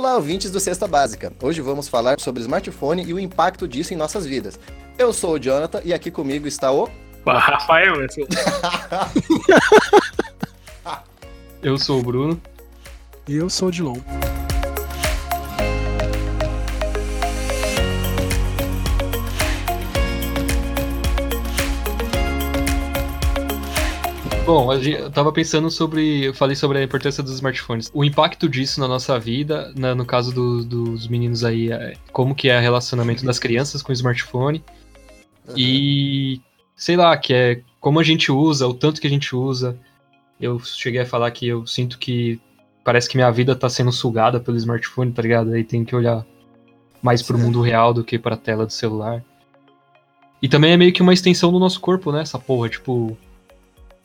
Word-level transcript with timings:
Olá, 0.00 0.14
ouvintes 0.14 0.50
do 0.50 0.58
Cesta 0.58 0.88
Básica. 0.88 1.30
Hoje 1.42 1.60
vamos 1.60 1.86
falar 1.86 2.18
sobre 2.18 2.40
smartphone 2.40 3.04
e 3.04 3.12
o 3.12 3.20
impacto 3.20 3.68
disso 3.68 3.92
em 3.92 3.98
nossas 3.98 4.24
vidas. 4.24 4.58
Eu 4.96 5.12
sou 5.12 5.34
o 5.34 5.38
Jonathan 5.38 5.82
e 5.84 5.92
aqui 5.92 6.10
comigo 6.10 6.48
está 6.48 6.72
o. 6.72 6.88
Rafael, 7.26 8.00
eu 8.00 8.10
sou... 8.10 8.26
eu 11.62 11.76
sou 11.76 12.00
o 12.00 12.02
Bruno. 12.02 12.40
E 13.28 13.36
eu 13.36 13.50
sou 13.50 13.68
o 13.68 13.70
Dilon. 13.70 13.98
Bom, 24.50 24.74
eu 24.74 25.08
tava 25.12 25.30
pensando 25.30 25.70
sobre. 25.70 26.24
Eu 26.24 26.34
falei 26.34 26.56
sobre 26.56 26.78
a 26.78 26.82
importância 26.82 27.22
dos 27.22 27.34
smartphones. 27.34 27.88
O 27.94 28.04
impacto 28.04 28.48
disso 28.48 28.80
na 28.80 28.88
nossa 28.88 29.16
vida, 29.16 29.72
na, 29.76 29.94
no 29.94 30.04
caso 30.04 30.34
do, 30.34 30.64
dos 30.64 31.06
meninos 31.06 31.44
aí, 31.44 31.70
é, 31.70 31.92
como 32.10 32.34
que 32.34 32.48
é 32.48 32.58
o 32.58 32.60
relacionamento 32.60 33.24
das 33.24 33.38
crianças 33.38 33.80
com 33.80 33.90
o 33.90 33.92
smartphone. 33.92 34.64
Uhum. 35.46 35.54
E 35.56 36.40
sei 36.74 36.96
lá, 36.96 37.16
que 37.16 37.32
é 37.32 37.62
como 37.78 38.00
a 38.00 38.02
gente 38.02 38.32
usa, 38.32 38.66
o 38.66 38.74
tanto 38.74 39.00
que 39.00 39.06
a 39.06 39.10
gente 39.10 39.36
usa. 39.36 39.78
Eu 40.40 40.58
cheguei 40.58 41.02
a 41.02 41.06
falar 41.06 41.30
que 41.30 41.46
eu 41.46 41.64
sinto 41.64 41.96
que 41.96 42.40
parece 42.82 43.08
que 43.08 43.16
minha 43.16 43.30
vida 43.30 43.54
tá 43.54 43.68
sendo 43.68 43.92
sugada 43.92 44.40
pelo 44.40 44.56
smartphone, 44.56 45.12
tá 45.12 45.22
ligado? 45.22 45.52
Aí 45.52 45.62
tem 45.62 45.84
que 45.84 45.94
olhar 45.94 46.26
mais 47.00 47.22
pro 47.22 47.38
mundo 47.38 47.62
real 47.62 47.94
do 47.94 48.02
que 48.02 48.18
pra 48.18 48.36
tela 48.36 48.66
do 48.66 48.72
celular. 48.72 49.22
E 50.42 50.48
também 50.48 50.72
é 50.72 50.76
meio 50.76 50.92
que 50.92 51.02
uma 51.02 51.14
extensão 51.14 51.52
do 51.52 51.60
nosso 51.60 51.78
corpo, 51.78 52.10
né? 52.10 52.22
Essa 52.22 52.38
porra, 52.38 52.68
tipo, 52.68 53.16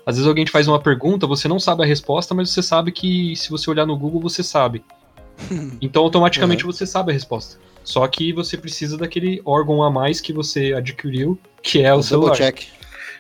às 0.06 0.16
vezes 0.16 0.28
alguém 0.28 0.46
te 0.46 0.52
faz 0.52 0.68
uma 0.68 0.80
pergunta, 0.80 1.26
você 1.26 1.48
não 1.48 1.60
sabe 1.60 1.84
a 1.84 1.86
resposta, 1.86 2.36
mas 2.36 2.52
você 2.52 2.62
sabe 2.62 2.92
que 2.92 3.36
se 3.36 3.50
você 3.50 3.70
olhar 3.70 3.86
no 3.86 3.98
Google, 3.98 4.22
você 4.22 4.44
sabe. 4.44 4.84
Então 5.82 6.04
automaticamente 6.04 6.66
uhum. 6.66 6.72
você 6.72 6.86
sabe 6.86 7.12
a 7.12 7.14
resposta. 7.14 7.60
Só 7.84 8.08
que 8.08 8.34
você 8.34 8.58
precisa 8.58 8.98
daquele 8.98 9.42
órgão 9.46 9.84
a 9.84 9.92
mais 9.92 10.20
que 10.22 10.34
você 10.34 10.74
adquiriu, 10.74 11.38
que 11.62 11.82
é 11.82 11.94
o, 11.94 11.98
o 11.98 12.04
celular. 12.04 12.36
Check. 12.36 12.64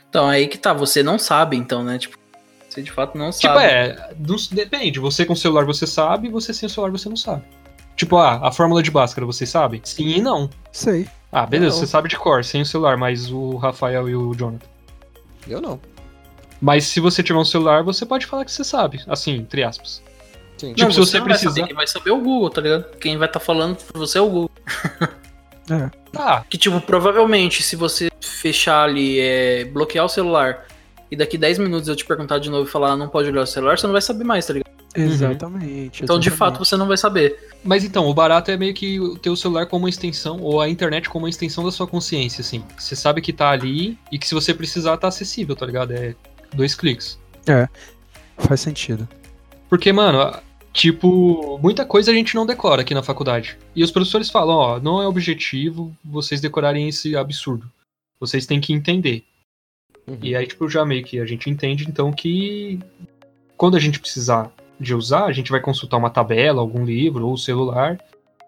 Então, 0.09 0.27
aí 0.27 0.47
que 0.47 0.57
tá, 0.57 0.73
você 0.73 1.03
não 1.03 1.19
sabe, 1.19 1.57
então, 1.57 1.83
né? 1.83 1.97
Tipo, 1.97 2.17
você 2.67 2.81
de 2.81 2.91
fato 2.91 3.17
não 3.17 3.29
tipo, 3.29 3.41
sabe. 3.41 3.59
Tipo, 3.59 4.35
é, 4.35 4.55
depende. 4.55 4.99
Você 4.99 5.25
com 5.25 5.33
o 5.33 5.37
celular 5.37 5.65
você 5.65 5.85
sabe, 5.85 6.29
você 6.29 6.53
sem 6.53 6.67
o 6.67 6.69
celular 6.69 6.91
você 6.91 7.09
não 7.09 7.17
sabe. 7.17 7.43
Tipo, 7.95 8.17
ah, 8.17 8.39
a 8.47 8.51
fórmula 8.51 8.81
de 8.81 8.91
Bhaskara, 8.91 9.25
vocês 9.25 9.49
sabem? 9.49 9.81
Sim 9.83 10.07
e 10.17 10.21
não. 10.21 10.49
Sei. 10.71 11.07
Ah, 11.31 11.45
beleza, 11.45 11.75
não. 11.75 11.81
você 11.81 11.87
sabe 11.87 12.09
de 12.09 12.17
cor, 12.17 12.43
sem 12.43 12.61
o 12.61 12.65
celular, 12.65 12.97
mas 12.97 13.31
o 13.31 13.55
Rafael 13.57 14.09
e 14.09 14.15
o 14.15 14.33
Jonathan. 14.33 14.65
Eu 15.47 15.61
não. 15.61 15.79
Mas 16.61 16.85
se 16.85 16.99
você 16.99 17.21
tiver 17.21 17.39
um 17.39 17.45
celular, 17.45 17.83
você 17.83 18.05
pode 18.05 18.25
falar 18.25 18.45
que 18.45 18.51
você 18.51 18.63
sabe, 18.63 19.01
assim, 19.07 19.35
entre 19.35 19.63
aspas. 19.63 20.01
Sim. 20.57 20.73
Tipo, 20.73 20.83
não, 20.83 20.91
se 20.91 20.99
você, 20.99 21.19
você 21.19 21.21
precisar. 21.21 21.49
Vai 21.49 21.55
saber, 21.55 21.67
quem 21.67 21.75
vai 21.75 21.87
saber 21.87 22.09
é 22.09 22.13
o 22.13 22.21
Google, 22.21 22.49
tá 22.49 22.61
ligado? 22.61 22.97
Quem 22.97 23.17
vai 23.17 23.27
estar 23.27 23.39
tá 23.39 23.45
falando 23.45 23.75
pra 23.75 23.99
você 23.99 24.17
é 24.17 24.21
o 24.21 24.29
Google. 24.29 24.51
é. 25.69 25.91
Ah. 26.15 26.43
Que, 26.49 26.57
tipo, 26.57 26.79
provavelmente, 26.81 27.61
se 27.61 27.75
você 27.75 28.09
fechar 28.21 28.83
ali, 28.83 29.19
é, 29.19 29.65
bloquear 29.65 30.05
o 30.05 30.09
celular, 30.09 30.65
e 31.11 31.15
daqui 31.15 31.37
10 31.37 31.59
minutos 31.59 31.87
eu 31.87 31.95
te 31.95 32.05
perguntar 32.05 32.39
de 32.39 32.49
novo 32.49 32.67
e 32.67 32.71
falar, 32.71 32.95
não 32.95 33.09
pode 33.09 33.29
olhar 33.29 33.41
o 33.41 33.47
celular, 33.47 33.77
você 33.77 33.85
não 33.85 33.93
vai 33.93 34.01
saber 34.01 34.23
mais, 34.23 34.45
tá 34.45 34.53
ligado? 34.53 34.75
Exatamente. 34.95 36.03
Então, 36.03 36.15
exatamente. 36.15 36.23
de 36.23 36.31
fato, 36.31 36.59
você 36.59 36.77
não 36.77 36.87
vai 36.87 36.95
saber. 36.95 37.37
Mas 37.63 37.83
então, 37.83 38.07
o 38.07 38.13
barato 38.13 38.49
é 38.49 38.55
meio 38.55 38.73
que 38.73 38.97
ter 39.21 39.29
o 39.29 39.35
celular 39.35 39.65
como 39.65 39.83
uma 39.83 39.89
extensão, 39.89 40.39
ou 40.41 40.61
a 40.61 40.69
internet 40.69 41.09
como 41.09 41.25
uma 41.25 41.29
extensão 41.29 41.65
da 41.65 41.71
sua 41.71 41.85
consciência, 41.85 42.41
assim. 42.41 42.63
Você 42.77 42.95
sabe 42.95 43.21
que 43.21 43.33
tá 43.33 43.49
ali 43.49 43.97
e 44.09 44.17
que 44.17 44.25
se 44.25 44.33
você 44.33 44.53
precisar, 44.53 44.95
tá 44.95 45.09
acessível, 45.09 45.53
tá 45.53 45.65
ligado? 45.65 45.91
É 45.91 46.15
dois 46.55 46.75
cliques. 46.75 47.19
É, 47.47 47.67
faz 48.37 48.61
sentido. 48.61 49.07
Porque, 49.69 49.91
mano, 49.91 50.39
tipo, 50.73 51.59
muita 51.61 51.85
coisa 51.85 52.11
a 52.11 52.13
gente 52.13 52.35
não 52.35 52.45
decora 52.45 52.81
aqui 52.81 52.93
na 52.93 53.03
faculdade. 53.03 53.57
E 53.75 53.83
os 53.83 53.91
professores 53.91 54.29
falam, 54.29 54.55
ó, 54.55 54.79
não 54.79 55.01
é 55.01 55.07
objetivo 55.07 55.95
vocês 56.03 56.41
decorarem 56.41 56.87
esse 56.87 57.15
absurdo. 57.15 57.69
Vocês 58.19 58.45
têm 58.45 58.61
que 58.61 58.73
entender. 58.73 59.23
Uhum. 60.07 60.17
E 60.21 60.35
aí, 60.35 60.45
tipo, 60.47 60.69
já 60.69 60.85
meio 60.85 61.03
que 61.03 61.19
a 61.19 61.25
gente 61.25 61.49
entende, 61.49 61.85
então, 61.87 62.11
que 62.11 62.79
quando 63.57 63.75
a 63.75 63.79
gente 63.79 63.99
precisar 63.99 64.51
de 64.79 64.93
usar, 64.93 65.25
a 65.25 65.31
gente 65.31 65.51
vai 65.51 65.59
consultar 65.59 65.97
uma 65.97 66.09
tabela, 66.09 66.61
algum 66.61 66.85
livro 66.85 67.27
ou 67.27 67.33
o 67.33 67.37
celular 67.37 67.97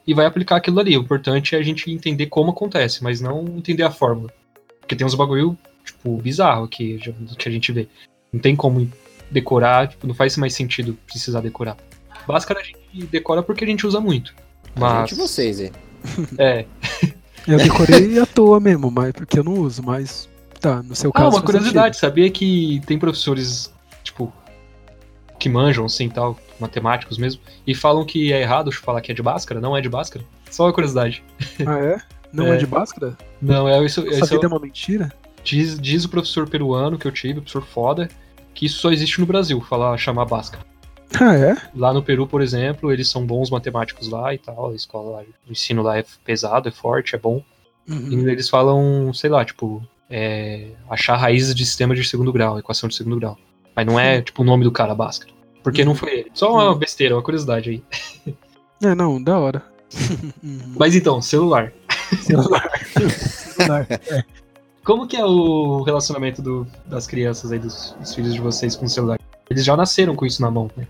e 0.06 0.14
vai 0.14 0.26
aplicar 0.26 0.58
aquilo 0.58 0.80
ali. 0.80 0.98
O 0.98 1.02
importante 1.02 1.56
é 1.56 1.60
a 1.60 1.64
gente 1.64 1.92
entender 1.92 2.28
como 2.28 2.52
acontece, 2.52 3.04
mas 3.04 3.20
não 3.20 3.44
entender 3.46 3.84
a 3.84 3.92
fórmula. 3.92 4.32
Porque 4.80 4.96
tem 4.96 5.06
uns 5.06 5.16
bagulho 5.16 5.58
tipo, 5.88 6.18
bizarro 6.18 6.68
que, 6.68 7.00
que 7.38 7.50
a 7.50 7.52
gente 7.52 7.72
vê. 7.72 7.88
Não 8.32 8.40
tem 8.40 8.56
como 8.56 8.90
decorar, 9.32 9.88
tipo, 9.88 10.06
não 10.06 10.14
faz 10.14 10.38
mais 10.38 10.54
sentido 10.54 10.98
precisar 11.06 11.42
decorar. 11.42 11.78
Bhaskara 12.28 12.60
a 12.60 12.64
gente 12.64 12.78
decora 13.10 13.42
porque 13.42 13.64
a 13.64 13.68
gente 13.68 13.88
usa 13.88 14.00
muito. 14.00 14.36
Mas... 14.76 14.94
A 14.94 15.00
gente 15.06 15.16
vocês, 15.16 15.60
hein? 15.60 15.72
É. 16.38 16.66
Eu 17.48 17.58
decorei 17.58 18.20
à 18.20 18.26
toa 18.26 18.60
mesmo, 18.60 18.92
mas 18.92 19.14
porque 19.14 19.40
eu 19.40 19.44
não 19.44 19.54
uso, 19.54 19.82
mas 19.82 20.30
tá, 20.60 20.84
no 20.84 20.96
seu 20.96 21.14
caso. 21.14 21.28
Ah, 21.28 21.40
uma 21.40 21.42
curiosidade, 21.42 21.96
sentido. 21.96 22.10
sabia 22.10 22.30
que 22.30 22.82
tem 22.86 23.00
professores, 23.00 23.74
tipo, 24.04 24.34
que 25.40 25.48
manjam, 25.48 25.86
assim, 25.86 26.10
tal, 26.10 26.38
matemáticos 26.60 27.18
mesmo, 27.18 27.42
e 27.66 27.74
falam 27.74 28.06
que 28.06 28.34
é 28.34 28.42
errado 28.42 28.70
falar 28.72 29.00
que 29.00 29.12
é 29.12 29.16
de 29.16 29.24
Bhaskara, 29.24 29.62
não 29.62 29.78
é 29.78 29.82
de 29.82 29.88
Bhaskara? 29.88 30.26
Só 30.52 30.66
uma 30.66 30.74
curiosidade. 30.74 31.24
Ah, 31.66 31.80
é? 31.80 31.98
Não 32.34 32.48
é, 32.48 32.56
é 32.56 32.58
de 32.58 32.68
Bhaskara? 32.68 33.18
Não, 33.42 33.68
é 33.68 33.84
isso. 33.86 34.06
Essa 34.10 34.26
vida 34.26 34.46
é 34.46 34.50
uma 34.50 34.60
mentira? 34.60 35.12
Diz, 35.48 35.80
diz 35.80 36.04
o 36.04 36.10
professor 36.10 36.50
peruano 36.50 36.98
que 36.98 37.08
eu 37.08 37.12
tive, 37.12 37.40
o 37.40 37.42
professor 37.42 37.64
foda, 37.66 38.10
que 38.54 38.66
isso 38.66 38.80
só 38.80 38.92
existe 38.92 39.22
no 39.22 39.26
Brasil, 39.26 39.62
falar 39.62 39.98
chamar 39.98 40.26
Basca. 40.26 40.60
Ah, 41.18 41.38
é? 41.38 41.56
Lá 41.74 41.94
no 41.94 42.04
Peru, 42.04 42.28
por 42.28 42.42
exemplo, 42.42 42.92
eles 42.92 43.10
são 43.10 43.26
bons 43.26 43.50
matemáticos 43.50 44.10
lá 44.10 44.34
e 44.34 44.38
tal, 44.38 44.72
a 44.72 44.76
escola, 44.76 45.24
o 45.48 45.52
ensino 45.52 45.82
lá 45.82 45.98
é 45.98 46.04
pesado, 46.26 46.68
é 46.68 46.72
forte, 46.72 47.16
é 47.16 47.18
bom. 47.18 47.42
Uhum. 47.88 48.10
E 48.10 48.30
eles 48.30 48.50
falam, 48.50 49.14
sei 49.14 49.30
lá, 49.30 49.46
tipo, 49.46 49.82
é, 50.10 50.72
achar 50.90 51.16
raízes 51.16 51.56
de 51.56 51.66
sistema 51.66 51.96
de 51.96 52.04
segundo 52.04 52.34
grau, 52.34 52.60
equação 52.60 52.90
de 52.90 52.96
segundo 52.96 53.18
grau. 53.18 53.38
Mas 53.74 53.86
não 53.86 53.98
é, 53.98 54.22
tipo, 54.22 54.42
o 54.42 54.46
nome 54.46 54.66
do 54.66 54.72
cara, 54.72 54.94
Bhaskara. 54.94 55.32
Porque 55.64 55.84
uhum. 55.84 55.88
não 55.88 55.96
foi 55.96 56.12
ele. 56.12 56.32
Só 56.34 56.52
uma 56.52 56.72
uhum. 56.72 56.78
besteira, 56.78 57.16
uma 57.16 57.24
curiosidade 57.24 57.70
aí. 57.70 57.84
É, 58.84 58.94
não, 58.94 59.24
da 59.24 59.40
hora. 59.40 59.64
Mas 60.78 60.94
então, 60.94 61.22
celular. 61.22 61.72
Celular. 62.22 62.70
celular. 62.86 63.88
É. 64.12 64.24
Como 64.88 65.06
que 65.06 65.18
é 65.18 65.26
o 65.26 65.84
relacionamento 65.84 66.42
do, 66.42 66.66
das 66.86 67.06
crianças 67.06 67.52
aí, 67.52 67.60
dos, 67.60 67.94
dos, 68.00 68.16
filhos 68.16 68.34
de 68.34 68.40
vocês 68.40 68.74
com 68.74 68.86
o 68.86 68.90
celular? 68.90 69.20
Eles 69.50 69.66
já 69.66 69.76
nasceram 69.76 70.16
com 70.16 70.26
isso 70.26 70.42
na 70.42 70.50
mão, 70.50 70.72
né? 70.78 70.88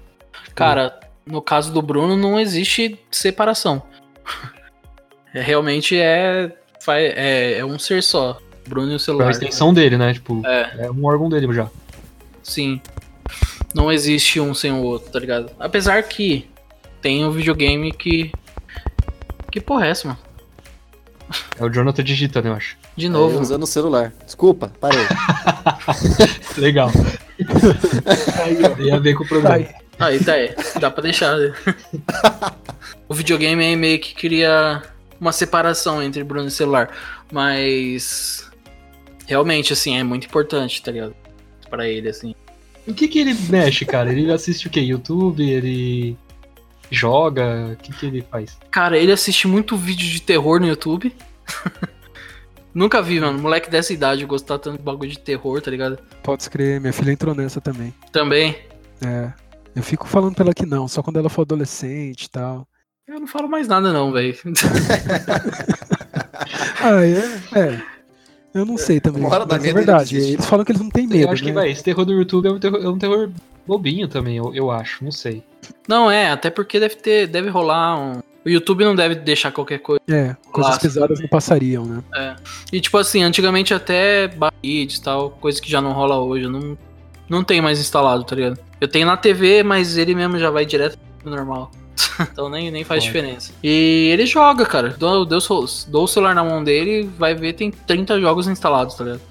Cara, 0.53 1.00
no 1.25 1.41
caso 1.41 1.74
do 1.74 1.81
Bruno 1.81 2.16
não 2.16 2.40
existe 2.40 3.00
separação. 3.09 3.81
É, 5.34 5.41
realmente 5.41 5.96
é, 5.96 6.56
é, 6.88 7.58
é 7.58 7.66
um 7.66 7.78
ser 7.78 8.02
só. 8.02 8.40
Bruno 8.66 8.94
e 8.94 8.96
o 8.96 9.00
celular. 9.00 9.25
É 9.25 9.28
a 9.28 9.31
extensão 9.31 9.74
dele, 9.74 9.97
né? 9.97 10.14
Tipo, 10.14 10.41
é. 10.47 10.85
é 10.85 10.90
um 10.90 11.06
órgão 11.06 11.29
dele 11.29 11.53
já. 11.53 11.69
Sim. 12.41 12.81
Não 13.75 13.91
existe 13.91 14.40
um 14.40 14.53
sem 14.53 14.72
o 14.72 14.81
outro, 14.81 15.12
tá 15.12 15.19
ligado? 15.19 15.52
Apesar 15.59 16.02
que 16.03 16.50
tem 17.02 17.25
um 17.25 17.31
videogame 17.31 17.91
que. 17.91 18.31
Que 19.52 19.59
porra 19.59 19.88
é 19.88 19.90
essa, 19.90 20.08
mano? 20.08 20.19
É 21.59 21.66
o 21.66 21.69
Jonathan 21.69 22.03
digitando, 22.03 22.47
eu 22.47 22.53
acho. 22.53 22.78
De 22.97 23.08
novo. 23.08 23.35
Aí, 23.35 23.41
usando 23.44 23.62
o 23.62 23.68
celular. 23.68 24.12
Desculpa, 24.25 24.74
parei. 24.80 25.06
Legal. 26.58 26.90
aí, 28.44 28.85
Ia 28.88 29.00
ver 29.00 29.13
com 29.13 29.24
o 29.24 29.28
problema. 29.28 29.56
Aí, 29.56 29.69
aí 30.00 30.24
tá 30.24 30.34
aí. 30.34 30.56
Dá 30.81 30.90
pra 30.90 31.03
deixar. 31.03 31.38
Né? 31.38 31.53
o 33.08 33.14
videogame 33.14 33.64
aí 33.64 33.76
meio 33.76 33.99
que 33.99 34.16
cria 34.16 34.82
uma 35.22 35.32
separação 35.32 36.02
entre 36.02 36.23
Bruno 36.23 36.47
e 36.47 36.52
celular. 36.52 36.90
Mas. 37.32 38.49
Realmente, 39.28 39.73
assim, 39.73 39.96
é 39.96 40.03
muito 40.03 40.26
importante, 40.26 40.82
tá 40.82 40.91
ligado? 40.91 41.16
Pra 41.70 41.88
ele, 41.88 42.09
assim. 42.09 42.34
O 42.88 42.93
que 42.96 43.08
que 43.08 43.20
ele 43.20 43.35
mexe, 43.50 43.85
cara? 43.85 44.11
Ele 44.11 44.32
assiste 44.32 44.66
o 44.66 44.70
quê? 44.72 44.79
YouTube? 44.79 45.47
Ele 45.47 46.17
joga? 46.90 47.73
O 47.73 47.76
que, 47.76 47.93
que 47.93 48.05
ele 48.08 48.26
faz? 48.32 48.58
Cara, 48.72 48.97
ele 48.97 49.11
assiste 49.11 49.47
muito 49.47 49.78
vídeo 49.78 50.09
de 50.09 50.22
terror 50.22 50.59
no 50.59 50.67
YouTube. 50.67 51.14
Nunca 52.78 53.02
vi, 53.02 53.20
mano. 53.20 53.40
Moleque 53.40 53.72
dessa 53.72 53.91
idade 53.91 54.24
gostar 54.24 54.59
tanto 54.59 54.78
de 54.78 54.84
bagulho 54.84 55.09
de 55.09 55.18
terror, 55.18 55.59
tá 55.59 55.72
ligado? 55.72 55.97
Pode 56.22 56.44
escrever, 56.44 56.79
minha 56.79 56.94
filha 56.94 57.12
entrou 57.12 57.34
nessa 57.34 57.59
também. 57.59 57.91
Também? 58.12 58.56
É. 59.03 59.34
Eu 59.76 59.82
fico 59.82 60.08
falando 60.08 60.35
pra 60.35 60.44
ela 60.46 60.53
que 60.53 60.64
não, 60.64 60.88
só 60.88 61.02
quando 61.02 61.18
ela 61.18 61.28
for 61.28 61.41
adolescente 61.41 62.26
e 62.26 62.29
tal. 62.29 62.68
Eu 63.08 63.20
não 63.20 63.26
falo 63.26 63.50
mais 63.50 63.68
nada, 63.68 63.91
não, 63.91 64.12
velho. 64.12 64.35
ah, 66.79 67.03
é? 67.03 67.59
É. 67.59 67.82
Eu 68.53 68.64
não 68.64 68.78
sei 68.78 69.00
também. 69.00 69.24
Mas 69.24 69.66
é 69.66 69.74
verdade. 69.74 70.16
Eles 70.18 70.46
falam 70.46 70.64
que 70.64 70.72
eles 70.72 70.82
não 70.82 70.91
têm 70.91 71.08
medo. 71.08 71.24
Eu 71.24 71.32
acho 71.32 71.44
né? 71.44 71.50
que, 71.50 71.56
vai. 71.56 71.72
Esse 71.72 71.84
terror 71.84 72.06
do 72.06 72.14
YouTube 72.14 72.47
é 72.47 72.52
um 72.52 72.59
terror, 72.59 72.79
é 72.84 72.90
um 72.90 73.00
terror 73.00 73.32
bobinho 73.66 74.08
também, 74.08 74.38
eu, 74.38 74.53
eu 74.53 74.70
acho. 74.70 75.03
Não 75.03 75.12
sei. 75.12 75.44
Não, 75.88 76.12
é, 76.12 76.29
até 76.29 76.52
porque 76.52 76.79
deve 76.79 76.96
ter, 76.97 77.26
deve 77.26 77.50
rolar 77.50 78.00
um. 78.00 78.22
O 78.47 78.49
YouTube 78.49 78.85
não 78.85 78.96
deve 78.96 79.16
deixar 79.16 79.52
qualquer 79.52 79.79
coisa. 79.79 79.99
É, 80.08 80.34
coisas 80.53 80.78
pesadas 80.78 81.20
não 81.20 81.28
passariam, 81.28 81.85
né? 81.85 82.02
É. 82.16 82.35
E 82.72 82.79
tipo 82.79 82.97
assim, 82.97 83.22
antigamente 83.22 83.73
até 83.73 84.29
barrites 84.29 84.99
e 84.99 85.02
tal, 85.02 85.32
coisa 85.32 85.61
que 85.61 85.70
já 85.70 85.82
não 85.82 85.91
rola 85.91 86.17
hoje, 86.17 86.47
não, 86.47 86.78
não 87.28 87.44
tem 87.44 87.59
mais 87.59 87.78
instalado, 87.78 88.23
tá 88.23 88.38
ligado? 88.38 88.58
Eu 88.79 88.88
tenho 88.88 89.05
na 89.05 89.17
TV, 89.17 89.64
mas 89.64 89.97
ele 89.97 90.16
mesmo 90.16 90.40
já 90.40 90.49
vai 90.49 90.66
direto 90.66 90.97
pro 91.20 91.29
normal. 91.29 91.70
então 92.32 92.47
nem, 92.47 92.72
nem 92.72 92.85
faz 92.85 93.03
Pode. 93.03 93.14
diferença. 93.14 93.52
E 93.61 94.09
ele 94.14 94.26
joga, 94.26 94.66
cara. 94.66 94.96
Dou, 94.97 95.26
dou, 95.26 95.40
dou 95.90 96.03
o 96.05 96.08
celular 96.08 96.34
na 96.34 96.43
mão 96.43 96.64
dele, 96.64 97.09
vai 97.17 97.35
ver, 97.35 97.52
tem 97.52 97.70
30 97.70 98.22
jogos 98.22 98.47
instalados, 98.47 98.96
tá 98.96 99.03
ligado? 99.03 99.22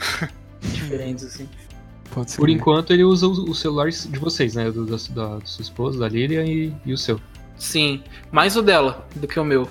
Diferentes, 0.62 1.24
assim. 1.24 1.46
Por 2.38 2.48
enquanto 2.48 2.94
ele 2.94 3.04
usa 3.04 3.26
os 3.26 3.60
celulares 3.60 4.08
de 4.10 4.18
vocês, 4.18 4.54
né? 4.54 4.70
Do, 4.70 4.86
da, 4.86 4.96
da, 4.96 5.40
sua 5.44 5.62
esposa, 5.62 5.98
da 5.98 6.08
Lilian 6.08 6.46
e, 6.46 6.72
e 6.86 6.94
o 6.94 6.96
seu. 6.96 7.20
Sim, 7.56 8.02
mais 8.30 8.56
o 8.56 8.62
dela 8.62 9.06
do 9.14 9.26
que 9.26 9.38
o 9.38 9.44
meu. 9.44 9.68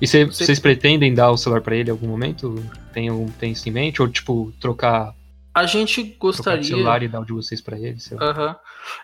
E 0.00 0.06
cê, 0.06 0.24
Você... 0.24 0.44
vocês 0.44 0.58
pretendem 0.58 1.12
dar 1.12 1.30
o 1.30 1.36
celular 1.36 1.60
para 1.60 1.76
ele 1.76 1.88
em 1.88 1.92
algum 1.92 2.06
momento? 2.06 2.54
Tem, 2.92 3.10
um, 3.10 3.26
tem 3.26 3.52
isso 3.52 3.68
em 3.68 3.72
mente? 3.72 4.00
Ou, 4.00 4.08
tipo, 4.08 4.52
trocar. 4.60 5.14
A 5.54 5.66
gente 5.66 6.02
gostaria. 6.18 6.60
Trocar 6.60 6.64
celular 6.64 7.02
e 7.02 7.08
dar 7.08 7.20
o 7.20 7.24
de 7.24 7.32
vocês 7.32 7.60
para 7.60 7.78
ele? 7.78 7.98
Aham. 8.20 8.48
Uhum. 8.48 8.54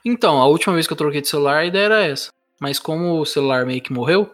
Então, 0.04 0.40
a 0.40 0.46
última 0.46 0.74
vez 0.74 0.86
que 0.86 0.92
eu 0.92 0.96
troquei 0.96 1.20
de 1.20 1.28
celular, 1.28 1.58
a 1.58 1.66
ideia 1.66 1.84
era 1.84 2.04
essa. 2.04 2.30
Mas 2.60 2.78
como 2.78 3.20
o 3.20 3.26
celular 3.26 3.66
meio 3.66 3.80
que 3.80 3.92
morreu, 3.92 4.30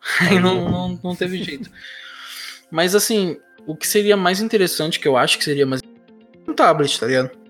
aí 0.20 0.38
não, 0.38 0.70
não, 0.70 1.00
não 1.02 1.16
teve 1.16 1.42
jeito. 1.42 1.68
Mas 2.70 2.94
assim, 2.94 3.36
o 3.66 3.76
que 3.76 3.86
seria 3.86 4.16
mais 4.16 4.40
interessante, 4.40 5.00
que 5.00 5.08
eu 5.08 5.16
acho 5.16 5.36
que 5.36 5.44
seria 5.44 5.66
mais. 5.66 5.82
Um 6.46 6.54
tablet, 6.54 6.98
tá 6.98 7.06
ligado? 7.06 7.41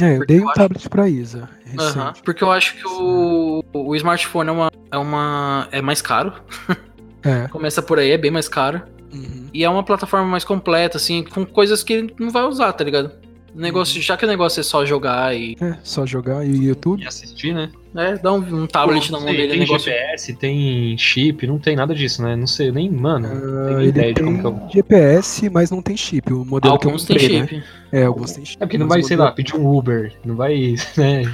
É, 0.00 0.16
eu 0.16 0.26
dei 0.26 0.40
um 0.40 0.48
eu 0.48 0.54
tablet 0.54 0.78
acho... 0.78 0.90
pra 0.90 1.08
Isa. 1.08 1.48
Uhum, 1.66 2.12
porque 2.24 2.44
eu 2.44 2.50
acho 2.50 2.76
que 2.76 2.86
o, 2.86 3.64
o 3.72 3.96
smartphone 3.96 4.48
é 4.48 4.52
uma, 4.52 4.70
é 4.90 4.98
uma. 4.98 5.68
é 5.70 5.82
mais 5.82 6.00
caro. 6.00 6.34
É. 7.24 7.46
Começa 7.46 7.80
por 7.80 8.00
aí, 8.00 8.10
é 8.10 8.18
bem 8.18 8.32
mais 8.32 8.48
caro. 8.48 8.82
Uhum. 9.12 9.46
E 9.54 9.62
é 9.62 9.70
uma 9.70 9.84
plataforma 9.84 10.26
mais 10.26 10.44
completa, 10.44 10.96
assim, 10.96 11.22
com 11.22 11.46
coisas 11.46 11.84
que 11.84 11.92
ele 11.92 12.14
não 12.18 12.30
vai 12.30 12.42
usar, 12.42 12.72
tá 12.72 12.82
ligado? 12.82 13.12
Negócio, 13.54 13.94
uhum. 13.94 14.02
já 14.02 14.16
que 14.16 14.24
o 14.24 14.28
negócio 14.28 14.58
é 14.58 14.64
só 14.64 14.84
jogar 14.84 15.32
e. 15.36 15.56
É, 15.60 15.76
só 15.84 16.04
jogar 16.04 16.44
e 16.44 16.66
YouTube. 16.66 17.00
E 17.00 17.06
assistir, 17.06 17.54
né? 17.54 17.70
É, 17.94 18.16
dá 18.16 18.32
um, 18.32 18.38
um 18.38 18.66
tablet 18.66 19.06
Pô, 19.06 19.12
na 19.12 19.18
mão 19.18 19.28
sei, 19.28 19.36
dele. 19.36 19.50
Tem 19.50 19.60
negócio... 19.60 19.92
GPS, 19.92 20.32
tem 20.34 20.96
chip, 20.96 21.46
não 21.46 21.58
tem 21.58 21.76
nada 21.76 21.94
disso, 21.94 22.22
né? 22.22 22.34
Não 22.34 22.46
sei, 22.46 22.72
nem, 22.72 22.90
mano, 22.90 23.28
uh, 23.28 23.66
tenho 23.66 23.82
ideia 23.82 24.14
de 24.14 24.22
como 24.22 24.38
que 24.38 24.46
eu. 24.46 24.68
GPS, 24.72 25.50
mas 25.50 25.70
não 25.70 25.82
tem 25.82 25.96
chip. 25.96 26.32
O 26.32 26.44
modelo 26.44 26.72
alguns 26.72 27.04
que 27.04 27.12
eu 27.12 27.16
comprei, 27.16 27.28
tem 27.28 27.46
chip. 27.46 27.56
Né? 27.56 27.64
É, 27.92 28.04
alguns 28.04 28.32
tem 28.32 28.44
chip. 28.44 28.62
É 28.62 28.66
porque 28.66 28.78
não 28.78 28.88
vai, 28.88 29.02
sei 29.02 29.16
lá, 29.16 29.30
pedir 29.30 29.56
um 29.56 29.70
Uber, 29.70 30.12
não 30.24 30.36
vai, 30.36 30.74
né? 30.96 31.30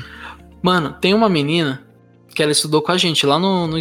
Mano, 0.60 0.92
tem 1.00 1.14
uma 1.14 1.28
menina 1.28 1.80
que 2.34 2.42
ela 2.42 2.52
estudou 2.52 2.82
com 2.82 2.90
a 2.90 2.98
gente 2.98 3.24
lá 3.24 3.38
no, 3.38 3.66
no 3.68 3.80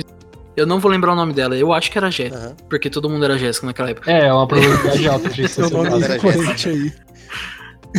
eu 0.55 0.65
não 0.65 0.79
vou 0.79 0.89
lembrar 0.89 1.13
o 1.13 1.15
nome 1.15 1.33
dela. 1.33 1.55
Eu 1.55 1.71
acho 1.71 1.91
que 1.91 1.97
era 1.99 2.09
Jéssica. 2.09 2.49
Uhum. 2.49 2.55
Porque 2.67 2.89
todo 2.89 3.07
mundo 3.07 3.23
era 3.23 3.37
Jéssica 3.37 3.67
naquela 3.67 3.91
época. 3.91 4.11
É, 4.11 4.25
é 4.25 4.33
uma 4.33 4.47
probabilidade 4.47 5.07
alta 5.07 5.29
de 5.29 5.45
ser 5.47 5.65
o 5.65 5.69
nome 5.69 6.03
era 6.03 6.19
Jéssica 6.19 6.69
aí. 6.69 6.93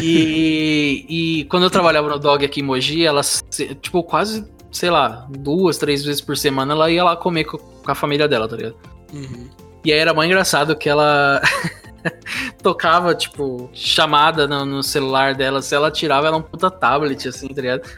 E, 0.01 1.07
e 1.09 1.45
quando 1.47 1.65
eu 1.65 1.71
trabalhava 1.71 2.09
no 2.09 2.19
Dog 2.19 2.45
aqui 2.45 2.61
em 2.61 2.63
Mogi, 2.63 3.05
ela, 3.05 3.23
tipo, 3.81 4.03
quase, 4.05 4.45
sei 4.71 4.91
lá, 4.91 5.27
duas, 5.31 5.79
três 5.79 6.05
vezes 6.05 6.21
por 6.21 6.37
semana, 6.37 6.75
ela 6.75 6.91
ia 6.91 7.05
lá 7.05 7.17
comer 7.17 7.45
com, 7.45 7.59
com 7.59 7.91
a 7.91 7.95
família 7.95 8.29
dela, 8.29 8.49
tá 8.49 8.57
ligado? 8.57 8.77
Uhum. 9.13 9.49
E 9.85 9.93
aí 9.93 9.99
era 9.99 10.13
mais 10.13 10.29
engraçado 10.29 10.77
que 10.77 10.89
ela 10.89 11.41
tocava, 12.63 13.15
tipo, 13.15 13.71
chamada 13.73 14.47
no, 14.47 14.65
no, 14.65 14.83
celular 14.83 15.35
dela. 15.35 15.63
Se 15.63 15.75
ela 15.75 15.91
tirava, 15.91 16.27
era 16.27 16.37
um 16.37 16.43
puta 16.43 16.71
tablet, 16.71 17.29
assim, 17.29 17.49
tá 17.49 17.63
ligado? 17.63 17.89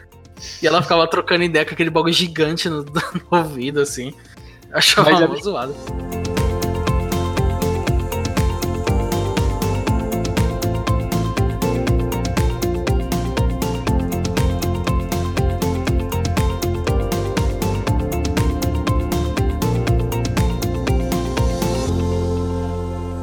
E 0.61 0.67
ela 0.67 0.81
ficava 0.81 1.07
trocando 1.07 1.43
ideia 1.43 1.65
com 1.65 1.73
aquele 1.73 1.89
bagulho 1.89 2.13
gigante 2.13 2.69
no, 2.69 2.83
no 2.85 3.37
ouvido, 3.37 3.81
assim. 3.81 4.13
Achava 4.71 5.11
Mas 5.11 5.39
é... 5.39 5.41
zoado. 5.41 5.75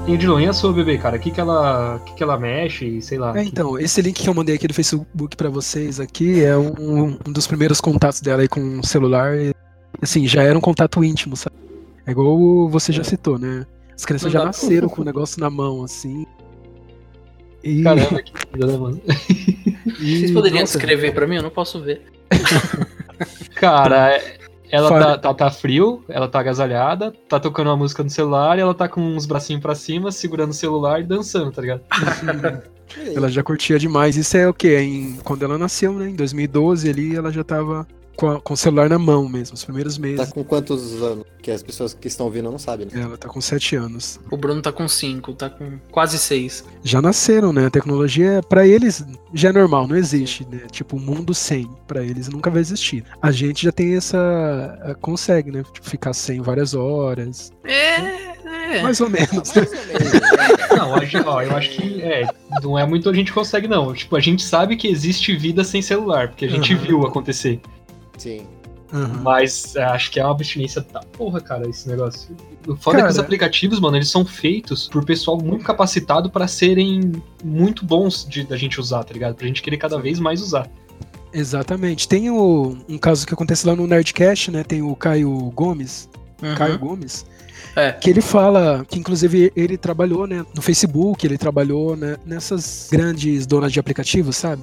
E 0.08 0.46
a 0.46 0.52
sua 0.54 0.72
bebê, 0.72 0.96
cara? 0.96 1.16
O 1.16 1.20
que, 1.20 1.30
que, 1.30 1.38
ela, 1.38 2.00
que, 2.06 2.14
que 2.14 2.22
ela 2.22 2.38
mexe, 2.38 2.98
sei 3.02 3.18
lá? 3.18 3.38
É, 3.38 3.44
então, 3.44 3.78
esse 3.78 4.00
link 4.00 4.22
que 4.22 4.28
eu 4.28 4.32
mandei 4.32 4.54
aqui 4.54 4.66
do 4.66 4.72
Facebook 4.72 5.36
para 5.36 5.50
vocês 5.50 6.00
aqui 6.00 6.42
é 6.42 6.56
um, 6.56 7.18
um, 7.26 7.32
dos 7.32 7.46
primeiros 7.46 7.78
contatos 7.78 8.22
dela 8.22 8.40
aí 8.40 8.48
com 8.48 8.78
o 8.78 8.86
celular 8.86 9.34
assim, 10.00 10.26
já 10.26 10.42
era 10.42 10.56
um 10.56 10.62
contato 10.62 11.04
íntimo, 11.04 11.36
sabe? 11.36 11.56
É 12.06 12.10
igual 12.10 12.68
você 12.70 12.90
já 12.90 13.04
citou, 13.04 13.38
né? 13.38 13.66
As 13.94 14.06
crianças 14.06 14.32
já 14.32 14.42
nasceram 14.44 14.88
com 14.90 15.02
o 15.02 15.04
negócio 15.04 15.38
na 15.40 15.50
mão, 15.50 15.84
assim. 15.84 16.26
E... 17.62 17.82
Caramba, 17.82 18.22
que 18.22 18.32
vida, 18.52 18.66
né, 18.66 18.78
mano? 18.78 19.02
E... 20.00 20.20
Vocês 20.20 20.30
poderiam 20.30 20.60
Nossa, 20.60 20.78
descrever 20.78 21.12
pra 21.12 21.26
mim? 21.26 21.36
Eu 21.36 21.42
não 21.42 21.50
posso 21.50 21.82
ver. 21.82 22.02
Cara, 23.56 24.18
ela 24.70 24.88
tá, 24.88 25.18
tá, 25.18 25.34
tá, 25.34 25.50
frio, 25.50 26.04
ela 26.08 26.28
tá 26.28 26.40
agasalhada, 26.40 27.12
tá 27.28 27.40
tocando 27.40 27.68
uma 27.68 27.76
música 27.76 28.02
no 28.02 28.10
celular 28.10 28.58
e 28.58 28.60
ela 28.60 28.74
tá 28.74 28.88
com 28.88 29.00
uns 29.00 29.26
bracinhos 29.26 29.62
pra 29.62 29.74
cima, 29.74 30.12
segurando 30.12 30.50
o 30.50 30.54
celular 30.54 31.00
e 31.00 31.04
dançando, 31.04 31.50
tá 31.52 31.62
ligado? 31.62 31.82
ela 33.14 33.28
já 33.28 33.42
curtia 33.42 33.78
demais. 33.78 34.16
Isso 34.16 34.36
é 34.36 34.48
o 34.48 34.54
quê? 34.54 34.78
Em, 34.78 35.18
quando 35.24 35.44
ela 35.44 35.58
nasceu, 35.58 35.92
né? 35.92 36.08
Em 36.08 36.14
2012 36.14 36.88
ali, 36.88 37.16
ela 37.16 37.30
já 37.30 37.44
tava 37.44 37.86
com, 38.18 38.30
a, 38.32 38.40
com 38.40 38.54
o 38.54 38.56
celular 38.56 38.90
na 38.90 38.98
mão 38.98 39.28
mesmo, 39.28 39.54
os 39.54 39.64
primeiros 39.64 39.96
meses. 39.96 40.18
Tá 40.18 40.26
com 40.26 40.42
quantos 40.42 41.00
anos? 41.00 41.24
Que 41.40 41.52
as 41.52 41.62
pessoas 41.62 41.94
que 41.94 42.08
estão 42.08 42.26
ouvindo 42.26 42.50
não 42.50 42.58
sabem, 42.58 42.88
né? 42.90 43.00
Ela 43.00 43.16
tá 43.16 43.28
com 43.28 43.40
7 43.40 43.76
anos. 43.76 44.18
O 44.28 44.36
Bruno 44.36 44.60
tá 44.60 44.72
com 44.72 44.88
5, 44.88 45.32
tá 45.34 45.48
com 45.48 45.78
quase 45.92 46.18
6. 46.18 46.64
Já 46.82 47.00
nasceram, 47.00 47.52
né? 47.52 47.66
A 47.66 47.70
tecnologia, 47.70 48.42
para 48.48 48.66
eles, 48.66 49.06
já 49.32 49.50
é 49.50 49.52
normal, 49.52 49.86
não 49.86 49.94
existe, 49.94 50.44
né? 50.50 50.62
Tipo, 50.72 50.96
o 50.96 51.00
mundo 51.00 51.32
sem, 51.32 51.70
para 51.86 52.02
eles 52.02 52.28
nunca 52.28 52.50
vai 52.50 52.60
existir. 52.60 53.04
A 53.22 53.30
gente 53.30 53.62
já 53.62 53.70
tem 53.70 53.96
essa. 53.96 54.18
consegue, 55.00 55.52
né? 55.52 55.62
Tipo, 55.72 55.88
ficar 55.88 56.12
sem 56.12 56.40
várias 56.40 56.74
horas. 56.74 57.52
É. 57.64 58.38
É. 58.68 58.82
Mais 58.82 59.00
ou 59.00 59.08
menos. 59.08 59.54
Mais 59.54 59.56
ou 59.56 59.62
menos 59.62 60.12
né? 60.12 60.76
não, 60.76 60.90
ó, 61.32 61.42
eu 61.42 61.56
acho 61.56 61.70
que 61.70 62.02
é, 62.02 62.26
não 62.62 62.78
é 62.78 62.84
muito 62.84 63.08
a 63.08 63.14
gente 63.14 63.32
consegue, 63.32 63.68
não. 63.68 63.94
Tipo, 63.94 64.16
a 64.16 64.20
gente 64.20 64.42
sabe 64.42 64.76
que 64.76 64.88
existe 64.88 65.36
vida 65.36 65.62
sem 65.62 65.80
celular, 65.80 66.28
porque 66.28 66.46
a 66.46 66.50
gente 66.50 66.74
uhum. 66.74 66.80
viu 66.80 67.06
acontecer. 67.06 67.60
Sim. 68.18 68.46
Uhum. 68.92 69.22
Mas 69.22 69.76
é, 69.76 69.82
acho 69.84 70.10
que 70.10 70.18
é 70.18 70.24
uma 70.24 70.32
abstinência 70.32 70.80
da 70.92 71.00
porra, 71.00 71.40
cara, 71.40 71.68
esse 71.68 71.88
negócio. 71.88 72.34
O 72.66 72.74
foda 72.74 72.96
cara... 72.96 73.00
é 73.00 73.02
que 73.06 73.12
os 73.12 73.18
aplicativos, 73.18 73.80
mano, 73.80 73.96
eles 73.96 74.10
são 74.10 74.24
feitos 74.24 74.88
por 74.88 75.04
pessoal 75.04 75.38
muito 75.38 75.64
capacitado 75.64 76.30
para 76.30 76.48
serem 76.48 77.12
muito 77.44 77.84
bons 77.84 78.26
de, 78.28 78.44
da 78.44 78.56
gente 78.56 78.80
usar, 78.80 79.04
tá 79.04 79.12
ligado? 79.12 79.34
Pra 79.34 79.46
gente 79.46 79.62
querer 79.62 79.76
cada 79.76 79.98
vez 79.98 80.18
mais 80.18 80.40
usar. 80.40 80.68
Exatamente. 81.32 82.08
Tem 82.08 82.30
o, 82.30 82.78
um 82.88 82.96
caso 82.96 83.26
que 83.26 83.34
acontece 83.34 83.66
lá 83.66 83.76
no 83.76 83.86
Nerdcast, 83.86 84.50
né? 84.50 84.64
Tem 84.64 84.80
o 84.80 84.96
Caio 84.96 85.30
Gomes. 85.54 86.08
Uhum. 86.42 86.54
Caio 86.54 86.78
Gomes. 86.78 87.26
É. 87.76 87.92
Que 87.92 88.08
ele 88.10 88.22
fala 88.22 88.84
que, 88.88 88.98
inclusive, 88.98 89.52
ele 89.54 89.76
trabalhou 89.76 90.26
né, 90.26 90.44
no 90.54 90.62
Facebook, 90.62 91.26
ele 91.26 91.36
trabalhou 91.36 91.96
né, 91.96 92.16
nessas 92.24 92.88
grandes 92.90 93.46
donas 93.46 93.72
de 93.72 93.78
aplicativos, 93.78 94.36
sabe? 94.36 94.62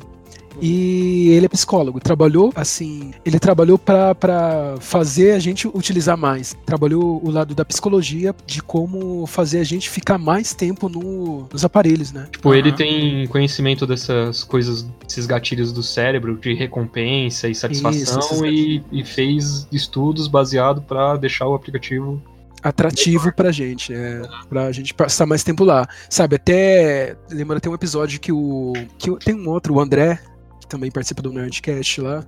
E 0.61 1.29
ele 1.29 1.45
é 1.45 1.49
psicólogo. 1.49 1.99
Trabalhou, 1.99 2.51
assim, 2.55 3.13
ele 3.25 3.39
trabalhou 3.39 3.77
para 3.77 4.75
fazer 4.79 5.31
a 5.31 5.39
gente 5.39 5.67
utilizar 5.67 6.17
mais. 6.17 6.55
Trabalhou 6.65 7.21
o 7.23 7.29
lado 7.29 7.53
da 7.53 7.65
psicologia, 7.65 8.35
de 8.45 8.61
como 8.61 9.25
fazer 9.25 9.59
a 9.59 9.63
gente 9.63 9.89
ficar 9.89 10.17
mais 10.17 10.53
tempo 10.53 10.89
no, 10.89 11.47
nos 11.51 11.65
aparelhos, 11.65 12.11
né? 12.11 12.27
Tipo, 12.31 12.53
ele 12.53 12.71
tem 12.71 13.27
conhecimento 13.27 13.85
dessas 13.85 14.43
coisas, 14.43 14.87
esses 15.07 15.25
gatilhos 15.25 15.71
do 15.71 15.83
cérebro, 15.83 16.37
de 16.37 16.53
recompensa 16.53 17.47
e 17.47 17.55
satisfação, 17.55 18.19
Isso, 18.19 18.45
e, 18.45 18.83
e 18.91 19.03
fez 19.03 19.67
estudos 19.71 20.27
baseado 20.27 20.81
para 20.81 21.17
deixar 21.17 21.47
o 21.47 21.53
aplicativo 21.53 22.21
atrativo 22.65 23.31
pra 23.31 23.51
gente, 23.51 23.93
é, 23.93 24.23
pra 24.49 24.71
gente 24.71 24.91
passar 24.93 25.27
mais 25.27 25.43
tempo 25.43 25.63
lá. 25.63 25.87
Sabe, 26.09 26.37
até. 26.37 27.15
Lembra, 27.29 27.59
tem 27.59 27.71
um 27.71 27.75
episódio 27.75 28.19
que 28.19 28.31
o. 28.31 28.73
que 28.97 29.15
Tem 29.17 29.35
um 29.35 29.47
outro, 29.49 29.75
o 29.75 29.79
André, 29.79 30.19
que 30.65 30.69
também 30.69 30.91
participa 30.91 31.21
do 31.21 31.31
Nerdcast 31.31 32.01
lá, 32.01 32.25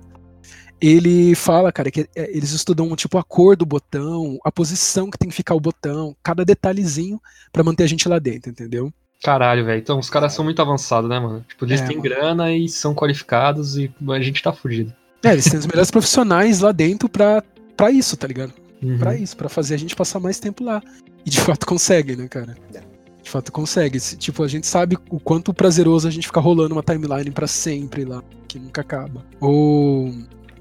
ele 0.80 1.34
fala, 1.34 1.72
cara, 1.72 1.90
que 1.90 2.08
é, 2.14 2.30
eles 2.36 2.52
estudam 2.52 2.94
tipo 2.94 3.18
a 3.18 3.24
cor 3.24 3.56
do 3.56 3.66
botão, 3.66 4.38
a 4.44 4.52
posição 4.52 5.10
que 5.10 5.18
tem 5.18 5.28
que 5.28 5.34
ficar 5.34 5.54
o 5.54 5.60
botão, 5.60 6.16
cada 6.22 6.44
detalhezinho 6.44 7.20
para 7.52 7.64
manter 7.64 7.84
a 7.84 7.86
gente 7.88 8.08
lá 8.08 8.18
dentro, 8.18 8.50
entendeu? 8.50 8.92
Caralho, 9.22 9.64
velho. 9.64 9.80
Então, 9.80 9.98
os 9.98 10.08
caras 10.08 10.32
são 10.32 10.44
muito 10.44 10.62
avançados, 10.62 11.10
né, 11.10 11.18
mano? 11.18 11.44
Tipo, 11.48 11.64
eles 11.64 11.80
é, 11.80 11.86
têm 11.86 11.96
mano. 11.96 12.08
grana 12.08 12.52
e 12.52 12.68
são 12.68 12.94
qualificados 12.94 13.76
e 13.76 13.92
a 14.08 14.20
gente 14.20 14.40
tá 14.40 14.52
fugido. 14.52 14.94
É, 15.24 15.32
eles 15.32 15.44
têm 15.44 15.58
os 15.58 15.66
melhores 15.66 15.90
profissionais 15.90 16.60
lá 16.60 16.70
dentro 16.70 17.08
pra, 17.08 17.42
pra 17.76 17.90
isso, 17.90 18.16
tá 18.16 18.28
ligado? 18.28 18.54
Uhum. 18.80 18.96
Pra 18.98 19.16
isso, 19.16 19.36
pra 19.36 19.48
fazer 19.48 19.74
a 19.74 19.78
gente 19.78 19.96
passar 19.96 20.20
mais 20.20 20.38
tempo 20.38 20.62
lá. 20.62 20.80
E 21.26 21.30
de 21.30 21.40
fato 21.40 21.66
conseguem, 21.66 22.14
né, 22.14 22.28
cara? 22.28 22.56
De 23.28 23.32
fato 23.32 23.52
consegue. 23.52 24.00
Tipo, 24.00 24.42
a 24.42 24.48
gente 24.48 24.66
sabe 24.66 24.96
o 25.10 25.20
quanto 25.20 25.52
prazeroso 25.52 26.08
a 26.08 26.10
gente 26.10 26.26
ficar 26.26 26.40
rolando 26.40 26.74
uma 26.74 26.82
timeline 26.82 27.30
para 27.30 27.46
sempre 27.46 28.02
lá, 28.02 28.22
que 28.48 28.58
nunca 28.58 28.80
acaba. 28.80 29.22
Ou 29.38 30.14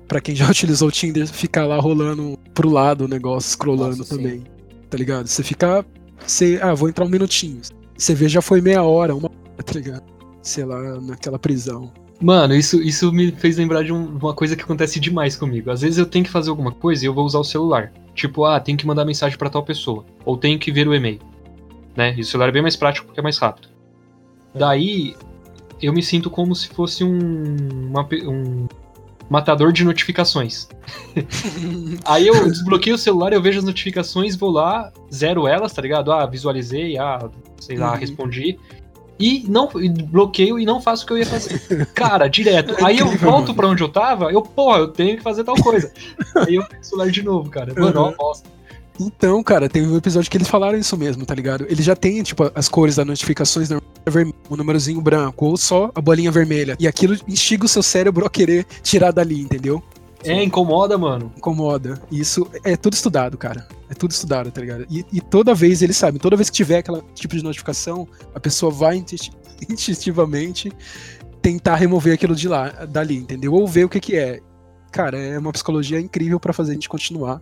para 0.06 0.20
quem 0.20 0.36
já 0.36 0.46
utilizou 0.52 0.90
o 0.90 0.92
Tinder, 0.92 1.26
ficar 1.28 1.66
lá 1.66 1.80
rolando 1.80 2.38
pro 2.54 2.70
lado 2.70 3.06
o 3.06 3.08
negócio, 3.08 3.52
scrollando 3.52 4.00
Nossa, 4.00 4.18
também. 4.18 4.40
Sim. 4.40 4.46
Tá 4.90 4.98
ligado? 4.98 5.28
Você 5.28 5.44
fica. 5.44 5.86
Você, 6.26 6.60
ah, 6.62 6.74
vou 6.74 6.90
entrar 6.90 7.06
um 7.06 7.10
minutinho. 7.10 7.62
Você 7.98 8.14
vê, 8.14 8.28
já 8.28 8.42
foi 8.42 8.60
meia 8.60 8.84
hora, 8.84 9.16
uma 9.16 9.30
hora, 9.30 9.64
tá 9.64 9.74
ligado? 9.74 10.04
Sei 10.42 10.66
lá, 10.66 11.00
naquela 11.00 11.40
prisão. 11.40 11.90
Mano, 12.22 12.54
isso, 12.54 12.82
isso 12.82 13.14
me 13.14 13.32
fez 13.32 13.56
lembrar 13.56 13.84
de 13.84 13.94
um, 13.94 14.18
uma 14.18 14.34
coisa 14.34 14.58
que 14.58 14.64
acontece 14.64 15.00
demais 15.00 15.38
comigo. 15.38 15.72
Às 15.72 15.80
vezes 15.80 16.00
eu 16.00 16.06
tenho 16.06 16.26
que 16.26 16.32
fazer 16.32 16.50
alguma 16.50 16.74
coisa 16.74 17.06
e 17.06 17.08
eu 17.08 17.14
vou 17.14 17.24
usar 17.26 17.40
o 17.40 17.46
celular. 17.46 17.94
Tipo, 18.14 18.44
ah, 18.44 18.60
tenho 18.60 18.78
que 18.78 18.86
mandar 18.86 19.06
mensagem 19.06 19.38
para 19.38 19.50
tal 19.50 19.64
pessoa. 19.64 20.04
Ou 20.26 20.36
tenho 20.36 20.60
que 20.60 20.70
ver 20.70 20.86
o 20.86 20.94
e-mail. 20.94 21.22
Né? 21.98 22.14
E 22.16 22.22
o 22.22 22.24
celular 22.24 22.50
é 22.50 22.52
bem 22.52 22.62
mais 22.62 22.76
prático 22.76 23.08
porque 23.08 23.20
é 23.20 23.24
mais 23.24 23.40
rápido. 23.40 23.70
Daí, 24.54 25.16
eu 25.82 25.92
me 25.92 26.04
sinto 26.04 26.30
como 26.30 26.56
se 26.56 26.68
fosse 26.68 27.04
um, 27.04 27.58
uma, 27.90 28.08
um 28.24 28.68
matador 29.28 29.74
de 29.74 29.84
notificações. 29.84 30.70
Aí 32.06 32.28
eu 32.28 32.46
desbloqueio 32.48 32.96
o 32.96 33.00
celular, 33.00 33.34
eu 33.34 33.42
vejo 33.42 33.58
as 33.58 33.66
notificações, 33.66 34.36
vou 34.36 34.52
lá, 34.52 34.94
zero 35.12 35.48
elas, 35.48 35.74
tá 35.74 35.82
ligado? 35.82 36.12
Ah, 36.12 36.28
visualizei, 36.28 37.00
ah, 37.00 37.28
sei 37.60 37.78
lá, 37.78 37.94
uhum. 37.94 37.98
respondi. 37.98 38.60
E 39.20 39.44
não 39.48 39.68
bloqueio 40.12 40.60
e 40.60 40.66
não 40.68 40.80
faço 40.80 41.04
o 41.04 41.08
que 41.08 41.14
eu 41.14 41.18
ia 41.18 41.26
fazer. 41.26 41.88
Cara, 41.96 42.28
direto. 42.30 42.76
Aí 42.86 43.00
eu 43.00 43.08
volto 43.18 43.56
para 43.56 43.68
onde 43.68 43.82
eu 43.82 43.90
tava, 43.90 44.32
eu, 44.32 44.44
porra, 44.44 44.78
eu 44.78 44.90
tenho 44.90 45.18
que 45.18 45.24
fazer 45.24 45.44
tal 45.44 45.56
coisa. 45.56 45.92
Aí 46.36 46.54
eu 46.54 46.64
pego 46.68 46.80
o 46.80 46.86
celular 46.86 47.10
de 47.10 47.24
novo, 47.24 47.50
cara. 47.50 47.74
Mano, 47.74 48.06
uhum. 48.06 48.14
bosta. 48.16 48.48
Então, 49.00 49.42
cara, 49.44 49.70
teve 49.70 49.88
um 49.88 49.98
episódio 49.98 50.30
que 50.30 50.38
eles 50.38 50.48
falaram 50.48 50.78
isso 50.78 50.98
mesmo, 50.98 51.26
tá 51.26 51.36
ligado? 51.36 51.66
Ele 51.70 51.82
já 51.82 51.96
tem, 51.96 52.24
tipo, 52.24 52.52
as 52.56 52.68
cores 52.68 52.96
das 52.96 53.06
notificações, 53.06 53.70
o 54.50 54.56
númerozinho 54.58 55.02
branco, 55.02 55.46
ou 55.46 55.58
só 55.58 55.92
a 55.94 56.02
bolinha 56.02 56.32
vermelha. 56.32 56.76
E 56.80 56.88
aquilo 56.88 57.16
instiga 57.28 57.66
o 57.66 57.68
seu 57.68 57.84
cérebro 57.84 58.26
a 58.26 58.30
querer 58.30 58.66
tirar 58.82 59.12
dali, 59.12 59.40
entendeu? 59.40 59.84
É, 60.24 60.44
incomoda, 60.44 60.98
mano. 60.98 61.32
Incomoda. 61.38 62.02
Isso 62.12 62.50
é 62.64 62.76
tudo 62.76 62.94
estudado, 62.94 63.38
cara. 63.38 63.68
É 63.90 63.94
tudo 63.94 64.12
estudado, 64.12 64.52
tá 64.52 64.62
ligado? 64.62 64.86
E, 64.90 65.06
e 65.14 65.22
toda 65.22 65.54
vez 65.54 65.82
eles 65.82 65.96
sabem, 65.96 66.20
toda 66.20 66.36
vez 66.36 66.50
que 66.50 66.56
tiver 66.56 66.80
aquele 66.80 67.02
tipo 67.14 67.36
de 67.36 67.44
notificação, 67.44 68.08
a 68.34 68.40
pessoa 68.40 68.72
vai 68.72 68.98
instintivamente 69.70 70.72
tentar 71.42 71.76
remover 71.76 72.14
aquilo 72.14 72.36
de 72.36 72.48
lá, 72.48 72.70
dali, 72.86 73.18
entendeu? 73.18 73.54
Ou 73.54 73.68
ver 73.68 73.86
o 73.86 73.90
que 73.90 74.00
que 74.00 74.16
é. 74.16 74.42
Cara, 74.92 75.18
é 75.18 75.38
uma 75.38 75.52
psicologia 75.52 76.00
incrível 76.00 76.40
para 76.40 76.52
fazer 76.52 76.72
a 76.72 76.74
gente 76.74 76.90
continuar 76.90 77.42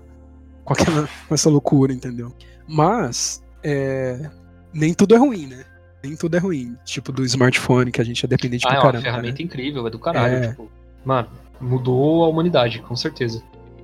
com, 0.66 0.74
aquela, 0.74 1.08
com 1.28 1.34
essa 1.34 1.50
loucura, 1.50 1.94
entendeu? 1.94 2.34
Mas, 2.68 3.42
é, 3.64 4.30
nem 4.74 4.94
tudo 4.94 5.16
é 5.16 5.18
ruim, 5.18 5.48
né? 5.48 5.64
Nem 6.04 6.16
tudo 6.16 6.36
é 6.36 6.40
ruim. 6.40 6.76
Tipo, 6.84 7.12
do 7.12 7.24
smartphone, 7.24 7.92
que 7.92 8.02
a 8.02 8.04
gente 8.04 8.26
é 8.26 8.28
dependente 8.28 8.66
ah, 8.66 8.70
pra 8.70 8.78
é 8.78 8.82
caramba. 8.82 8.98
É 8.98 9.00
uma 9.00 9.04
ferramenta 9.04 9.38
né? 9.38 9.44
incrível, 9.46 9.88
é 9.88 9.90
do 9.90 10.00
caralho. 10.00 10.36
É... 10.36 10.48
Tipo, 10.50 10.70
mano, 11.06 11.30
mudou 11.62 12.26
a 12.26 12.28
humanidade, 12.28 12.80
com 12.80 12.96
certeza. 12.96 13.42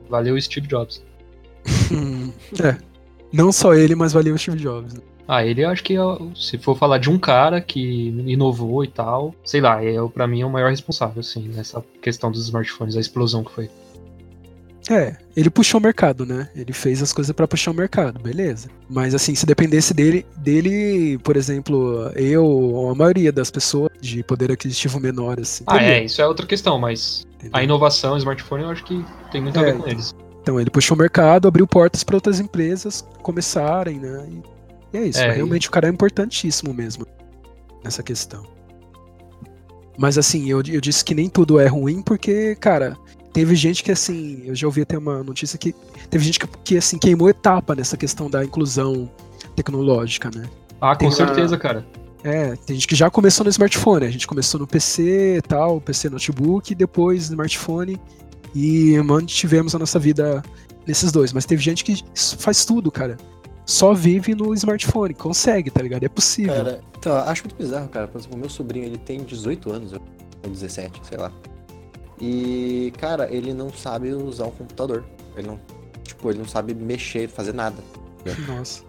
Valeu 0.10 0.40
Steve 0.42 0.68
Jobs. 0.68 1.02
é. 2.62 2.78
Não 3.32 3.52
só 3.52 3.74
ele, 3.74 3.96
mas 3.96 4.12
valeu 4.12 4.36
o 4.36 4.38
Steve 4.38 4.58
Jobs. 4.58 4.94
Né? 4.96 5.02
Ah, 5.28 5.46
ele 5.46 5.64
acho 5.64 5.84
que 5.84 5.96
se 6.36 6.58
for 6.58 6.78
falar 6.78 6.98
de 6.98 7.10
um 7.10 7.18
cara 7.18 7.62
que 7.62 8.10
inovou 8.28 8.84
e 8.84 8.88
tal, 8.88 9.34
sei 9.46 9.62
lá, 9.62 9.82
é 9.82 9.96
para 10.14 10.28
mim 10.28 10.42
é 10.42 10.46
o 10.46 10.50
maior 10.50 10.70
responsável, 10.70 11.22
assim, 11.22 11.48
nessa 11.48 11.82
questão 12.02 12.30
dos 12.30 12.44
smartphones, 12.44 12.98
a 12.98 13.00
explosão 13.00 13.44
que 13.44 13.52
foi. 13.52 13.70
É, 14.90 15.16
ele 15.36 15.50
puxou 15.50 15.80
o 15.80 15.84
mercado, 15.84 16.26
né? 16.26 16.50
Ele 16.56 16.74
fez 16.74 17.02
as 17.02 17.14
coisas 17.14 17.34
para 17.36 17.48
puxar 17.48 17.72
o 17.72 17.74
mercado, 17.74 18.20
beleza. 18.20 18.68
Mas 18.90 19.14
assim, 19.14 19.36
se 19.36 19.46
dependesse 19.46 19.94
dele, 19.94 20.26
dele, 20.38 21.20
por 21.20 21.38
exemplo, 21.38 22.12
eu 22.16 22.46
ou 22.46 22.90
a 22.90 22.96
maioria 22.96 23.32
das 23.32 23.52
pessoas 23.52 23.92
de 24.02 24.24
poder 24.24 24.52
aquisitivo 24.52 25.00
menor, 25.00 25.40
assim. 25.40 25.64
Ah, 25.68 25.84
é, 25.84 26.04
isso 26.04 26.22
é 26.22 26.28
outra 26.28 26.46
questão, 26.46 26.80
mas 26.80 27.26
Entendeu? 27.36 27.52
a 27.54 27.64
inovação, 27.64 28.16
o 28.16 28.18
smartphone, 28.18 28.64
eu 28.64 28.70
acho 28.70 28.84
que 28.84 29.06
tem 29.32 29.42
muito 29.42 29.60
a 29.60 29.64
ver 29.64 29.76
é, 29.76 29.78
com 29.78 29.88
eles. 29.88 30.16
Então, 30.42 30.60
ele 30.60 30.70
puxou 30.72 30.98
o 30.98 31.00
mercado, 31.00 31.48
abriu 31.48 31.68
portas 31.68 32.04
para 32.04 32.16
outras 32.16 32.40
empresas 32.40 33.06
começarem, 33.22 34.00
né? 34.00 34.28
E, 34.28 34.98
e 34.98 35.00
é 35.00 35.06
isso. 35.06 35.20
É, 35.20 35.32
realmente 35.32 35.66
e... 35.66 35.68
o 35.68 35.72
cara 35.72 35.88
é 35.88 35.92
importantíssimo 35.92 36.74
mesmo 36.74 37.06
nessa 37.84 38.02
questão. 38.02 38.44
Mas 39.98 40.18
assim, 40.18 40.50
eu, 40.50 40.64
eu 40.68 40.82
disse 40.82 41.06
que 41.06 41.14
nem 41.14 41.30
tudo 41.30 41.60
é 41.60 41.68
ruim 41.68 42.02
porque, 42.02 42.56
cara, 42.56 42.98
Teve 43.34 43.56
gente 43.56 43.84
que, 43.84 43.92
assim, 43.92 44.44
eu 44.46 44.56
já 44.56 44.68
ouvi 44.68 44.82
até 44.82 44.98
uma 44.98 45.24
notícia 45.24 45.58
que 45.58 45.74
teve 46.10 46.24
gente 46.24 46.40
que, 46.40 46.48
que 46.64 46.78
assim, 46.78 46.98
queimou 46.98 47.30
etapa 47.30 47.74
nessa 47.74 47.96
questão 47.96 48.30
da 48.30 48.44
inclusão 48.44 49.10
tecnológica, 49.56 50.30
né? 50.34 50.50
Ah, 50.80 50.96
com 50.96 51.00
tem 51.00 51.12
certeza, 51.12 51.58
cara. 51.58 51.86
É, 52.24 52.56
tem 52.56 52.76
gente 52.76 52.88
que 52.88 52.96
já 52.96 53.10
começou 53.10 53.44
no 53.44 53.50
smartphone, 53.50 54.06
a 54.06 54.12
gente 54.12 54.28
começou 54.28 54.60
no 54.60 54.68
PC 54.68 55.38
e 55.38 55.42
tal, 55.42 55.82
PC 55.82 56.10
notebook, 56.10 56.76
depois 56.76 57.30
no 57.30 57.36
smartphone, 57.36 58.00
e 58.54 58.98
mantivemos 59.00 59.74
a 59.74 59.80
nossa 59.80 59.98
vida 59.98 60.44
nesses 60.86 61.12
dois. 61.12 61.34
Mas 61.34 61.46
teve 61.46 61.62
gente 61.62 61.84
que 61.84 62.04
faz 62.38 62.66
tudo, 62.66 62.92
cara. 62.92 63.18
Só 63.66 63.94
vive 63.94 64.36
no 64.36 64.54
smartphone, 64.54 65.14
consegue, 65.14 65.72
tá 65.72 65.82
ligado? 65.82 66.04
É 66.04 66.10
possível. 66.10 66.54
Cara, 66.54 66.82
então, 66.98 67.16
acho 67.16 67.44
muito 67.44 67.56
bizarro, 67.56 67.88
cara. 67.88 68.08
Por 68.08 68.20
exemplo, 68.20 68.36
o 68.36 68.40
meu 68.40 68.50
sobrinho, 68.50 68.86
ele 68.86 68.98
tem 68.98 69.24
18 69.24 69.72
anos, 69.72 69.94
ou 69.94 70.02
17, 70.50 71.00
sei 71.08 71.18
lá. 71.18 71.32
E, 72.22 72.94
cara, 73.00 73.28
ele 73.34 73.52
não 73.52 73.74
sabe 73.74 74.14
usar 74.14 74.46
um 74.46 74.52
computador. 74.52 75.04
Ele 75.36 75.48
não, 75.48 75.60
tipo, 76.04 76.30
ele 76.30 76.38
não 76.38 76.48
sabe 76.48 76.76
mexer, 76.76 77.28
fazer 77.28 77.52
nada. 77.52 77.84
Nossa. 78.48 78.84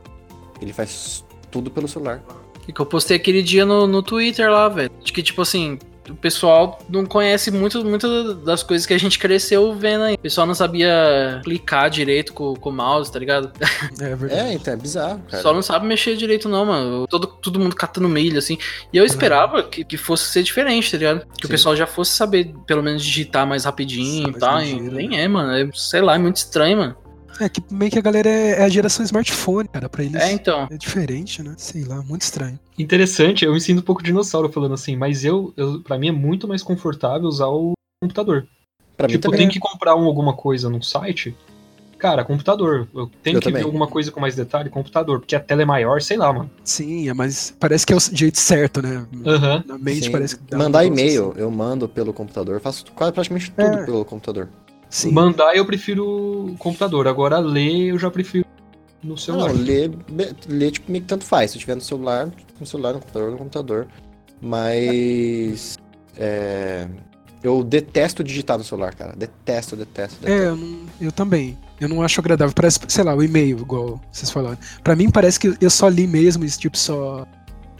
Ele 0.60 0.72
faz 0.72 1.24
tudo 1.50 1.70
pelo 1.70 1.88
celular. 1.88 2.22
Que 2.66 2.78
eu 2.78 2.86
postei 2.86 3.16
aquele 3.16 3.42
dia 3.42 3.64
no, 3.64 3.86
no 3.86 4.02
Twitter 4.02 4.50
lá, 4.50 4.68
velho. 4.68 4.90
De 5.02 5.12
que, 5.12 5.22
tipo 5.22 5.40
assim, 5.40 5.78
o 6.08 6.14
pessoal 6.14 6.78
não 6.88 7.06
conhece 7.06 7.50
muito, 7.50 7.84
muito 7.84 8.34
das 8.34 8.62
coisas 8.62 8.86
que 8.86 8.94
a 8.94 8.98
gente 8.98 9.18
cresceu 9.18 9.74
vendo 9.74 10.04
aí. 10.04 10.14
O 10.14 10.18
pessoal 10.18 10.46
não 10.46 10.54
sabia 10.54 11.40
clicar 11.44 11.88
direito 11.88 12.32
com, 12.32 12.54
com 12.54 12.70
o 12.70 12.72
mouse, 12.72 13.10
tá 13.10 13.18
ligado? 13.18 13.52
É 14.00 14.14
verdade. 14.14 14.40
É, 14.40 14.52
então 14.54 14.74
é 14.74 14.76
bizarro, 14.76 15.20
cara. 15.30 15.42
Só 15.42 15.52
não 15.52 15.62
sabe 15.62 15.86
mexer 15.86 16.16
direito, 16.16 16.48
não, 16.48 16.64
mano. 16.64 17.06
Todo, 17.06 17.26
todo 17.26 17.60
mundo 17.60 17.76
catando 17.76 18.08
milho, 18.08 18.38
assim. 18.38 18.58
E 18.92 18.96
eu 18.96 19.04
esperava 19.04 19.62
que, 19.62 19.84
que 19.84 19.96
fosse 19.96 20.24
ser 20.24 20.42
diferente, 20.42 20.90
tá 20.90 20.98
ligado? 20.98 21.20
Que 21.20 21.42
Sim. 21.42 21.46
o 21.46 21.48
pessoal 21.48 21.76
já 21.76 21.86
fosse 21.86 22.12
saber, 22.12 22.52
pelo 22.66 22.82
menos, 22.82 23.04
digitar 23.04 23.46
mais 23.46 23.64
rapidinho 23.64 24.30
e 24.30 24.32
tal. 24.32 24.62
E 24.62 24.80
nem 24.80 25.08
né? 25.10 25.22
é, 25.22 25.28
mano. 25.28 25.52
É, 25.52 25.68
sei 25.74 26.00
lá, 26.00 26.14
é 26.14 26.18
muito 26.18 26.36
estranho, 26.36 26.78
mano. 26.78 26.96
É 27.44 27.48
que 27.48 27.62
meio 27.70 27.90
que 27.90 27.98
a 27.98 28.02
galera 28.02 28.28
é, 28.28 28.60
é, 28.60 28.64
a 28.64 28.68
geração 28.68 29.04
smartphone, 29.04 29.68
cara. 29.68 29.88
Pra 29.88 30.04
eles 30.04 30.20
é, 30.20 30.32
então. 30.32 30.68
é 30.70 30.76
diferente, 30.76 31.42
né? 31.42 31.54
Sei 31.56 31.84
lá, 31.84 32.02
muito 32.02 32.22
estranho. 32.22 32.58
Interessante, 32.78 33.44
eu 33.44 33.52
me 33.52 33.60
sinto 33.60 33.80
um 33.80 33.82
pouco 33.82 34.02
dinossauro 34.02 34.50
falando 34.50 34.74
assim, 34.74 34.96
mas 34.96 35.24
eu, 35.24 35.52
eu 35.56 35.80
para 35.82 35.98
mim 35.98 36.08
é 36.08 36.12
muito 36.12 36.48
mais 36.48 36.62
confortável 36.62 37.28
usar 37.28 37.48
o 37.48 37.72
computador. 38.00 38.46
Pra 38.96 39.08
tipo, 39.08 39.26
eu 39.26 39.30
tenho 39.32 39.48
é. 39.48 39.52
que 39.52 39.58
comprar 39.58 39.96
um, 39.96 40.04
alguma 40.04 40.34
coisa 40.34 40.68
num 40.68 40.82
site, 40.82 41.34
cara, 41.98 42.24
computador. 42.24 42.88
Eu 42.92 43.10
tenho 43.22 43.36
eu 43.36 43.40
que 43.40 43.46
também. 43.46 43.62
ver 43.62 43.66
alguma 43.66 43.86
coisa 43.86 44.10
com 44.10 44.20
mais 44.20 44.34
detalhe, 44.34 44.68
computador, 44.68 45.20
porque 45.20 45.36
a 45.36 45.40
tela 45.40 45.62
é 45.62 45.64
maior, 45.64 46.02
sei 46.02 46.16
lá, 46.16 46.32
mano. 46.32 46.50
Sim, 46.64 47.08
é, 47.08 47.14
mas 47.14 47.54
parece 47.60 47.86
que 47.86 47.92
é 47.92 47.96
o 47.96 48.00
jeito 48.00 48.40
certo, 48.40 48.82
né? 48.82 49.06
Uhum. 49.12 49.62
Na 49.64 49.78
mente 49.78 50.06
Sim. 50.06 50.10
parece 50.10 50.36
que 50.36 50.56
Mandar 50.56 50.84
e-mail, 50.84 51.30
assim. 51.30 51.40
eu 51.40 51.50
mando 51.50 51.88
pelo 51.88 52.12
computador, 52.12 52.60
faço 52.60 52.84
quase 52.92 53.12
praticamente 53.12 53.52
tudo 53.52 53.78
é. 53.78 53.84
pelo 53.84 54.04
computador. 54.04 54.48
Sim. 54.92 55.10
Mandar 55.10 55.56
eu 55.56 55.64
prefiro 55.64 56.54
computador. 56.58 57.08
Agora 57.08 57.38
ler 57.38 57.88
eu 57.88 57.98
já 57.98 58.10
prefiro 58.10 58.44
no 59.02 59.16
celular. 59.16 59.50
Não, 59.54 59.62
ler, 59.62 59.90
ler 60.46 60.70
tipo, 60.70 60.92
meio 60.92 61.02
que 61.02 61.08
tanto 61.08 61.24
faz. 61.24 61.50
Se 61.50 61.58
tiver 61.58 61.74
no 61.74 61.80
celular, 61.80 62.30
no 62.60 62.66
celular, 62.66 62.92
no 62.92 63.00
computador, 63.00 63.30
no 63.30 63.38
computador. 63.38 63.88
Mas. 64.38 65.78
É, 66.14 66.86
eu 67.42 67.64
detesto 67.64 68.22
digitar 68.22 68.58
no 68.58 68.64
celular, 68.64 68.94
cara. 68.94 69.14
Detesto, 69.16 69.74
detesto, 69.76 70.20
detesto. 70.20 70.30
É, 70.30 70.48
eu, 70.48 70.56
não, 70.56 70.80
eu, 71.00 71.10
também. 71.10 71.56
Eu 71.80 71.88
não 71.88 72.02
acho 72.02 72.20
agradável. 72.20 72.54
Parece, 72.54 72.78
sei 72.86 73.02
lá, 73.02 73.14
o 73.14 73.22
e-mail, 73.22 73.60
igual 73.60 73.98
vocês 74.12 74.30
falaram. 74.30 74.58
Pra 74.84 74.94
mim 74.94 75.10
parece 75.10 75.40
que 75.40 75.56
eu 75.58 75.70
só 75.70 75.88
li 75.88 76.06
mesmo, 76.06 76.46
tipo, 76.46 76.76
só 76.76 77.26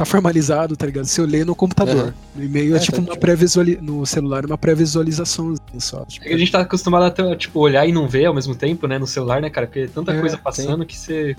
tá 0.03 0.11
formalizado, 0.11 0.77
tá 0.77 0.87
ligado? 0.87 1.05
Se 1.05 1.21
eu 1.21 1.27
ler 1.27 1.47
no 1.47 1.55
computador. 1.55 2.07
Uhum. 2.07 2.13
No 2.37 2.45
e-mail 2.45 2.75
é, 2.75 2.79
é 2.79 2.81
tipo 2.81 3.01
tá, 3.01 3.13
uma 3.13 3.17
pré-visualização. 3.17 3.85
No 3.85 4.07
celular, 4.07 4.45
uma 4.45 4.59
pré-visualização 4.59 5.55
só. 5.79 6.05
Tipo. 6.05 6.29
É 6.29 6.35
a 6.35 6.37
gente 6.37 6.51
tá 6.51 6.61
acostumado 6.61 7.23
a 7.23 7.37
tipo, 7.37 7.61
olhar 7.61 7.87
e 7.87 7.93
não 7.93 8.09
ver 8.09 8.27
ao 8.27 8.35
mesmo 8.35 8.55
tempo, 8.55 8.87
né? 8.87 8.99
No 8.99 9.07
celular, 9.07 9.41
né, 9.41 9.51
cara? 9.51 9.67
Porque 9.67 9.81
é 9.81 9.87
tanta 9.87 10.13
é, 10.13 10.21
coisa 10.21 10.37
passando 10.37 10.79
tem. 10.79 10.87
que 10.87 10.99
você. 10.99 11.37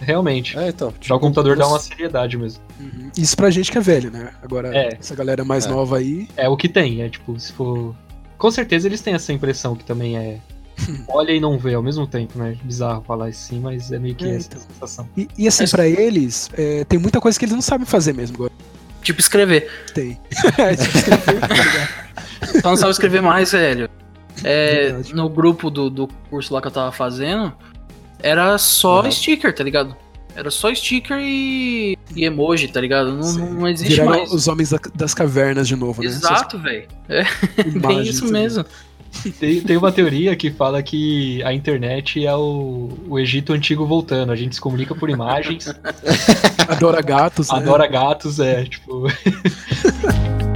Realmente. 0.00 0.58
É, 0.58 0.68
então. 0.68 0.92
Tipo, 0.92 1.06
já 1.06 1.14
o 1.14 1.20
computador 1.20 1.56
dá 1.56 1.66
uma 1.66 1.78
seriedade 1.78 2.36
mesmo. 2.36 2.62
Uhum. 2.78 3.10
Isso 3.16 3.36
pra 3.36 3.50
gente 3.50 3.70
que 3.70 3.78
é 3.78 3.80
velho, 3.80 4.10
né? 4.10 4.32
Agora, 4.42 4.76
é. 4.76 4.96
essa 5.00 5.14
galera 5.14 5.44
mais 5.44 5.66
é. 5.66 5.68
nova 5.68 5.98
aí. 5.98 6.28
É 6.36 6.48
o 6.48 6.56
que 6.56 6.68
tem, 6.68 7.02
é 7.02 7.08
tipo, 7.08 7.38
se 7.38 7.52
for. 7.52 7.94
Com 8.36 8.50
certeza 8.50 8.88
eles 8.88 9.00
têm 9.00 9.14
essa 9.14 9.32
impressão 9.32 9.74
que 9.74 9.84
também 9.84 10.18
é 10.18 10.38
olha 11.08 11.32
e 11.32 11.40
não 11.40 11.58
vê 11.58 11.74
ao 11.74 11.82
mesmo 11.82 12.06
tempo, 12.06 12.38
né? 12.38 12.56
Bizarro 12.62 13.02
falar 13.02 13.26
assim, 13.26 13.60
mas 13.60 13.90
é 13.92 13.98
meio 13.98 14.14
que 14.14 14.24
é, 14.24 14.36
essa 14.36 14.48
então. 14.48 14.60
sensação. 14.60 15.08
E, 15.16 15.28
e 15.36 15.48
assim, 15.48 15.66
para 15.68 15.86
eles, 15.86 16.50
é, 16.54 16.84
tem 16.84 16.98
muita 16.98 17.20
coisa 17.20 17.38
que 17.38 17.44
eles 17.44 17.54
não 17.54 17.62
sabem 17.62 17.86
fazer 17.86 18.12
mesmo. 18.12 18.50
Tipo 19.02 19.20
escrever. 19.20 19.70
Tem. 19.92 20.18
é, 20.58 20.76
tipo 20.76 20.96
escrever. 20.96 21.40
Tá 21.40 22.60
Só 22.62 22.70
não 22.70 22.76
sabe 22.76 22.92
escrever 22.92 23.22
mais, 23.22 23.52
velho. 23.52 23.88
É, 24.42 24.94
no 25.12 25.28
grupo 25.28 25.70
do, 25.70 25.88
do 25.88 26.08
curso 26.28 26.52
lá 26.52 26.60
que 26.60 26.66
eu 26.66 26.72
tava 26.72 26.90
fazendo, 26.90 27.52
era 28.20 28.56
só 28.58 29.02
uhum. 29.02 29.10
sticker, 29.10 29.54
tá 29.54 29.62
ligado? 29.62 29.96
Era 30.34 30.50
só 30.50 30.74
sticker 30.74 31.18
e, 31.20 31.96
e 32.16 32.24
emoji, 32.24 32.66
tá 32.66 32.80
ligado? 32.80 33.12
Não, 33.12 33.32
não 33.32 33.68
existe 33.68 33.92
Viraram 33.92 34.18
mais. 34.18 34.32
os 34.32 34.48
homens 34.48 34.74
das 34.94 35.14
cavernas 35.14 35.68
de 35.68 35.76
novo, 35.76 36.02
né? 36.02 36.08
Exato, 36.08 36.58
velho. 36.58 36.88
É 37.08 37.24
bem 37.78 38.02
isso 38.02 38.26
mesmo. 38.26 38.64
Tem, 39.38 39.60
tem 39.60 39.76
uma 39.76 39.92
teoria 39.92 40.34
que 40.36 40.50
fala 40.50 40.82
que 40.82 41.42
a 41.42 41.52
internet 41.52 42.24
é 42.24 42.34
o, 42.34 42.90
o 43.08 43.18
Egito 43.18 43.52
antigo 43.52 43.86
voltando. 43.86 44.32
A 44.32 44.36
gente 44.36 44.54
se 44.54 44.60
comunica 44.60 44.94
por 44.94 45.10
imagens. 45.10 45.66
Adora 46.68 47.00
gatos, 47.00 47.50
né? 47.50 47.56
Adora 47.58 47.86
gatos, 47.86 48.40
é, 48.40 48.64
tipo. 48.64 49.04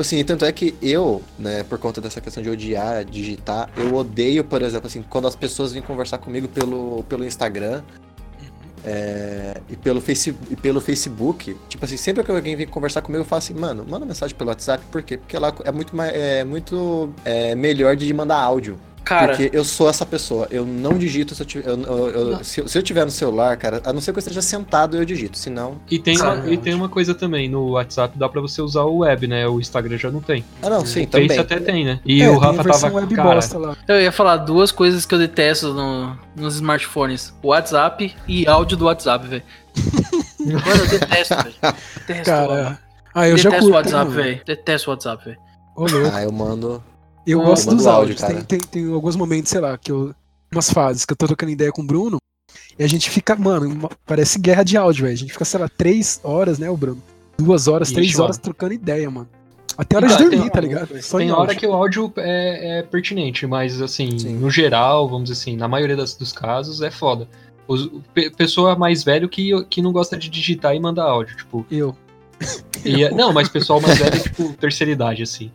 assim, 0.00 0.24
tanto 0.24 0.46
é 0.46 0.52
que 0.52 0.74
eu, 0.80 1.22
né, 1.38 1.62
por 1.64 1.78
conta 1.78 2.00
dessa 2.00 2.20
questão 2.20 2.42
de 2.42 2.48
odiar, 2.48 3.04
digitar, 3.04 3.68
eu 3.76 3.94
odeio, 3.94 4.42
por 4.42 4.62
exemplo, 4.62 4.86
assim, 4.86 5.02
quando 5.02 5.28
as 5.28 5.36
pessoas 5.36 5.72
vêm 5.72 5.82
conversar 5.82 6.16
comigo 6.16 6.48
pelo, 6.48 7.04
pelo 7.08 7.24
Instagram 7.24 7.82
é, 8.84 9.60
e, 9.68 9.76
pelo 9.76 10.00
face, 10.00 10.34
e 10.50 10.56
pelo 10.56 10.80
Facebook, 10.80 11.56
tipo 11.68 11.84
assim, 11.84 11.96
sempre 11.96 12.24
que 12.24 12.30
alguém 12.30 12.56
vem 12.56 12.66
conversar 12.66 13.02
comigo, 13.02 13.22
eu 13.22 13.26
falo 13.26 13.38
assim, 13.38 13.54
mano, 13.54 13.84
manda 13.88 14.04
mensagem 14.04 14.36
pelo 14.36 14.50
WhatsApp, 14.50 14.84
por 14.90 15.02
quê? 15.02 15.18
Porque 15.18 15.38
lá 15.38 15.52
é 15.64 15.70
muito, 15.70 16.00
é, 16.00 16.44
muito 16.44 17.12
é, 17.24 17.54
melhor 17.54 17.94
de 17.94 18.12
mandar 18.12 18.38
áudio. 18.40 18.78
Cara. 19.04 19.36
Porque 19.36 19.50
eu 19.52 19.64
sou 19.64 19.88
essa 19.88 20.06
pessoa. 20.06 20.46
Eu 20.50 20.64
não 20.64 20.96
digito 20.96 21.34
se 21.34 21.42
eu, 21.42 21.46
tiver, 21.46 21.68
eu, 21.68 21.78
eu, 21.78 22.08
eu 22.08 22.44
se, 22.44 22.66
se, 22.68 22.78
eu 22.78 22.82
tiver 22.82 23.04
no 23.04 23.10
celular, 23.10 23.56
cara, 23.56 23.80
a 23.84 23.92
não 23.92 24.00
ser 24.00 24.12
que 24.12 24.18
eu 24.18 24.20
esteja 24.20 24.42
sentado, 24.42 24.96
eu 24.96 25.04
digito. 25.04 25.36
Senão. 25.36 25.80
E 25.90 25.98
tem, 25.98 26.20
uma, 26.20 26.50
e 26.50 26.56
tem 26.56 26.74
uma 26.74 26.88
coisa 26.88 27.14
também: 27.14 27.48
no 27.48 27.70
WhatsApp 27.72 28.18
dá 28.18 28.28
pra 28.28 28.40
você 28.40 28.62
usar 28.62 28.82
o 28.82 28.98
web, 28.98 29.26
né? 29.26 29.46
O 29.48 29.60
Instagram 29.60 29.98
já 29.98 30.10
não 30.10 30.20
tem. 30.20 30.44
Ah, 30.62 30.70
não, 30.70 30.86
sim, 30.86 31.02
o 31.02 31.06
também. 31.06 31.28
Face 31.28 31.40
até 31.40 31.58
tem, 31.58 31.84
né? 31.84 32.00
E 32.04 32.22
é, 32.22 32.30
o 32.30 32.38
Rafa 32.38 32.64
tava. 32.64 32.92
Web 32.92 33.14
cara, 33.14 33.40
lá. 33.54 33.76
Eu 33.88 34.00
ia 34.00 34.12
falar 34.12 34.36
duas 34.38 34.70
coisas 34.70 35.04
que 35.04 35.14
eu 35.14 35.18
detesto 35.18 35.72
no, 35.74 36.16
nos 36.36 36.56
smartphones: 36.56 37.34
WhatsApp 37.42 38.14
e 38.28 38.46
áudio 38.46 38.76
do 38.76 38.84
WhatsApp, 38.86 39.26
velho. 39.26 39.42
Mano, 40.38 40.82
eu 40.82 40.88
detesto, 40.88 41.34
velho. 41.36 41.54
Detesto. 42.06 42.24
Cara. 42.24 42.78
Ah, 43.14 43.28
eu 43.28 43.36
detesto 43.36 43.50
já 43.50 43.58
curto, 43.58 43.72
o 43.72 43.74
WhatsApp, 43.74 44.10
velho. 44.12 44.40
Detesto 44.44 44.90
o 44.90 44.92
WhatsApp, 44.92 45.24
velho. 45.24 45.38
Ah, 46.12 46.22
eu 46.22 46.32
mando. 46.32 46.82
Eu 47.26 47.40
ah, 47.40 47.44
gosto 47.44 47.74
dos 47.74 47.86
áudios. 47.86 48.22
Áudio, 48.22 48.44
tem, 48.44 48.58
tem, 48.58 48.82
tem, 48.82 48.92
alguns 48.92 49.16
momentos, 49.16 49.50
sei 49.50 49.60
lá, 49.60 49.76
que 49.78 49.90
eu. 49.90 50.14
Umas 50.52 50.70
fases 50.70 51.06
que 51.06 51.12
eu 51.12 51.16
tô 51.16 51.26
trocando 51.26 51.52
ideia 51.52 51.72
com 51.72 51.82
o 51.82 51.86
Bruno. 51.86 52.18
E 52.78 52.84
a 52.84 52.86
gente 52.86 53.08
fica, 53.08 53.34
mano, 53.34 53.66
uma, 53.66 53.90
parece 54.04 54.38
guerra 54.38 54.62
de 54.62 54.76
áudio, 54.76 55.04
velho. 55.04 55.14
A 55.14 55.18
gente 55.18 55.32
fica, 55.32 55.44
sei 55.44 55.60
lá, 55.60 55.68
três 55.68 56.20
horas, 56.22 56.58
né, 56.58 56.68
o 56.68 56.76
Bruno? 56.76 57.02
Duas 57.38 57.68
horas, 57.68 57.88
Ixi, 57.88 57.94
três 57.94 58.12
mano. 58.12 58.24
horas 58.24 58.38
trocando 58.38 58.74
ideia, 58.74 59.10
mano. 59.10 59.28
Até 59.76 59.96
hora 59.96 60.06
de 60.06 60.18
dormir, 60.18 60.40
tem, 60.40 60.50
tá 60.50 60.60
ligado? 60.60 61.02
Só 61.02 61.18
tem 61.18 61.30
hora 61.30 61.40
áudio. 61.40 61.58
que 61.58 61.66
o 61.66 61.72
áudio 61.72 62.12
é, 62.18 62.78
é 62.78 62.82
pertinente, 62.82 63.46
mas 63.46 63.80
assim, 63.80 64.18
Sim. 64.18 64.34
no 64.34 64.50
geral, 64.50 65.08
vamos 65.08 65.30
dizer 65.30 65.40
assim, 65.40 65.56
na 65.56 65.66
maioria 65.66 65.96
das, 65.96 66.14
dos 66.14 66.32
casos 66.32 66.82
é 66.82 66.90
foda. 66.90 67.26
Os, 67.66 67.90
pessoa 68.36 68.76
mais 68.76 69.02
velho 69.02 69.28
que, 69.28 69.64
que 69.66 69.80
não 69.80 69.92
gosta 69.92 70.16
de 70.16 70.28
digitar 70.28 70.74
e 70.74 70.80
mandar 70.80 71.04
áudio, 71.04 71.36
tipo. 71.36 71.66
Eu. 71.70 71.96
E, 72.84 73.04
é, 73.04 73.10
não, 73.12 73.32
mas 73.32 73.48
pessoal 73.48 73.80
mais 73.80 73.98
velho 73.98 74.16
é 74.16 74.18
tipo 74.18 74.52
terceira 74.54 74.92
idade, 74.92 75.22
assim. 75.22 75.50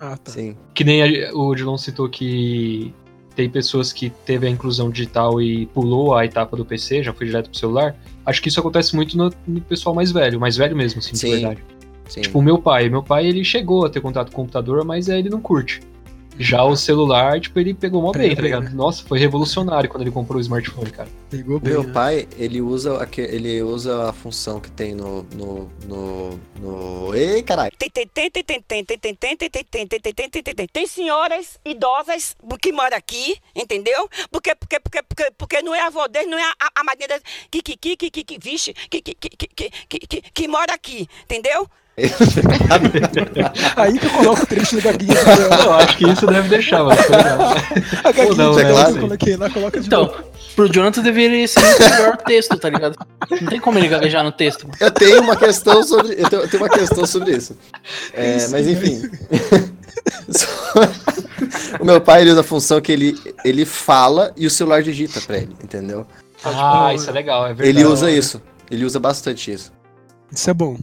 Ah, 0.00 0.16
tá. 0.16 0.32
Sim. 0.32 0.56
Que 0.74 0.82
nem 0.82 1.02
a, 1.02 1.34
o 1.34 1.54
Dilon 1.54 1.76
citou 1.76 2.08
que 2.08 2.92
tem 3.36 3.48
pessoas 3.48 3.92
que 3.92 4.10
teve 4.10 4.46
a 4.46 4.50
inclusão 4.50 4.90
digital 4.90 5.40
e 5.40 5.66
pulou 5.66 6.14
a 6.14 6.24
etapa 6.24 6.56
do 6.56 6.64
PC, 6.64 7.02
já 7.02 7.12
foi 7.12 7.26
direto 7.26 7.50
pro 7.50 7.58
celular. 7.58 7.96
Acho 8.24 8.42
que 8.42 8.48
isso 8.48 8.58
acontece 8.58 8.96
muito 8.96 9.16
no, 9.16 9.30
no 9.46 9.60
pessoal 9.60 9.94
mais 9.94 10.10
velho, 10.10 10.40
mais 10.40 10.56
velho 10.56 10.76
mesmo, 10.76 10.98
assim, 10.98 11.14
Sim. 11.14 11.26
de 11.26 11.32
verdade. 11.36 11.64
Sim. 12.08 12.22
Tipo, 12.22 12.38
o 12.40 12.42
meu 12.42 12.58
pai. 12.58 12.88
Meu 12.88 13.02
pai, 13.02 13.26
ele 13.26 13.44
chegou 13.44 13.86
a 13.86 13.90
ter 13.90 14.00
contato 14.00 14.32
com 14.32 14.42
o 14.42 14.44
computador, 14.44 14.84
mas 14.84 15.08
ele 15.08 15.28
não 15.28 15.40
curte. 15.40 15.80
Já 16.40 16.64
o 16.64 16.74
celular, 16.74 17.38
tipo, 17.38 17.60
ele 17.60 17.74
pegou 17.74 18.00
mó 18.00 18.12
bem, 18.12 18.34
tá 18.34 18.40
ligado? 18.40 18.64
Né? 18.64 18.70
Nossa, 18.72 19.04
foi 19.06 19.18
revolucionário 19.18 19.90
quando 19.90 20.00
ele 20.00 20.10
comprou 20.10 20.38
o 20.38 20.40
smartphone, 20.40 20.90
cara. 20.90 21.08
Pegou 21.28 21.60
bem. 21.60 21.74
Meu 21.74 21.82
né? 21.82 21.92
pai, 21.92 22.26
ele 22.38 22.62
usa, 22.62 23.06
ele 23.18 23.62
usa 23.62 24.08
a 24.08 24.12
função 24.14 24.58
que 24.58 24.70
tem 24.70 24.94
no. 24.94 25.22
no. 25.34 25.70
no. 25.86 26.40
no... 26.58 27.14
Ei, 27.14 27.42
caralho! 27.42 27.72
Tem 30.72 30.86
senhoras 30.86 31.60
idosas 31.62 32.34
que 32.62 32.72
moram 32.72 32.96
aqui, 32.96 33.36
entendeu? 33.54 34.08
Porque, 34.30 34.54
porque, 34.54 34.80
porque, 34.80 35.02
porque, 35.02 35.30
porque 35.36 35.62
não 35.62 35.74
é 35.74 35.82
a 35.82 35.88
avó 35.88 36.08
dele, 36.08 36.30
não 36.30 36.38
é 36.38 36.42
a, 36.42 36.70
a 36.74 36.84
madrinha. 36.84 37.20
Que, 37.50 37.60
que, 37.60 37.76
que, 37.76 37.96
que, 37.96 38.10
que, 38.10 38.24
que, 38.24 38.38
vixe, 38.38 38.72
que, 38.72 39.02
que, 39.02 39.14
que, 39.14 39.28
que, 39.28 39.70
que, 39.88 39.98
que, 40.06 40.22
que 40.22 40.48
mora 40.48 40.72
aqui, 40.72 41.06
entendeu? 41.24 41.68
Aí 43.76 43.98
que 43.98 44.06
eu 44.06 44.10
coloco 44.10 44.42
o 44.42 44.46
trecho 44.46 44.76
da 44.76 44.82
gaguinha. 44.92 45.14
Eu 45.64 45.72
acho 45.74 45.96
que 45.96 46.08
isso 46.08 46.26
deve 46.26 46.48
deixar, 46.48 46.84
mas 46.84 46.98
A 48.04 48.12
gaguinha 48.12 48.34
não, 48.36 48.54
né, 48.54 48.70
claro. 48.70 48.90
eu 48.96 49.00
coloquei 49.00 49.36
lá, 49.36 49.50
coloca 49.50 49.80
de 49.80 49.86
Então, 49.86 50.04
novo. 50.06 50.24
pro 50.56 50.72
Jonathan 50.72 51.02
deveria 51.02 51.46
ser 51.48 51.60
muito 51.60 51.80
melhor 51.82 52.14
o 52.14 52.16
texto, 52.16 52.56
tá 52.58 52.68
ligado? 52.70 52.96
Não 53.40 53.48
tem 53.48 53.60
como 53.60 53.78
ele 53.78 53.88
gaguejar 53.88 54.24
no 54.24 54.32
texto. 54.32 54.62
Mano. 54.64 54.76
Eu 54.80 54.90
tenho 54.90 55.20
uma 55.22 55.36
questão 55.36 55.82
sobre. 55.82 56.14
Eu 56.20 56.28
tenho, 56.30 56.42
eu 56.42 56.48
tenho 56.48 56.62
uma 56.62 56.68
questão 56.70 57.06
sobre 57.06 57.36
isso. 57.36 57.56
É, 58.14 58.36
isso 58.36 58.50
mas 58.50 58.66
enfim. 58.66 59.02
o 61.80 61.84
meu 61.84 62.00
pai 62.00 62.22
ele 62.22 62.30
usa 62.30 62.40
a 62.40 62.44
função 62.44 62.80
que 62.80 62.92
ele, 62.92 63.18
ele 63.44 63.64
fala 63.64 64.32
e 64.36 64.46
o 64.46 64.50
celular 64.50 64.82
digita 64.82 65.20
pra 65.20 65.38
ele, 65.38 65.54
entendeu? 65.62 66.06
Ah, 66.44 66.92
isso 66.94 67.08
é 67.10 67.12
legal, 67.12 67.44
é 67.46 67.54
verdade. 67.54 67.68
Ele 67.68 67.84
usa 67.84 68.10
isso. 68.10 68.40
Ele 68.70 68.84
usa 68.84 68.98
bastante 69.00 69.52
isso. 69.52 69.72
Isso 70.32 70.48
é 70.48 70.54
bom. 70.54 70.76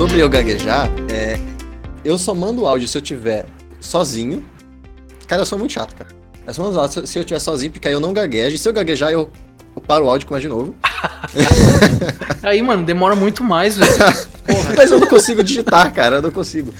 Sobre 0.00 0.18
eu 0.18 0.30
gaguejar, 0.30 0.90
é, 1.12 1.38
eu 2.02 2.16
só 2.16 2.34
mando 2.34 2.66
áudio 2.66 2.88
se 2.88 2.96
eu 2.96 3.02
tiver 3.02 3.44
sozinho. 3.82 4.42
Cara, 5.26 5.42
eu 5.42 5.46
sou 5.46 5.58
muito 5.58 5.72
chato, 5.72 5.94
cara. 5.94 6.08
Eu 6.46 6.54
só 6.54 6.62
mando 6.62 6.80
áudio 6.80 7.06
se 7.06 7.18
eu 7.18 7.22
tiver 7.22 7.38
sozinho, 7.38 7.70
porque 7.70 7.86
aí 7.86 7.92
eu 7.92 8.00
não 8.00 8.14
gaguejo. 8.14 8.56
E 8.56 8.58
se 8.58 8.66
eu 8.66 8.72
gaguejar, 8.72 9.12
eu, 9.12 9.30
eu 9.76 9.82
paro 9.82 10.06
o 10.06 10.08
áudio 10.08 10.24
e 10.24 10.26
começo 10.26 10.44
de 10.44 10.48
novo. 10.48 10.74
aí, 12.42 12.62
mano, 12.62 12.82
demora 12.82 13.14
muito 13.14 13.44
mais, 13.44 13.76
velho. 13.76 13.92
Mas 14.74 14.90
eu 14.90 14.98
não 14.98 15.06
consigo 15.06 15.44
digitar, 15.44 15.92
cara. 15.92 16.16
Eu 16.16 16.22
não 16.22 16.30
consigo. 16.30 16.72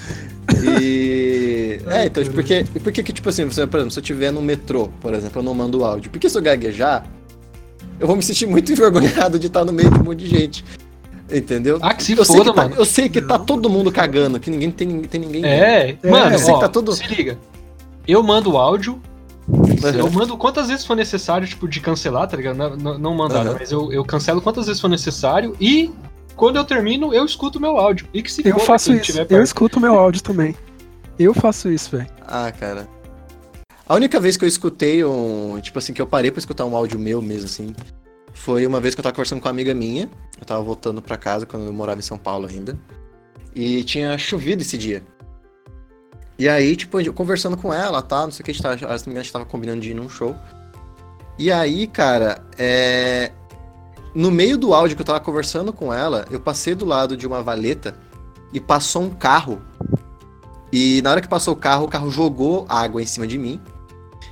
E. 0.65 1.79
É, 1.89 2.07
então, 2.07 2.25
porque, 2.25 2.65
porque 2.83 3.03
que, 3.03 3.13
tipo 3.13 3.29
assim, 3.29 3.47
por 3.47 3.53
exemplo, 3.53 3.91
se 3.91 3.99
eu 3.99 4.03
tiver 4.03 4.31
no 4.31 4.41
metrô, 4.41 4.89
por 4.99 5.13
exemplo, 5.13 5.41
eu 5.41 5.45
não 5.45 5.53
mando 5.53 5.85
áudio. 5.85 6.11
Porque 6.11 6.31
se 6.31 6.39
eu 6.39 6.41
gaguejar, 6.41 7.05
eu 8.01 8.07
vou 8.07 8.17
me 8.17 8.23
sentir 8.23 8.47
muito 8.47 8.73
envergonhado 8.73 9.39
de 9.39 9.49
estar 9.49 9.63
no 9.63 9.75
meio 9.75 9.91
de 9.91 9.99
um 9.99 10.05
monte 10.05 10.21
de 10.21 10.27
gente. 10.27 10.65
Entendeu? 11.33 11.79
Ah, 11.81 11.95
que 11.95 12.03
se 12.03 12.13
eu 12.13 12.25
foda, 12.25 12.45
sei 12.45 12.53
tá, 12.53 12.63
mano. 12.63 12.75
eu 12.77 12.85
sei 12.85 13.09
que 13.09 13.21
tá 13.21 13.39
todo 13.39 13.71
mundo 13.71 13.93
cagando, 13.93 14.41
que 14.41 14.51
ninguém 14.51 14.71
tem, 14.71 15.03
tem 15.03 15.21
ninguém. 15.21 15.45
É, 15.45 15.97
é 16.03 16.11
mano, 16.11 16.37
ó, 16.49 16.59
tá 16.59 16.69
todo... 16.69 16.93
se 16.93 17.07
liga. 17.07 17.39
Eu 18.07 18.23
mando 18.23 18.57
áudio. 18.57 19.01
Uhum. 19.49 19.77
Eu 19.97 20.11
mando 20.11 20.37
quantas 20.37 20.69
vezes 20.69 20.85
for 20.85 20.95
necessário, 20.95 21.47
tipo, 21.47 21.67
de 21.69 21.81
cancelar, 21.81 22.29
tá 22.29 22.37
ligado? 22.37 22.57
Não, 22.57 22.99
não, 22.99 23.15
mandar, 23.15 23.47
uhum. 23.47 23.57
mas 23.59 23.73
eu, 23.73 23.93
eu 23.93 24.05
cancelo 24.05 24.41
quantas 24.41 24.67
vezes 24.67 24.81
for 24.81 24.89
necessário 24.89 25.57
e 25.61 25.91
quando 26.37 26.57
eu 26.57 26.65
termino, 26.65 27.13
eu 27.13 27.25
escuto 27.25 27.59
o 27.59 27.61
meu 27.61 27.77
áudio. 27.77 28.07
E 28.15 28.23
que 28.23 28.33
se 28.33 28.47
Eu 28.47 28.59
faço 28.59 28.93
isso. 28.95 29.13
Eu 29.29 29.43
escuto 29.43 29.79
o 29.79 29.83
meu 29.83 29.99
áudio 29.99 30.23
também. 30.23 30.55
Eu 31.19 31.35
faço 31.35 31.71
isso, 31.71 31.95
velho. 31.97 32.09
Ah, 32.27 32.51
cara. 32.51 32.89
A 33.87 33.95
única 33.95 34.19
vez 34.19 34.37
que 34.37 34.45
eu 34.45 34.49
escutei 34.49 35.05
um. 35.05 35.61
Tipo 35.61 35.79
assim, 35.79 35.93
que 35.93 36.01
eu 36.01 36.07
parei 36.07 36.31
pra 36.31 36.39
escutar 36.39 36.65
um 36.65 36.75
áudio 36.75 36.99
meu 36.99 37.21
mesmo, 37.21 37.45
assim. 37.45 37.75
Foi 38.33 38.67
uma 38.67 38.81
vez 38.81 38.95
que 38.95 39.01
eu 39.01 39.03
tava 39.03 39.15
conversando 39.15 39.41
com 39.41 39.49
uma 39.49 39.53
amiga 39.53 39.75
minha. 39.75 40.11
Eu 40.39 40.47
tava 40.47 40.63
voltando 40.63 41.03
para 41.03 41.17
casa 41.17 41.47
quando 41.47 41.67
eu 41.67 41.73
morava 41.73 41.99
em 41.99 42.03
São 42.03 42.19
Paulo 42.19 42.47
ainda. 42.47 42.79
E 43.55 43.83
tinha 43.85 44.17
chovido 44.17 44.63
esse 44.63 44.79
dia. 44.79 45.03
E 46.39 46.49
aí, 46.49 46.75
tipo, 46.75 47.13
conversando 47.13 47.57
com 47.57 47.73
ela, 47.73 48.01
tá? 48.01 48.23
Não 48.23 48.31
sei 48.31 48.43
o 48.43 48.45
que, 48.45 48.51
a 48.51 48.55
gente 48.55 48.63
tava, 48.63 48.95
a 48.95 48.97
gente 48.97 49.33
tava 49.33 49.45
combinando 49.45 49.81
de 49.81 49.91
ir 49.91 49.95
num 49.95 50.09
show. 50.09 50.35
E 51.39 51.53
aí, 51.53 51.87
cara, 51.87 52.43
é... 52.57 53.33
no 54.15 54.31
meio 54.31 54.57
do 54.57 54.73
áudio 54.73 54.97
que 54.97 55.03
eu 55.03 55.07
tava 55.07 55.21
conversando 55.21 55.73
com 55.73 55.93
ela, 55.93 56.27
eu 56.31 56.41
passei 56.41 56.75
do 56.75 56.85
lado 56.85 57.17
de 57.17 57.27
uma 57.27 57.43
valeta 57.43 57.95
e 58.53 58.61
passou 58.61 59.03
um 59.03 59.11
carro. 59.11 59.61
E 60.73 61.03
na 61.03 61.11
hora 61.11 61.21
que 61.21 61.29
passou 61.29 61.55
o 61.55 61.57
carro, 61.57 61.85
o 61.85 61.89
carro 61.89 62.11
jogou 62.11 62.65
água 62.69 63.03
em 63.03 63.07
cima 63.07 63.27
de 63.27 63.37
mim. 63.37 63.61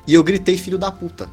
E 0.07 0.15
eu 0.15 0.25
gritei, 0.25 0.57
filho 0.57 0.79
da 0.79 0.91
puta. 0.91 1.29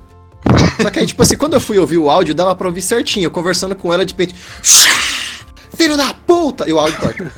Só 0.81 0.89
que 0.89 0.99
aí, 0.99 1.05
tipo 1.05 1.21
assim, 1.21 1.35
quando 1.35 1.53
eu 1.53 1.61
fui 1.61 1.77
ouvir 1.77 1.97
o 1.97 2.09
áudio, 2.09 2.35
dava 2.35 2.55
pra 2.55 2.67
ouvir 2.67 2.81
certinho. 2.81 3.25
Eu 3.25 3.31
conversando 3.31 3.75
com 3.75 3.93
ela 3.93 4.05
de 4.05 4.13
repente. 4.13 4.35
Filho 5.75 5.97
da 5.97 6.13
puta! 6.13 6.69
E 6.69 6.73
o 6.73 6.79
áudio 6.79 6.97
corta. 6.99 7.31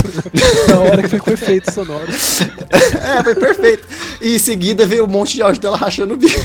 Na 0.68 0.80
hora 0.80 1.02
que 1.02 1.08
foi 1.10 1.20
com 1.20 1.32
efeito 1.32 1.72
sonoro. 1.72 2.08
é, 2.12 3.24
foi 3.24 3.36
perfeito. 3.36 3.88
E 4.22 4.36
em 4.36 4.40
seguida 4.40 4.86
veio 4.86 5.06
um 5.06 5.08
monte 5.08 5.36
de 5.36 5.42
áudio 5.42 5.62
dela 5.62 5.78
rachando 5.78 6.14
o 6.14 6.18
bico. 6.18 6.40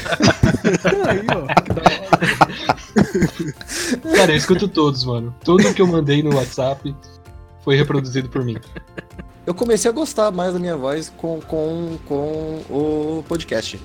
Aí, 1.07 1.21
ó, 1.29 1.47
que 1.63 1.73
da 1.73 1.83
hora. 1.83 2.03
Cara, 4.17 4.33
eu 4.33 4.37
escuto 4.37 4.69
todos, 4.69 5.05
mano. 5.05 5.35
Tudo 5.45 5.75
que 5.75 5.83
eu 5.83 5.87
mandei 5.87 6.23
no 6.23 6.35
WhatsApp 6.35 6.95
foi 7.63 7.77
reproduzido 7.77 8.29
por 8.29 8.45
mim. 8.45 8.57
Eu 9.47 9.55
comecei 9.55 9.91
a 9.91 9.95
gostar 9.95 10.31
mais 10.31 10.53
da 10.53 10.59
minha 10.59 10.77
voz 10.77 11.11
com, 11.17 11.41
com, 11.41 11.99
com 12.07 12.63
o 12.71 13.25
podcast. 13.29 13.81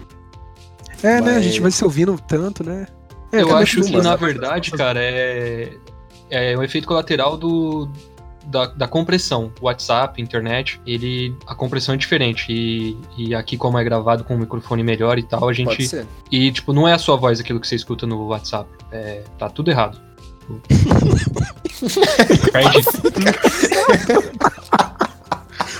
É, 1.03 1.21
né? 1.21 1.37
A 1.37 1.41
gente 1.41 1.59
vai 1.61 1.71
se 1.71 1.83
ouvindo 1.83 2.19
tanto, 2.27 2.63
né? 2.63 2.87
É, 3.31 3.41
eu 3.41 3.55
acho 3.55 3.81
que, 3.81 3.97
na 3.97 4.15
verdade, 4.15 4.71
cara, 4.71 4.99
é, 5.01 5.73
é 6.29 6.57
um 6.57 6.63
efeito 6.63 6.87
colateral 6.87 7.37
do, 7.37 7.89
da, 8.45 8.67
da, 8.67 8.87
compressão. 8.87 9.51
WhatsApp, 9.61 10.21
internet, 10.21 10.79
ele 10.85 11.35
a 11.45 11.53
compressão 11.53 11.93
é 11.93 11.97
diferente. 11.97 12.45
E, 12.49 12.97
e 13.17 13.35
aqui, 13.35 13.57
como 13.57 13.77
é 13.77 13.83
gravado 13.83 14.23
com 14.23 14.35
um 14.35 14.39
microfone 14.39 14.81
melhor 14.83 15.19
e 15.19 15.23
tal, 15.23 15.49
a 15.49 15.53
gente. 15.53 15.67
Pode 15.67 15.87
ser. 15.87 16.07
E, 16.31 16.51
tipo, 16.51 16.71
não 16.73 16.87
é 16.87 16.93
a 16.93 16.97
sua 16.97 17.17
voz 17.17 17.39
aquilo 17.39 17.59
que 17.59 17.67
você 17.67 17.75
escuta 17.75 18.07
no 18.07 18.27
WhatsApp. 18.27 18.69
É, 18.91 19.23
tá 19.37 19.49
tudo 19.49 19.69
errado. 19.69 19.99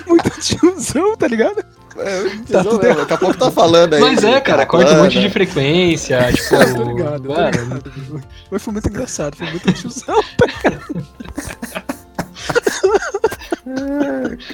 Muito 0.05 0.29
tiozão, 0.41 1.15
tá 1.15 1.27
ligado? 1.27 1.63
É, 1.99 2.29
tá 2.51 2.63
tudo 2.63 2.83
mesmo, 2.83 2.99
daqui 3.01 3.13
a 3.13 3.17
pouco 3.17 3.37
tá 3.37 3.51
falando 3.51 3.93
aí. 3.93 4.01
Mas 4.01 4.23
é, 4.23 4.39
cara, 4.39 4.65
corta 4.65 4.93
um 4.93 5.03
monte 5.03 5.19
de 5.19 5.29
frequência. 5.29 6.19
Tipo, 6.31 6.75
tô 6.75 6.83
ligado, 6.83 7.23
tô 7.23 7.35
ligado. 7.35 8.23
Mas 8.51 8.61
foi 8.61 8.73
muito 8.73 8.89
engraçado, 8.89 9.35
foi 9.35 9.49
muito 9.49 9.73
tiozão, 9.73 10.23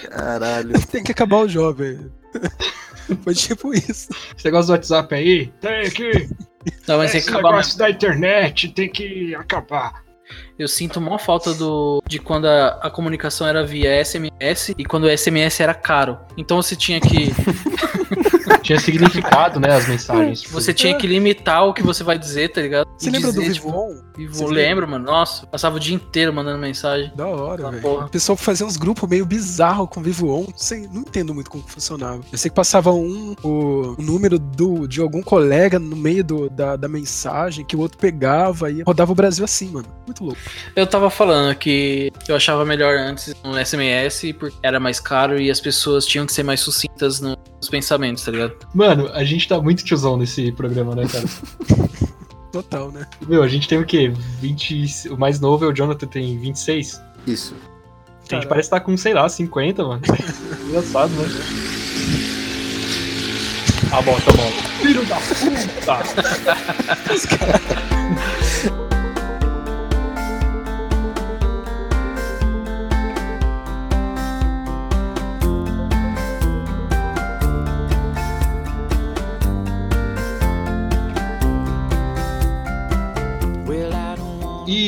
Caralho. 0.10 0.88
Tem 0.88 1.03
que 1.03 1.12
acabar 1.12 1.38
o 1.38 1.47
jovem. 1.47 2.12
Foi 3.23 3.34
tipo 3.34 3.73
isso. 3.73 4.10
Você 4.36 4.49
gosta 4.49 4.67
do 4.67 4.71
WhatsApp 4.73 5.13
aí? 5.13 5.51
Tem 5.60 5.89
que. 5.89 6.29
Não, 6.88 6.97
mas 6.97 7.13
Esse 7.13 7.13
tem 7.13 7.21
que 7.23 7.29
acabar. 7.29 7.49
negócio 7.51 7.77
da 7.77 7.89
internet 7.89 8.69
tem 8.69 8.89
que 8.89 9.36
acabar. 9.36 10.02
Eu 10.58 10.67
sinto 10.67 11.00
uma 11.00 11.17
falta 11.17 11.54
do 11.54 12.02
de 12.08 12.19
quando 12.19 12.46
a, 12.46 12.80
a, 12.82 12.89
comunicação 12.89 13.48
era 13.48 13.65
via 13.65 14.04
SMS 14.04 14.69
e 14.78 14.86
quando 14.86 15.06
o 15.06 15.17
SMS 15.17 15.60
era 15.60 15.74
caro. 15.74 16.17
Então 16.38 16.62
você 16.62 16.76
tinha 16.76 17.00
que. 17.02 17.32
tinha 18.61 18.79
significado, 18.79 19.59
né? 19.59 19.75
As 19.75 19.87
mensagens. 19.87 20.43
Você 20.51 20.73
tinha 20.73 20.97
que 20.97 21.07
limitar 21.07 21.65
o 21.65 21.73
que 21.73 21.81
você 21.81 22.03
vai 22.03 22.17
dizer, 22.17 22.49
tá 22.49 22.61
ligado? 22.61 22.87
Você 22.97 23.09
e 23.09 23.11
lembra 23.11 23.31
dizer, 23.31 23.47
do 23.47 23.53
Vivon? 23.53 23.95
Tipo, 24.15 24.47
lembro, 24.47 24.87
mano. 24.87 25.05
Nossa, 25.05 25.45
passava 25.47 25.77
o 25.77 25.79
dia 25.79 25.95
inteiro 25.95 26.33
mandando 26.33 26.59
mensagem. 26.59 27.11
Da 27.15 27.27
hora, 27.27 27.71
velho. 27.71 28.05
O 28.05 28.09
pessoal 28.09 28.37
fazia 28.37 28.65
uns 28.65 28.77
grupos 28.77 29.09
meio 29.09 29.25
bizarros 29.25 29.89
com 29.89 30.01
Vivo 30.01 30.29
On. 30.29 30.43
Não 30.43 30.57
sei, 30.57 30.87
não 30.91 31.01
entendo 31.01 31.33
muito 31.33 31.49
como 31.49 31.63
funcionava. 31.67 32.21
Eu 32.31 32.37
sei 32.37 32.49
que 32.49 32.55
passava 32.55 32.91
um 32.91 33.35
o, 33.43 33.95
o 33.97 34.01
número 34.01 34.37
do, 34.37 34.87
de 34.87 35.01
algum 35.01 35.21
colega 35.21 35.79
no 35.79 35.95
meio 35.95 36.23
do, 36.23 36.49
da, 36.49 36.75
da 36.75 36.87
mensagem 36.87 37.65
que 37.65 37.75
o 37.75 37.79
outro 37.79 37.97
pegava 37.97 38.69
e 38.69 38.83
rodava 38.83 39.11
o 39.11 39.15
Brasil 39.15 39.43
assim, 39.43 39.69
mano. 39.69 39.87
Muito 40.05 40.23
louco. 40.23 40.39
Eu 40.75 40.85
tava 40.85 41.09
falando 41.09 41.55
que 41.55 42.11
eu 42.27 42.35
achava 42.35 42.63
melhor 42.65 42.97
antes 42.97 43.33
no 43.43 43.57
SMS 43.63 44.33
porque 44.37 44.57
era 44.61 44.79
mais 44.79 44.99
caro 44.99 45.39
e 45.39 45.49
as 45.49 45.59
pessoas 45.59 46.05
tinham 46.05 46.25
que 46.25 46.33
ser 46.33 46.43
mais 46.43 46.59
sucintas 46.59 47.19
nos 47.19 47.37
pensamentos, 47.69 48.23
tá 48.23 48.31
ligado? 48.31 48.42
Mano, 48.73 49.10
a 49.13 49.23
gente 49.23 49.47
tá 49.47 49.62
muito 49.62 49.84
tiozão 49.84 50.17
nesse 50.17 50.51
programa, 50.51 50.95
né, 50.95 51.08
cara? 51.08 51.25
Total, 52.51 52.91
né? 52.91 53.08
Meu, 53.27 53.41
a 53.41 53.47
gente 53.47 53.67
tem 53.67 53.79
o 53.79 53.86
quê? 53.86 54.13
20. 54.39 55.10
O 55.10 55.17
mais 55.17 55.39
novo 55.39 55.65
é 55.65 55.67
o 55.67 55.73
Jonathan, 55.73 56.06
tem 56.06 56.38
26? 56.38 57.01
Isso. 57.25 57.56
A 58.32 58.36
gente 58.36 58.47
parece 58.47 58.67
estar 58.67 58.79
tá 58.79 58.86
com, 58.86 58.95
sei 58.95 59.13
lá, 59.13 59.27
50, 59.27 59.84
mano. 59.84 60.01
Engraçado, 60.69 61.12
né? 61.13 61.27
Tá 63.89 64.01
bom, 64.01 64.19
tá 64.19 64.32
bom. 64.32 64.51
Filho 64.82 65.06
da 65.06 65.17
puta! 65.17 66.03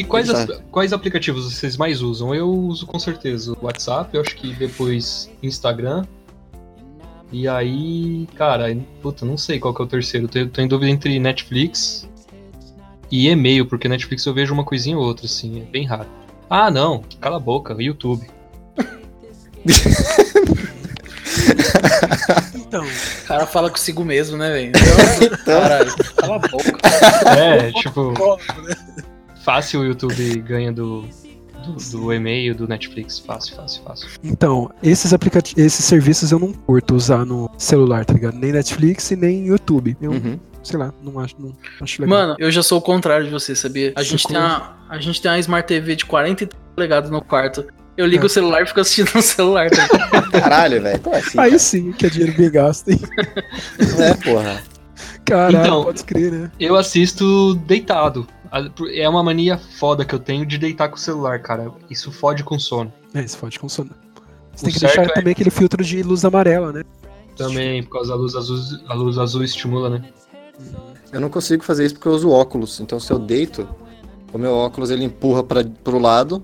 Quais, 0.08 0.30
as, 0.30 0.48
quais 0.72 0.94
aplicativos 0.94 1.54
vocês 1.54 1.78
mais 1.78 2.02
usam? 2.02 2.34
Eu 2.34 2.50
uso 2.50 2.86
com 2.86 3.00
certeza 3.00 3.54
o 3.54 3.66
WhatsApp, 3.66 4.16
eu 4.16 4.22
acho 4.22 4.36
que 4.36 4.54
depois 4.54 5.32
Instagram. 5.42 6.06
E 7.32 7.48
aí, 7.48 8.28
cara, 8.36 8.76
puta, 9.02 9.26
não 9.26 9.38
sei 9.38 9.60
qual 9.60 9.74
que 9.74 9.82
é 9.82 9.86
o 9.86 9.88
terceiro. 9.88 10.28
Tô, 10.28 10.46
tô 10.48 10.62
em 10.62 10.68
dúvida 10.68 10.92
entre 10.92 11.20
Netflix 11.20 12.08
e 13.12 13.28
e-mail, 13.28 13.66
porque 13.66 13.88
Netflix 13.88 14.26
eu 14.26 14.34
vejo 14.34 14.54
uma 14.54 14.64
coisinha 14.64 14.98
ou 14.98 15.04
outra, 15.04 15.26
assim, 15.26 15.62
é 15.62 15.66
bem 15.66 15.86
raro. 15.86 16.08
Ah, 16.50 16.70
não, 16.70 17.04
cala 17.20 17.38
a 17.38 17.40
boca, 17.40 17.76
YouTube. 17.80 18.28
então. 22.56 22.86
O 22.86 23.28
cara 23.28 23.48
fala 23.48 23.70
consigo 23.70 24.06
mesmo, 24.06 24.38
né, 24.38 24.52
velho? 24.52 24.72
Caralho, 25.44 25.96
cala 26.16 26.36
a 26.36 26.40
boca. 26.40 26.78
É, 27.38 27.72
tipo. 27.72 28.14
Fácil 29.46 29.82
o 29.82 29.86
YouTube 29.86 30.42
ganha 30.42 30.74
do, 30.74 31.06
do, 31.64 31.74
do, 31.92 32.12
e-mail, 32.12 32.56
do 32.56 32.68
Netflix. 32.68 33.20
Fácil, 33.20 33.56
fácil, 33.56 33.84
fácil. 33.84 34.10
Então, 34.24 34.72
esses 34.82 35.14
aplicativos, 35.14 35.64
esses 35.64 35.86
serviços 35.86 36.32
eu 36.32 36.40
não 36.40 36.52
curto 36.52 36.96
usar 36.96 37.24
no 37.24 37.48
celular, 37.56 38.04
tá 38.04 38.16
ligado? 38.16 38.36
Nem 38.36 38.52
Netflix 38.52 39.12
e 39.12 39.16
nem 39.16 39.46
YouTube. 39.46 39.96
Eu, 40.02 40.14
uhum. 40.14 40.40
sei 40.64 40.80
lá, 40.80 40.92
não 41.00 41.20
acho, 41.20 41.36
não 41.38 41.54
acho 41.80 42.02
legal. 42.02 42.18
Mano, 42.18 42.36
eu 42.40 42.50
já 42.50 42.64
sou 42.64 42.80
o 42.80 42.82
contrário 42.82 43.28
de 43.28 43.32
você, 43.32 43.56
sabia? 43.56 43.94
A, 43.96 44.02
gente 44.02 44.28
tem, 44.28 44.36
uma, 44.36 44.78
a 44.90 44.98
gente 44.98 45.22
tem 45.22 45.30
uma 45.30 45.38
Smart 45.38 45.68
TV 45.68 45.96
de 45.96 46.06
40 46.06 46.50
polegadas 46.76 47.12
no 47.12 47.22
quarto. 47.22 47.68
Eu 47.96 48.08
ligo 48.08 48.24
é. 48.24 48.26
o 48.26 48.30
celular 48.30 48.64
e 48.64 48.66
fico 48.66 48.80
assistindo 48.80 49.12
no 49.14 49.22
celular. 49.22 49.70
Tá 49.70 50.24
Caralho, 50.42 50.82
velho. 50.82 51.00
Assim, 51.14 51.40
Aí 51.40 51.50
cara? 51.52 51.60
sim, 51.60 51.92
que 51.92 52.08
é 52.08 52.10
dinheiro 52.10 52.36
bem 52.36 52.50
gasto, 52.50 52.90
hein? 52.90 53.00
É, 54.00 54.14
porra. 54.16 54.64
Caralho, 55.24 55.58
então, 55.58 55.84
pode 55.84 56.04
crer, 56.04 56.32
né? 56.32 56.52
Eu 56.60 56.76
assisto 56.76 57.54
deitado. 57.68 58.28
É 58.94 59.10
uma 59.10 59.22
mania 59.22 59.58
foda 59.58 60.06
que 60.06 60.16
eu 60.16 60.20
tenho 60.20 60.46
de 60.46 60.58
deitar 60.58 60.90
com 60.90 60.96
o 60.96 61.00
celular, 61.00 61.40
cara. 61.42 61.72
Isso 61.90 62.12
fode 62.12 62.44
com 62.44 62.58
sono. 62.58 62.92
É, 63.14 63.22
isso 63.22 63.38
fode 63.38 63.60
com 63.60 63.68
sono. 63.68 63.92
Você 64.54 64.64
o 64.64 64.66
tem 64.66 64.74
que 64.74 64.80
deixar 64.80 65.04
é... 65.04 65.14
também 65.14 65.32
aquele 65.32 65.50
filtro 65.50 65.84
de 65.84 66.02
luz 66.02 66.24
amarela, 66.24 66.72
né? 66.72 66.84
Também, 67.36 67.84
por 67.84 67.92
causa 67.92 68.12
da 68.12 68.16
luz 68.16 68.36
azul, 68.36 68.58
a 68.88 68.94
luz 68.94 69.18
azul 69.18 69.44
estimula, 69.44 69.90
né? 69.90 70.04
Eu 71.12 71.20
não 71.20 71.30
consigo 71.30 71.64
fazer 71.64 71.86
isso 71.86 71.96
porque 71.96 72.08
eu 72.08 72.14
uso 72.14 72.30
óculos. 72.30 72.80
Então 72.80 73.00
se 73.00 73.12
eu 73.12 73.20
deito, 73.20 73.68
o 74.34 74.38
meu 74.38 74.54
óculos 74.54 74.90
ele 74.90 75.04
empurra 75.04 75.44
para 75.44 75.64
pro 75.84 76.00
lado 76.00 76.44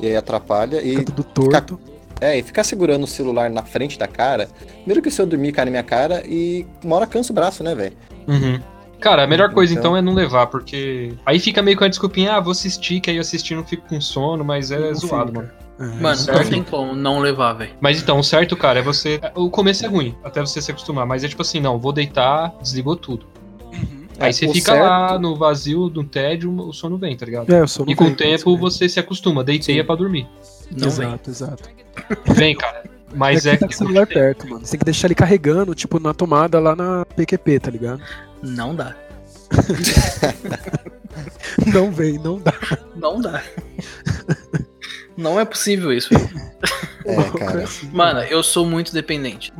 e 0.00 0.06
aí 0.06 0.16
atrapalha 0.16 0.80
Fica 0.80 1.00
e 1.00 1.04
tudo 1.04 1.24
torto. 1.24 1.76
Fica... 1.76 1.92
É, 2.20 2.38
e 2.38 2.42
ficar 2.42 2.62
segurando 2.62 3.02
o 3.02 3.06
celular 3.06 3.50
na 3.50 3.64
frente 3.64 3.98
da 3.98 4.06
cara, 4.06 4.48
primeiro 4.76 5.02
que 5.02 5.10
se 5.10 5.20
eu 5.20 5.26
dormir 5.26 5.50
cai 5.50 5.64
na 5.64 5.72
minha 5.72 5.82
cara 5.82 6.22
e 6.24 6.64
uma 6.84 6.94
hora 6.94 7.06
cansa 7.06 7.32
o 7.32 7.34
braço, 7.34 7.64
né, 7.64 7.74
velho? 7.74 7.96
Uhum. 8.28 8.60
Cara, 9.02 9.24
a 9.24 9.26
melhor 9.26 9.52
coisa 9.52 9.72
então, 9.72 9.82
então 9.82 9.96
é 9.96 10.02
não 10.02 10.14
levar, 10.14 10.46
porque 10.46 11.12
aí 11.26 11.40
fica 11.40 11.60
meio 11.60 11.76
com 11.76 11.84
a 11.84 11.88
desculpinha, 11.88 12.34
ah, 12.34 12.40
vou 12.40 12.52
assistir, 12.52 13.00
que 13.00 13.10
aí 13.10 13.16
eu 13.16 13.20
assistir 13.20 13.56
não 13.56 13.64
fico 13.64 13.86
com 13.88 14.00
sono, 14.00 14.44
mas 14.44 14.70
é 14.70 14.78
não 14.78 14.94
zoado, 14.94 15.32
fica. 15.32 15.40
mano. 15.40 15.62
É, 15.80 16.00
mano, 16.00 16.16
certo. 16.16 16.42
não 16.44 16.50
tem 16.50 16.62
como 16.62 16.94
não 16.94 17.18
levar, 17.18 17.54
velho. 17.54 17.72
Mas 17.80 18.00
então, 18.00 18.20
o 18.20 18.22
certo, 18.22 18.56
cara, 18.56 18.78
é 18.78 18.82
você. 18.82 19.20
O 19.34 19.50
começo 19.50 19.84
é 19.84 19.88
ruim, 19.88 20.14
até 20.22 20.40
você 20.40 20.62
se 20.62 20.70
acostumar, 20.70 21.04
mas 21.04 21.24
é 21.24 21.28
tipo 21.28 21.42
assim, 21.42 21.58
não, 21.58 21.80
vou 21.80 21.92
deitar, 21.92 22.54
desligou 22.62 22.94
tudo. 22.94 23.26
Uhum. 23.72 24.06
Aí 24.20 24.30
é, 24.30 24.32
você 24.32 24.46
fica 24.46 24.72
certo... 24.72 24.84
lá 24.84 25.18
no 25.18 25.34
vazio, 25.34 25.90
no 25.92 26.04
tédio, 26.04 26.56
o 26.56 26.72
sono 26.72 26.96
vem, 26.96 27.16
tá 27.16 27.26
ligado? 27.26 27.52
É, 27.52 27.60
o 27.60 27.66
sono 27.66 27.90
e 27.90 27.96
com 27.96 28.04
vem, 28.04 28.12
o 28.12 28.16
tempo 28.16 28.56
você 28.56 28.88
se 28.88 29.00
acostuma, 29.00 29.42
deitei 29.42 29.80
é 29.80 29.82
pra 29.82 29.96
dormir. 29.96 30.28
Não 30.70 30.86
exato, 30.86 31.24
vem. 31.24 31.32
exato. 31.34 31.68
Vem, 32.34 32.56
cara. 32.56 32.84
Mas 33.14 33.44
é, 33.44 33.50
é 33.50 33.52
que. 33.54 33.60
Tá 33.60 33.66
com 33.66 33.74
o 33.74 33.76
celular 33.76 34.06
perto, 34.06 34.48
mano. 34.48 34.64
Você 34.64 34.72
tem 34.72 34.78
que 34.78 34.84
deixar 34.86 35.06
ele 35.06 35.14
carregando, 35.14 35.74
tipo, 35.74 36.00
na 36.00 36.14
tomada 36.14 36.58
lá 36.58 36.74
na 36.74 37.04
PQP, 37.04 37.60
tá 37.60 37.70
ligado? 37.70 38.00
Não 38.42 38.74
dá. 38.74 38.96
não 41.72 41.90
vem, 41.90 42.18
não 42.18 42.38
dá. 42.38 42.54
Não 42.96 43.20
dá. 43.20 43.42
Não 45.16 45.38
é 45.38 45.44
possível 45.44 45.92
isso. 45.92 46.12
É, 47.04 47.38
cara. 47.38 47.64
Mano, 47.92 48.20
eu 48.20 48.42
sou 48.42 48.66
muito 48.66 48.92
dependente. 48.92 49.52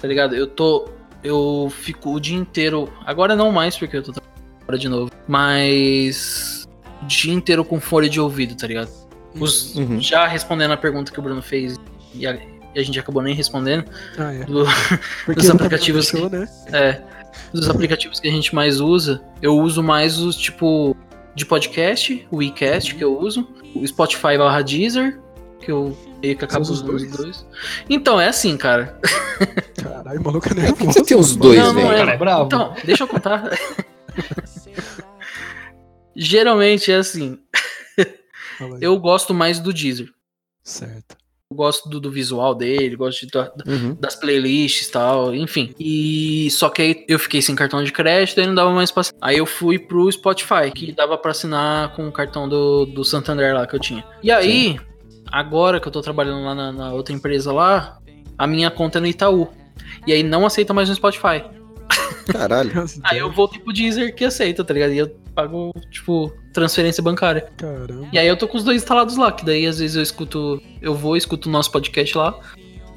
Tá 0.00 0.08
ligado? 0.08 0.34
Eu 0.34 0.46
tô. 0.46 0.88
Eu 1.22 1.70
fico 1.82 2.14
o 2.14 2.20
dia 2.20 2.36
inteiro. 2.36 2.92
Agora 3.04 3.36
não 3.36 3.52
mais, 3.52 3.76
porque 3.76 3.96
eu 3.96 4.02
tô 4.02 4.12
trabalhando 4.12 4.80
de 4.80 4.88
novo. 4.88 5.10
Mas. 5.26 6.66
O 7.02 7.06
dia 7.06 7.32
inteiro 7.32 7.64
com 7.64 7.80
fone 7.80 8.08
de 8.08 8.20
ouvido, 8.20 8.56
tá 8.56 8.66
ligado? 8.66 8.90
Os, 9.38 9.76
uhum. 9.76 10.00
Já 10.00 10.26
respondendo 10.26 10.72
a 10.72 10.76
pergunta 10.76 11.12
que 11.12 11.20
o 11.20 11.22
Bruno 11.22 11.42
fez. 11.42 11.76
E 12.14 12.26
a, 12.26 12.34
e 12.74 12.80
a 12.80 12.82
gente 12.82 12.98
acabou 12.98 13.22
nem 13.22 13.34
respondendo. 13.34 13.84
Ah, 14.18 14.32
é. 14.32 14.44
do, 14.44 14.64
dos 15.34 15.50
aplicativos. 15.50 16.10
Deixou, 16.10 16.30
né? 16.30 16.48
É 16.72 17.17
dos 17.52 17.68
aplicativos 17.68 18.20
que 18.20 18.28
a 18.28 18.30
gente 18.30 18.54
mais 18.54 18.80
usa, 18.80 19.22
eu 19.40 19.58
uso 19.58 19.82
mais 19.82 20.18
os 20.18 20.36
tipo 20.36 20.96
de 21.34 21.46
podcast, 21.46 22.26
o 22.30 22.38
WeCast 22.38 22.94
que 22.94 23.04
eu 23.04 23.18
uso, 23.18 23.48
o 23.74 23.86
Spotify 23.86 24.36
barra 24.36 24.62
Deezer, 24.62 25.20
que 25.60 25.70
eu 25.70 25.96
meio 26.20 26.36
que 26.36 26.44
acabo 26.44 26.62
usando 26.62 26.94
os 26.94 27.10
dois. 27.10 27.46
Então, 27.88 28.20
é 28.20 28.28
assim, 28.28 28.56
cara. 28.56 28.98
Caralho, 29.80 30.22
maluco 30.22 30.48
é 30.50 30.54
nervoso. 30.54 30.92
Você 30.92 31.04
tem 31.04 31.16
os 31.16 31.36
dois, 31.36 31.60
velho. 31.72 31.92
É. 31.92 31.98
Cara, 31.98 32.12
é 32.12 32.16
bravo. 32.16 32.46
Então, 32.46 32.74
deixa 32.84 33.04
eu 33.04 33.08
contar. 33.08 33.44
Geralmente 36.16 36.90
é 36.90 36.96
assim. 36.96 37.38
eu 38.80 38.98
gosto 38.98 39.32
mais 39.32 39.60
do 39.60 39.72
Deezer. 39.72 40.10
Certo 40.64 41.16
gosto 41.52 41.88
do, 41.88 41.98
do, 41.98 42.10
visual 42.10 42.54
dele, 42.54 42.94
gosto 42.94 43.26
de, 43.26 43.38
uhum. 43.66 43.96
das 43.98 44.14
playlists 44.14 44.86
e 44.86 44.90
tal, 44.90 45.34
enfim. 45.34 45.74
E 45.80 46.50
só 46.50 46.68
que 46.68 46.82
aí 46.82 47.04
eu 47.08 47.18
fiquei 47.18 47.40
sem 47.40 47.54
cartão 47.54 47.82
de 47.82 47.90
crédito 47.90 48.38
e 48.40 48.46
não 48.46 48.54
dava 48.54 48.70
mais 48.70 48.90
pra 48.90 49.02
Aí 49.20 49.38
eu 49.38 49.46
fui 49.46 49.78
pro 49.78 50.10
Spotify, 50.12 50.70
que 50.74 50.92
dava 50.92 51.16
pra 51.16 51.30
assinar 51.30 51.94
com 51.96 52.06
o 52.06 52.12
cartão 52.12 52.46
do, 52.48 52.84
do 52.84 53.02
Santander 53.02 53.54
lá 53.54 53.66
que 53.66 53.74
eu 53.74 53.80
tinha. 53.80 54.04
E 54.22 54.30
aí, 54.30 54.72
Sim. 54.72 54.80
agora 55.32 55.80
que 55.80 55.88
eu 55.88 55.92
tô 55.92 56.02
trabalhando 56.02 56.44
lá 56.44 56.54
na, 56.54 56.70
na 56.70 56.92
outra 56.92 57.14
empresa 57.14 57.50
lá, 57.50 57.98
a 58.36 58.46
minha 58.46 58.70
conta 58.70 58.98
é 58.98 59.00
no 59.00 59.06
Itaú. 59.06 59.48
E 60.06 60.12
aí 60.12 60.22
não 60.22 60.44
aceita 60.44 60.74
mais 60.74 60.90
no 60.90 60.94
Spotify. 60.94 61.42
Caralho. 62.30 62.84
aí 63.04 63.18
eu 63.18 63.32
voltei 63.32 63.58
pro 63.58 63.72
Deezer 63.72 64.14
que 64.14 64.24
aceita, 64.24 64.62
tá 64.62 64.74
ligado? 64.74 64.92
E 64.92 64.98
eu 64.98 65.08
pago, 65.34 65.72
tipo, 65.90 66.30
transferência 66.58 67.02
bancária. 67.02 67.48
Caramba. 67.56 68.08
E 68.12 68.18
aí 68.18 68.26
eu 68.26 68.36
tô 68.36 68.48
com 68.48 68.56
os 68.56 68.64
dois 68.64 68.82
instalados 68.82 69.16
lá, 69.16 69.30
que 69.30 69.44
daí 69.44 69.66
às 69.66 69.78
vezes 69.78 69.96
eu 69.96 70.02
escuto, 70.02 70.60
eu 70.82 70.94
vou 70.94 71.16
escuto 71.16 71.48
o 71.48 71.52
nosso 71.52 71.70
podcast 71.70 72.16
lá 72.18 72.38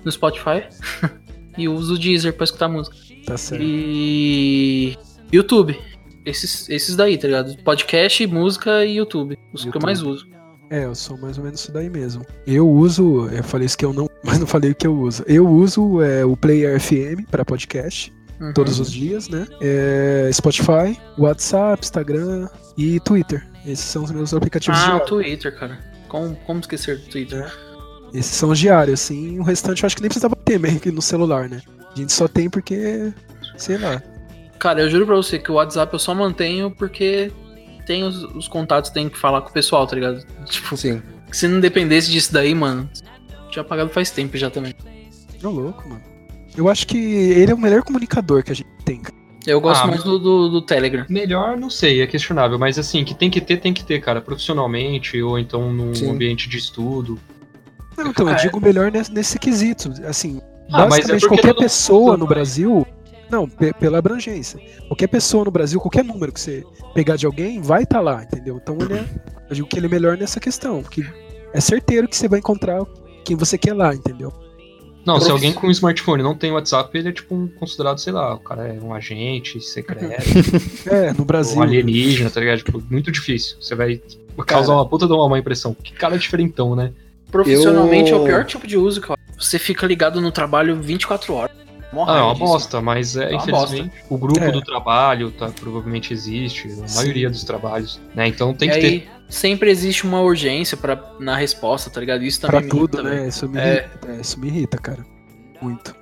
no 0.03 0.11
Spotify. 0.11 0.63
e 1.57 1.67
uso 1.67 1.95
o 1.95 1.99
Deezer 1.99 2.33
pra 2.33 2.43
escutar 2.43 2.67
música. 2.67 2.95
Tá 3.25 3.37
certo. 3.37 3.61
E. 3.63 4.97
YouTube. 5.31 5.79
Esses, 6.25 6.69
esses 6.69 6.95
daí, 6.95 7.17
tá 7.17 7.27
ligado? 7.27 7.55
Podcast, 7.63 8.25
música 8.27 8.85
e 8.85 8.97
YouTube. 8.97 9.37
Os 9.53 9.61
YouTube. 9.63 9.71
que 9.71 9.77
eu 9.77 9.81
mais 9.87 10.01
uso. 10.01 10.27
É, 10.69 10.85
eu 10.85 10.95
sou 10.95 11.17
mais 11.17 11.37
ou 11.37 11.43
menos 11.43 11.59
isso 11.59 11.71
daí 11.71 11.89
mesmo. 11.89 12.25
Eu 12.47 12.69
uso, 12.69 13.27
eu 13.29 13.43
falei 13.43 13.65
isso 13.65 13.77
que 13.77 13.83
eu 13.83 13.91
não, 13.91 14.09
mas 14.23 14.39
não 14.39 14.47
falei 14.47 14.71
o 14.71 14.75
que 14.75 14.87
eu 14.87 14.97
uso. 14.97 15.23
Eu 15.27 15.47
uso 15.47 16.01
é, 16.01 16.23
o 16.23 16.37
Player 16.37 16.79
FM 16.79 17.29
para 17.29 17.43
podcast. 17.43 18.13
Uhum. 18.39 18.53
Todos 18.53 18.79
os 18.79 18.91
dias, 18.91 19.29
né? 19.29 19.45
É, 19.61 20.29
Spotify, 20.33 20.97
WhatsApp, 21.17 21.83
Instagram 21.83 22.47
e 22.77 22.99
Twitter. 23.01 23.50
Esses 23.65 23.85
são 23.85 24.03
os 24.03 24.11
meus 24.11 24.33
aplicativos 24.33 24.79
ah, 24.79 24.85
diários. 24.85 25.03
Ah, 25.03 25.05
Twitter, 25.05 25.59
cara. 25.59 25.79
Como, 26.07 26.35
como 26.35 26.59
esquecer 26.59 26.97
do 26.97 27.05
Twitter? 27.07 27.39
É. 27.39 28.17
Esses 28.17 28.35
são 28.35 28.49
os 28.49 28.59
diários, 28.59 29.01
assim. 29.01 29.39
O 29.39 29.43
restante 29.43 29.83
eu 29.83 29.87
acho 29.87 29.95
que 29.95 30.01
nem 30.01 30.09
precisava 30.09 30.35
ter 30.35 30.59
meio 30.59 30.79
que 30.79 30.91
no 30.91 31.01
celular, 31.01 31.47
né? 31.47 31.61
A 31.93 31.99
gente 31.99 32.11
só 32.11 32.27
tem 32.27 32.49
porque. 32.49 33.13
sei 33.57 33.77
lá. 33.77 34.01
Cara, 34.59 34.81
eu 34.81 34.89
juro 34.89 35.05
pra 35.05 35.15
você 35.15 35.39
que 35.39 35.51
o 35.51 35.55
WhatsApp 35.55 35.93
eu 35.93 35.99
só 35.99 36.13
mantenho 36.13 36.71
porque 36.71 37.31
tem 37.85 38.03
os, 38.03 38.23
os 38.35 38.47
contatos, 38.47 38.91
tem 38.91 39.09
que 39.09 39.17
falar 39.17 39.41
com 39.41 39.49
o 39.49 39.53
pessoal, 39.53 39.87
tá 39.87 39.95
ligado? 39.95 40.23
Tipo, 40.45 40.77
Sim. 40.77 41.01
se 41.31 41.47
não 41.47 41.59
dependesse 41.59 42.11
disso 42.11 42.31
daí, 42.31 42.53
mano, 42.53 42.89
tinha 43.49 43.61
apagado 43.61 43.89
faz 43.89 44.11
tempo 44.11 44.37
já 44.37 44.49
também. 44.49 44.75
Tô 45.39 45.49
louco, 45.49 45.87
mano. 45.87 46.01
Eu 46.55 46.69
acho 46.69 46.85
que 46.85 46.97
ele 46.97 47.51
é 47.51 47.55
o 47.55 47.57
melhor 47.57 47.81
comunicador 47.81 48.43
que 48.43 48.51
a 48.51 48.55
gente 48.55 48.69
tem, 48.85 48.99
cara. 48.99 49.20
Eu 49.45 49.59
gosto 49.59 49.83
ah, 49.83 49.87
mais 49.87 50.03
do, 50.03 50.19
do, 50.19 50.49
do, 50.49 50.61
Telegram. 50.61 51.05
Melhor, 51.09 51.57
não 51.57 51.69
sei, 51.69 52.01
é 52.01 52.07
questionável, 52.07 52.59
mas 52.59 52.77
assim, 52.77 53.03
que 53.03 53.13
tem 53.13 53.29
que 53.29 53.41
ter, 53.41 53.57
tem 53.57 53.73
que 53.73 53.83
ter, 53.83 53.99
cara, 53.99 54.21
profissionalmente, 54.21 55.19
ou 55.21 55.39
então 55.39 55.71
num 55.73 55.95
Sim. 55.95 56.11
ambiente 56.11 56.47
de 56.47 56.57
estudo. 56.57 57.19
Não, 57.97 58.07
então, 58.07 58.29
eu 58.29 58.35
digo 58.35 58.59
melhor 58.59 58.91
nesse, 58.91 59.11
nesse 59.11 59.39
quesito. 59.39 59.91
Assim, 60.05 60.39
ah, 60.71 60.83
é 60.83 60.87
basicamente 60.87 61.25
é 61.25 61.27
qualquer 61.27 61.55
pessoa 61.55 62.17
no 62.17 62.27
Brasil. 62.27 62.85
Não, 63.29 63.47
pela 63.47 63.97
abrangência. 63.97 64.59
Qualquer 64.87 65.07
pessoa 65.07 65.45
no 65.45 65.51
Brasil, 65.51 65.79
qualquer 65.79 66.03
número 66.03 66.33
que 66.33 66.39
você 66.41 66.63
pegar 66.93 67.15
de 67.15 67.25
alguém, 67.25 67.61
vai 67.61 67.83
estar 67.83 67.97
tá 67.97 68.01
lá, 68.01 68.23
entendeu? 68.23 68.59
Então 68.61 68.77
ele 68.81 68.93
é. 68.93 69.05
Eu 69.49 69.55
digo 69.55 69.67
que 69.67 69.79
ele 69.79 69.85
é 69.85 69.89
melhor 69.89 70.17
nessa 70.17 70.39
questão. 70.39 70.81
Porque 70.81 71.05
é 71.53 71.61
certeiro 71.61 72.07
que 72.07 72.15
você 72.15 72.27
vai 72.27 72.39
encontrar 72.39 72.83
quem 73.23 73.35
você 73.35 73.57
quer 73.57 73.73
lá, 73.73 73.93
entendeu? 73.95 74.33
Não, 75.05 75.19
se 75.19 75.31
alguém 75.31 75.51
com 75.51 75.67
um 75.67 75.71
smartphone 75.71 76.21
não 76.21 76.35
tem 76.35 76.51
WhatsApp, 76.51 76.95
ele 76.97 77.09
é 77.09 77.11
tipo 77.11 77.33
um 77.33 77.47
considerado, 77.47 77.97
sei 77.97 78.13
lá, 78.13 78.35
o 78.35 78.39
cara 78.39 78.67
é 78.67 78.79
um 78.79 78.93
agente 78.93 79.59
secreto. 79.59 80.05
é, 80.87 81.11
no 81.13 81.25
Brasil. 81.25 81.57
Um 81.57 81.63
alienígena, 81.63 82.29
tá 82.29 82.39
ligado? 82.39 82.59
Tipo, 82.59 82.83
muito 82.89 83.11
difícil. 83.11 83.57
Você 83.59 83.73
vai 83.73 84.01
causar 84.45 84.67
cara, 84.67 84.77
uma 84.79 84.87
puta 84.87 85.07
de 85.07 85.13
uma 85.13 85.27
má 85.27 85.39
impressão. 85.39 85.73
Que 85.73 85.93
cara 85.93 86.17
diferentão, 86.17 86.75
né? 86.75 86.91
Profissionalmente 87.31 88.11
eu... 88.11 88.17
é 88.17 88.21
o 88.21 88.25
pior 88.25 88.45
tipo 88.45 88.67
de 88.67 88.77
uso, 88.77 89.01
cara. 89.01 89.19
Você 89.37 89.57
fica 89.57 89.87
ligado 89.87 90.21
no 90.21 90.31
trabalho 90.31 90.79
24 90.79 91.33
horas. 91.33 91.55
Morre 91.91 92.11
ah, 92.11 92.17
é 92.17 92.21
uma 92.21 92.33
disso, 92.33 92.45
bosta, 92.45 92.77
mano. 92.77 92.85
mas 92.85 93.17
é, 93.17 93.31
é 93.31 93.35
infelizmente 93.35 93.89
bosta. 93.89 94.05
o 94.09 94.17
grupo 94.17 94.43
é. 94.43 94.51
do 94.51 94.61
trabalho 94.61 95.31
tá, 95.31 95.49
provavelmente 95.49 96.13
existe, 96.13 96.67
a 96.67 96.87
Sim. 96.87 96.95
maioria 96.95 97.29
dos 97.29 97.43
trabalhos, 97.43 97.99
né? 98.15 98.27
Então 98.27 98.53
tem 98.53 98.69
e 98.69 98.71
que 98.71 98.77
aí, 98.77 98.99
ter. 99.01 99.09
Sempre 99.27 99.69
existe 99.69 100.05
uma 100.05 100.21
urgência 100.21 100.75
pra, 100.75 101.15
na 101.19 101.37
resposta, 101.37 101.89
tá 101.89 101.99
ligado? 101.99 102.23
Isso 102.23 102.41
também 102.41 102.61
pra 102.61 102.69
tudo, 102.69 102.97
irrita, 102.97 103.03
né? 103.03 103.27
Isso 103.27 103.47
me, 103.47 103.59
é... 103.59 103.73
irrita, 103.73 104.11
é, 104.11 104.21
isso 104.21 104.39
me 104.39 104.47
irrita, 104.47 104.77
cara. 104.77 105.05
Muito. 105.61 105.95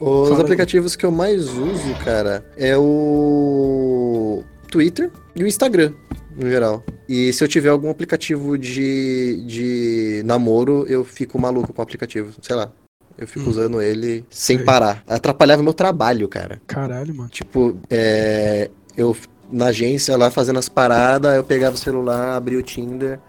Os 0.00 0.28
Fala 0.28 0.42
aplicativos 0.42 0.92
aí. 0.92 0.98
que 0.98 1.06
eu 1.06 1.10
mais 1.10 1.48
uso, 1.48 1.94
cara, 2.04 2.44
é 2.56 2.76
o 2.76 4.44
Twitter 4.70 5.10
e 5.34 5.42
o 5.42 5.46
Instagram, 5.46 5.92
no 6.36 6.48
geral. 6.48 6.84
E 7.08 7.32
se 7.32 7.42
eu 7.42 7.48
tiver 7.48 7.70
algum 7.70 7.88
aplicativo 7.88 8.58
de, 8.58 9.42
de 9.46 10.22
namoro, 10.24 10.84
eu 10.88 11.04
fico 11.04 11.38
maluco 11.40 11.72
com 11.72 11.80
o 11.80 11.82
aplicativo, 11.82 12.34
sei 12.42 12.56
lá. 12.56 12.70
Eu 13.18 13.26
fico 13.26 13.46
hum. 13.46 13.50
usando 13.50 13.80
ele 13.80 14.24
sem 14.30 14.56
Sei. 14.58 14.64
parar. 14.64 15.02
Atrapalhava 15.06 15.62
meu 15.62 15.72
trabalho, 15.72 16.28
cara. 16.28 16.60
Caralho, 16.66 17.14
mano. 17.14 17.28
Tipo, 17.30 17.78
é, 17.88 18.70
eu 18.96 19.16
na 19.50 19.66
agência 19.66 20.16
lá 20.16 20.30
fazendo 20.30 20.58
as 20.58 20.68
paradas, 20.68 21.34
eu 21.36 21.44
pegava 21.44 21.74
o 21.74 21.78
celular, 21.78 22.36
abria 22.36 22.58
o 22.58 22.62
Tinder, 22.62 23.20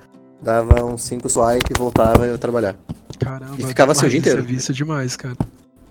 dava 0.42 0.84
uns 0.84 1.04
5 1.04 1.30
swipes, 1.30 1.78
voltava 1.78 2.26
e 2.26 2.30
eu 2.30 2.38
trabalhar. 2.38 2.76
Caramba. 3.20 3.56
E 3.58 3.64
ficava 3.64 3.92
assim 3.92 4.06
o 4.06 4.10
dia 4.10 4.20
inteiro. 4.20 4.46
Isso 4.50 4.72
é 4.72 4.76
demais, 4.76 5.16
cara. 5.16 5.38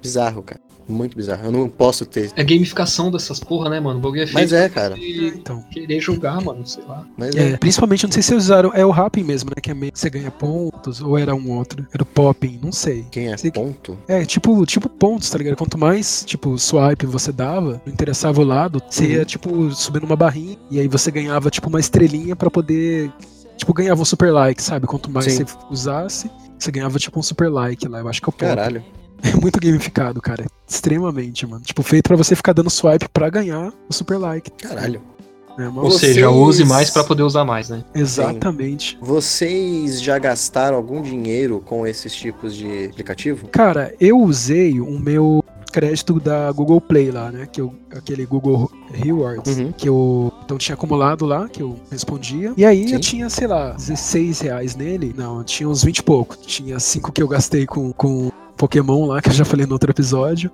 Bizarro, 0.02 0.42
cara. 0.42 0.60
Muito 0.88 1.16
bizarro. 1.16 1.46
Eu 1.46 1.52
não 1.52 1.68
posso 1.68 2.06
ter. 2.06 2.30
É 2.36 2.44
gamificação 2.44 3.10
dessas 3.10 3.40
porra, 3.40 3.68
né, 3.68 3.80
mano? 3.80 3.98
O 3.98 4.02
bagulho 4.02 4.22
é 4.22 4.26
feito 4.26 4.34
Mas 4.34 4.52
é, 4.52 4.68
cara. 4.68 4.94
Então. 4.98 5.62
Querer 5.70 6.00
jogar, 6.00 6.40
mano, 6.40 6.66
sei 6.66 6.84
lá. 6.84 7.04
Mas 7.16 7.34
é, 7.34 7.52
é. 7.52 7.56
Principalmente, 7.56 8.04
não 8.04 8.12
sei 8.12 8.22
se 8.22 8.34
usaram. 8.34 8.70
É 8.72 8.84
o 8.84 8.90
Rapping 8.90 9.24
mesmo, 9.24 9.50
né? 9.50 9.60
Que 9.60 9.70
é 9.70 9.74
meio 9.74 9.92
que 9.92 9.98
você 9.98 10.08
ganha 10.08 10.30
pontos, 10.30 11.00
ou 11.00 11.18
era 11.18 11.34
um 11.34 11.50
outro. 11.50 11.86
Era 11.92 12.02
o 12.02 12.06
Popping, 12.06 12.60
não 12.62 12.72
sei. 12.72 13.04
Quem 13.10 13.32
é 13.32 13.36
sei 13.36 13.50
ponto? 13.50 13.98
Que... 14.06 14.12
É, 14.12 14.24
tipo, 14.24 14.64
tipo 14.64 14.88
pontos, 14.88 15.28
tá 15.28 15.38
ligado? 15.38 15.56
Quanto 15.56 15.76
mais, 15.76 16.24
tipo, 16.24 16.56
swipe 16.58 17.06
você 17.06 17.32
dava, 17.32 17.80
não 17.84 17.92
interessava 17.92 18.40
o 18.40 18.44
lado, 18.44 18.82
você 18.88 19.06
ia, 19.06 19.18
uhum. 19.20 19.24
tipo, 19.24 19.70
subindo 19.72 20.04
uma 20.04 20.16
barrinha, 20.16 20.56
e 20.70 20.78
aí 20.78 20.88
você 20.88 21.10
ganhava, 21.10 21.50
tipo, 21.50 21.68
uma 21.68 21.80
estrelinha 21.80 22.36
para 22.36 22.50
poder. 22.50 23.10
Tipo, 23.56 23.72
ganhava 23.72 24.02
um 24.02 24.04
super 24.04 24.32
like, 24.32 24.62
sabe? 24.62 24.86
Quanto 24.86 25.10
mais 25.10 25.32
Sim. 25.32 25.44
você 25.44 25.56
usasse, 25.70 26.30
você 26.58 26.70
ganhava, 26.70 26.98
tipo, 26.98 27.18
um 27.18 27.22
super 27.22 27.50
like 27.50 27.88
lá. 27.88 28.00
Eu 28.00 28.08
acho 28.08 28.20
que 28.20 28.28
é 28.28 28.30
o 28.30 28.32
ponto. 28.32 28.48
Caralho. 28.48 28.84
É 29.26 29.34
muito 29.40 29.58
gamificado, 29.60 30.20
cara. 30.20 30.46
Extremamente, 30.68 31.46
mano. 31.46 31.62
Tipo, 31.62 31.82
feito 31.82 32.08
para 32.08 32.16
você 32.16 32.36
ficar 32.36 32.52
dando 32.52 32.70
swipe 32.70 33.08
para 33.08 33.28
ganhar 33.28 33.72
o 33.88 33.92
super 33.92 34.18
like. 34.18 34.50
Caralho. 34.50 35.00
É, 35.58 35.66
Ou 35.68 35.90
Vocês... 35.90 36.14
seja, 36.14 36.30
use 36.30 36.64
mais 36.64 36.90
para 36.90 37.02
poder 37.02 37.22
usar 37.22 37.44
mais, 37.44 37.70
né? 37.70 37.82
Exatamente. 37.94 38.90
Sim. 38.90 38.98
Vocês 39.00 40.02
já 40.02 40.18
gastaram 40.18 40.76
algum 40.76 41.00
dinheiro 41.00 41.62
com 41.64 41.86
esses 41.86 42.14
tipos 42.14 42.54
de 42.54 42.86
aplicativo? 42.86 43.48
Cara, 43.48 43.94
eu 43.98 44.18
usei 44.18 44.80
o 44.80 44.98
meu 44.98 45.42
crédito 45.72 46.18
da 46.20 46.50
Google 46.52 46.80
Play 46.80 47.10
lá, 47.10 47.30
né? 47.30 47.46
Que 47.50 47.60
eu, 47.60 47.74
aquele 47.94 48.26
Google 48.26 48.70
Rewards, 48.92 49.56
uhum. 49.56 49.72
que 49.72 49.88
eu 49.88 50.32
então 50.44 50.58
tinha 50.58 50.74
acumulado 50.74 51.24
lá, 51.24 51.48
que 51.48 51.62
eu 51.62 51.76
respondia. 51.90 52.52
E 52.56 52.64
aí 52.64 52.88
Sim. 52.88 52.94
eu 52.94 53.00
tinha, 53.00 53.30
sei 53.30 53.46
lá, 53.46 53.72
16 53.72 54.40
reais 54.40 54.76
nele. 54.76 55.14
Não, 55.16 55.38
eu 55.38 55.44
tinha 55.44 55.68
uns 55.68 55.82
20 55.82 55.98
e 55.98 56.02
pouco. 56.02 56.36
Tinha 56.36 56.78
5 56.78 57.12
que 57.12 57.22
eu 57.22 57.28
gastei 57.28 57.66
com, 57.66 57.92
com 57.92 58.30
Pokémon 58.56 59.06
lá, 59.06 59.20
que 59.20 59.28
eu 59.28 59.34
já 59.34 59.44
falei 59.44 59.66
no 59.66 59.72
outro 59.72 59.90
episódio, 59.90 60.50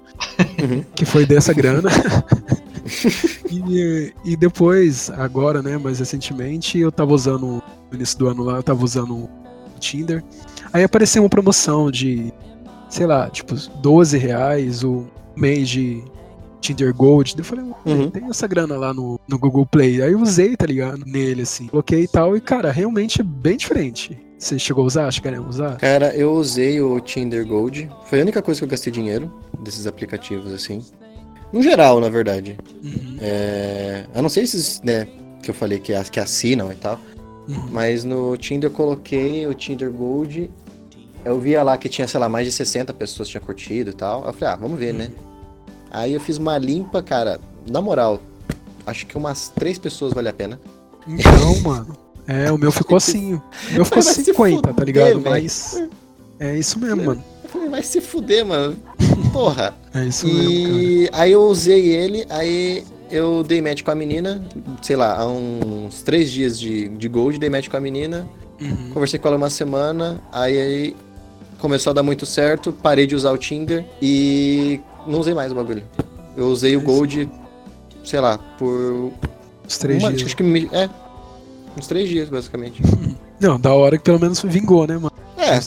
uhum. 0.61 0.85
que 0.95 1.05
foi 1.05 1.25
dessa 1.25 1.53
grana. 1.53 1.89
e, 3.51 4.13
e 4.25 4.37
depois, 4.37 5.11
agora, 5.11 5.63
né, 5.63 5.79
mais 5.79 5.99
recentemente, 5.99 6.79
eu 6.79 6.91
tava 6.91 7.13
usando, 7.13 7.63
no 7.91 7.97
início 7.97 8.19
do 8.19 8.29
ano 8.29 8.43
lá, 8.43 8.57
eu 8.57 8.63
tava 8.63 8.85
usando 8.85 9.15
o 9.15 9.31
Tinder. 9.79 10.23
Aí 10.73 10.83
apareceu 10.83 11.23
uma 11.23 11.29
promoção 11.29 11.91
de, 11.91 12.33
sei 12.89 13.07
lá, 13.07 13.31
tipo, 13.31 13.55
12 13.81 14.19
reais 14.19 14.83
o 14.83 15.07
mês 15.37 15.69
de 15.69 16.03
Tinder 16.61 16.95
Gold. 16.95 17.35
Eu 17.37 17.45
falei, 17.45 17.65
uhum. 17.85 18.11
tem 18.11 18.25
essa 18.29 18.47
grana 18.47 18.77
lá 18.77 18.93
no, 18.95 19.21
no 19.29 19.39
Google 19.39 19.67
Play. 19.67 20.03
Aí 20.03 20.13
eu 20.13 20.21
usei, 20.21 20.57
tá 20.57 20.67
ligado? 20.67 21.05
Nele, 21.05 21.43
assim. 21.43 21.67
Coloquei 21.67 22.05
e 22.05 22.09
tal. 22.09 22.37
E, 22.37 22.41
cara, 22.41 22.71
realmente 22.73 23.21
é 23.21 23.25
bem 23.25 23.57
diferente. 23.57 24.19
Você 24.43 24.59
chegou 24.59 24.83
a 24.83 24.87
usar? 24.89 25.11
Chegaria 25.13 25.39
a 25.39 25.43
usar? 25.43 25.77
Cara, 25.77 26.13
eu 26.17 26.33
usei 26.33 26.81
o 26.81 26.99
Tinder 26.99 27.47
Gold. 27.47 27.89
Foi 28.07 28.19
a 28.19 28.23
única 28.23 28.43
coisa 28.43 28.59
que 28.59 28.65
eu 28.65 28.69
gastei 28.69 28.93
dinheiro 28.93 29.33
desses 29.61 29.87
aplicativos, 29.87 30.53
assim. 30.53 30.85
No 31.53 31.63
geral, 31.63 32.01
na 32.01 32.09
verdade. 32.09 32.59
Uhum. 32.83 33.19
É... 33.21 34.05
A 34.13 34.21
não 34.21 34.29
sei 34.29 34.43
esses, 34.43 34.81
né, 34.83 35.07
que 35.41 35.51
eu 35.51 35.55
falei 35.55 35.79
que, 35.79 35.93
que 36.11 36.19
assinam 36.19 36.73
e 36.73 36.75
tal. 36.75 36.99
Uhum. 37.49 37.69
Mas 37.71 38.03
no 38.03 38.37
Tinder 38.37 38.69
eu 38.69 38.75
coloquei 38.75 39.47
o 39.47 39.55
Tinder 39.55 39.93
Gold. 39.93 40.51
Eu 41.25 41.39
via 41.39 41.63
lá 41.63 41.79
que 41.79 41.89
tinha, 41.89 42.09
sei 42.09 42.19
lá, 42.19 42.29
mais 42.29 42.45
de 42.45 42.53
60 42.53 42.93
pessoas 42.95 43.29
tinham 43.29 43.45
curtido 43.45 43.91
e 43.91 43.95
tal. 43.95 44.27
Eu 44.27 44.33
falei, 44.33 44.55
ah, 44.55 44.57
vamos 44.57 44.77
ver, 44.77 44.93
né? 44.93 45.05
uhum. 45.05 45.11
né? 45.11 45.17
Aí 45.89 46.15
eu 46.15 46.21
fiz 46.21 46.37
uma 46.37 46.59
limpa, 46.59 47.01
cara. 47.01 47.39
Na 47.71 47.81
moral, 47.81 48.21
acho 48.85 49.07
que 49.07 49.17
umas 49.17 49.51
três 49.51 49.79
pessoas 49.79 50.13
vale 50.13 50.29
a 50.29 50.33
pena. 50.33 50.61
Então, 51.07 51.61
mano. 51.61 51.97
É, 52.27 52.51
o 52.53 52.59
meu 52.59 52.71
ficou 52.71 52.97
assim. 52.97 53.35
O 53.35 53.73
meu 53.73 53.85
ficou 53.85 54.03
50, 54.03 54.35
fuder, 54.35 54.75
tá 54.75 54.85
ligado? 54.85 55.21
Véio. 55.21 55.23
Mas. 55.23 55.83
É 56.39 56.57
isso 56.57 56.79
mesmo, 56.79 57.05
mano. 57.05 57.25
Vai 57.71 57.83
se 57.83 58.01
fuder, 58.01 58.45
mano. 58.45 58.77
Porra. 59.33 59.75
É 59.95 60.05
isso 60.05 60.27
e... 60.27 60.33
mesmo. 60.33 61.11
Cara. 61.11 61.23
Aí 61.23 61.33
eu 61.33 61.43
usei 61.43 61.89
ele, 61.89 62.27
aí 62.29 62.85
eu 63.11 63.43
dei 63.43 63.61
match 63.61 63.83
com 63.83 63.91
a 63.91 63.95
menina, 63.95 64.43
sei 64.81 64.97
lá, 64.97 65.19
há 65.19 65.27
uns 65.27 66.03
três 66.03 66.31
dias 66.31 66.59
de, 66.59 66.89
de 66.89 67.09
gold, 67.09 67.39
dei 67.39 67.51
match 67.51 67.69
com 67.69 67.77
a 67.77 67.81
menina. 67.81 68.27
Uhum. 68.61 68.91
Conversei 68.95 69.19
com 69.19 69.29
ela 69.29 69.37
uma 69.37 69.51
semana, 69.51 70.21
aí, 70.33 70.59
aí 70.59 70.97
começou 71.59 71.91
a 71.91 71.95
dar 71.95 72.03
muito 72.03 72.25
certo, 72.25 72.73
parei 72.73 73.07
de 73.07 73.15
usar 73.15 73.33
o 73.33 73.39
Tinder 73.39 73.85
e 74.01 74.81
não 75.07 75.21
usei 75.21 75.35
mais 75.35 75.53
o 75.53 75.55
bagulho. 75.55 75.83
Eu 76.37 76.47
usei 76.47 76.75
é 76.75 76.77
o 76.77 76.81
Gold, 76.81 77.29
sei 78.05 78.21
lá, 78.21 78.39
por. 78.39 79.13
Uns 79.65 79.79
três 79.79 80.03
uma, 80.03 80.13
dias. 80.13 80.27
Acho 80.27 80.37
que 80.37 80.43
me, 80.43 80.69
é, 80.73 80.89
Uns 81.77 81.87
três 81.87 82.09
dias, 82.09 82.29
basicamente. 82.29 82.83
Não, 83.41 83.59
da 83.59 83.73
hora 83.73 83.99
que 83.99 84.05
pelo 84.05 84.21
menos 84.21 84.41
vingou, 84.43 84.87
né, 84.87 84.95
mano? 84.95 85.13
É. 85.37 85.59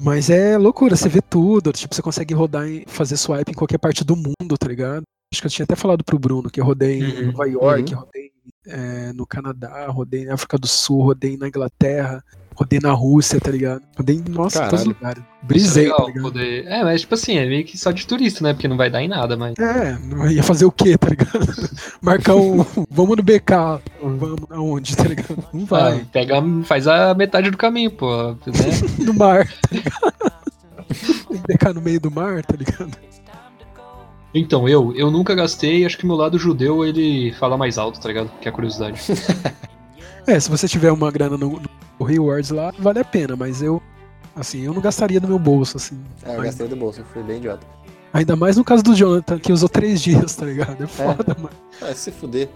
Mas 0.00 0.30
é 0.30 0.56
loucura, 0.56 0.96
você 0.96 1.08
vê 1.08 1.20
tudo. 1.20 1.72
Tipo, 1.72 1.94
você 1.94 2.02
consegue 2.02 2.34
rodar 2.34 2.66
e 2.66 2.84
fazer 2.86 3.16
swipe 3.16 3.52
em 3.52 3.54
qualquer 3.54 3.78
parte 3.78 4.02
do 4.02 4.16
mundo, 4.16 4.58
tá 4.58 4.66
ligado? 4.66 5.02
Acho 5.32 5.42
que 5.42 5.46
eu 5.46 5.50
tinha 5.50 5.64
até 5.64 5.76
falado 5.76 6.02
pro 6.02 6.18
Bruno 6.18 6.50
que 6.50 6.60
eu 6.60 6.64
rodei 6.64 7.02
uhum, 7.02 7.08
em 7.08 7.26
Nova 7.26 7.46
York, 7.46 7.94
uhum. 7.94 8.00
rodei 8.00 8.32
é, 8.66 9.12
no 9.12 9.26
Canadá, 9.26 9.86
rodei 9.88 10.24
na 10.24 10.34
África 10.34 10.58
do 10.58 10.66
Sul, 10.66 11.02
rodei 11.02 11.36
na 11.36 11.46
Inglaterra, 11.46 12.24
rodei 12.60 12.78
na 12.78 12.92
Rússia, 12.92 13.40
tá 13.40 13.50
ligado? 13.50 13.82
Rodei, 13.96 14.22
nossa, 14.28 14.58
Caralho. 14.58 14.70
todos 14.70 14.86
os 14.86 14.94
lugares. 14.94 15.22
Brisei, 15.42 15.86
é 15.86 15.96
tá 15.96 16.04
ligado? 16.04 16.22
Poder... 16.22 16.66
É, 16.66 16.84
mas 16.84 17.00
tipo 17.00 17.14
assim, 17.14 17.38
é 17.38 17.46
meio 17.46 17.64
que 17.64 17.78
só 17.78 17.90
de 17.90 18.06
turista, 18.06 18.44
né? 18.44 18.52
Porque 18.52 18.68
não 18.68 18.76
vai 18.76 18.90
dar 18.90 19.02
em 19.02 19.08
nada, 19.08 19.34
mas. 19.36 19.54
É, 19.58 19.98
ia 20.30 20.42
fazer 20.42 20.66
o 20.66 20.72
quê, 20.72 20.98
tá 20.98 21.08
ligado? 21.08 21.40
Marcar 22.02 22.36
um. 22.36 22.64
Vamos 22.90 23.16
no 23.16 23.22
BK. 23.22 23.80
Vamos 24.02 24.38
aonde, 24.50 24.94
tá 24.94 25.04
ligado? 25.04 25.42
Não 25.54 25.64
vai. 25.64 26.00
Ah, 26.00 26.04
pega, 26.12 26.34
faz 26.64 26.86
a 26.86 27.14
metade 27.14 27.50
do 27.50 27.56
caminho, 27.56 27.90
pô. 27.90 28.32
Né? 28.32 28.36
no 29.00 29.14
mar, 29.14 29.46
tá 29.46 29.68
ligado? 29.72 30.12
BK 31.48 31.74
no 31.74 31.80
meio 31.80 32.00
do 32.00 32.10
mar, 32.10 32.44
tá 32.44 32.56
ligado? 32.56 32.90
Então, 34.34 34.68
eu, 34.68 34.94
eu 34.94 35.10
nunca 35.10 35.34
gastei, 35.34 35.84
acho 35.84 35.98
que 35.98 36.06
meu 36.06 36.14
lado 36.14 36.38
judeu 36.38 36.84
ele 36.84 37.32
fala 37.32 37.56
mais 37.56 37.78
alto, 37.78 37.98
tá 37.98 38.06
ligado? 38.06 38.30
Que 38.40 38.48
é 38.48 38.50
a 38.50 38.54
curiosidade. 38.54 39.00
é, 40.26 40.38
se 40.38 40.48
você 40.48 40.68
tiver 40.68 40.92
uma 40.92 41.10
grana 41.10 41.36
no, 41.36 41.58
no 41.58 41.79
Rewards 42.04 42.50
lá, 42.50 42.72
vale 42.78 43.00
a 43.00 43.04
pena, 43.04 43.36
mas 43.36 43.62
eu, 43.62 43.82
assim, 44.34 44.62
eu 44.62 44.74
não 44.74 44.80
gastaria 44.80 45.20
do 45.20 45.28
meu 45.28 45.38
bolso, 45.38 45.76
assim. 45.76 45.98
É, 46.24 46.36
eu 46.36 46.42
gastei 46.42 46.68
do 46.68 46.76
bolso, 46.76 47.04
fui 47.12 47.22
bem 47.22 47.38
idiota. 47.38 47.66
Ainda 48.12 48.34
mais 48.34 48.56
no 48.56 48.64
caso 48.64 48.82
do 48.82 48.94
Jonathan, 48.94 49.38
que 49.38 49.52
usou 49.52 49.68
três 49.68 50.00
dias, 50.02 50.34
tá 50.34 50.46
ligado? 50.46 50.80
É, 50.80 50.84
é. 50.84 50.86
foda, 50.86 51.36
é. 51.36 51.40
mano. 51.40 51.56
É, 51.82 51.94
se 51.94 52.10
fuder. 52.10 52.48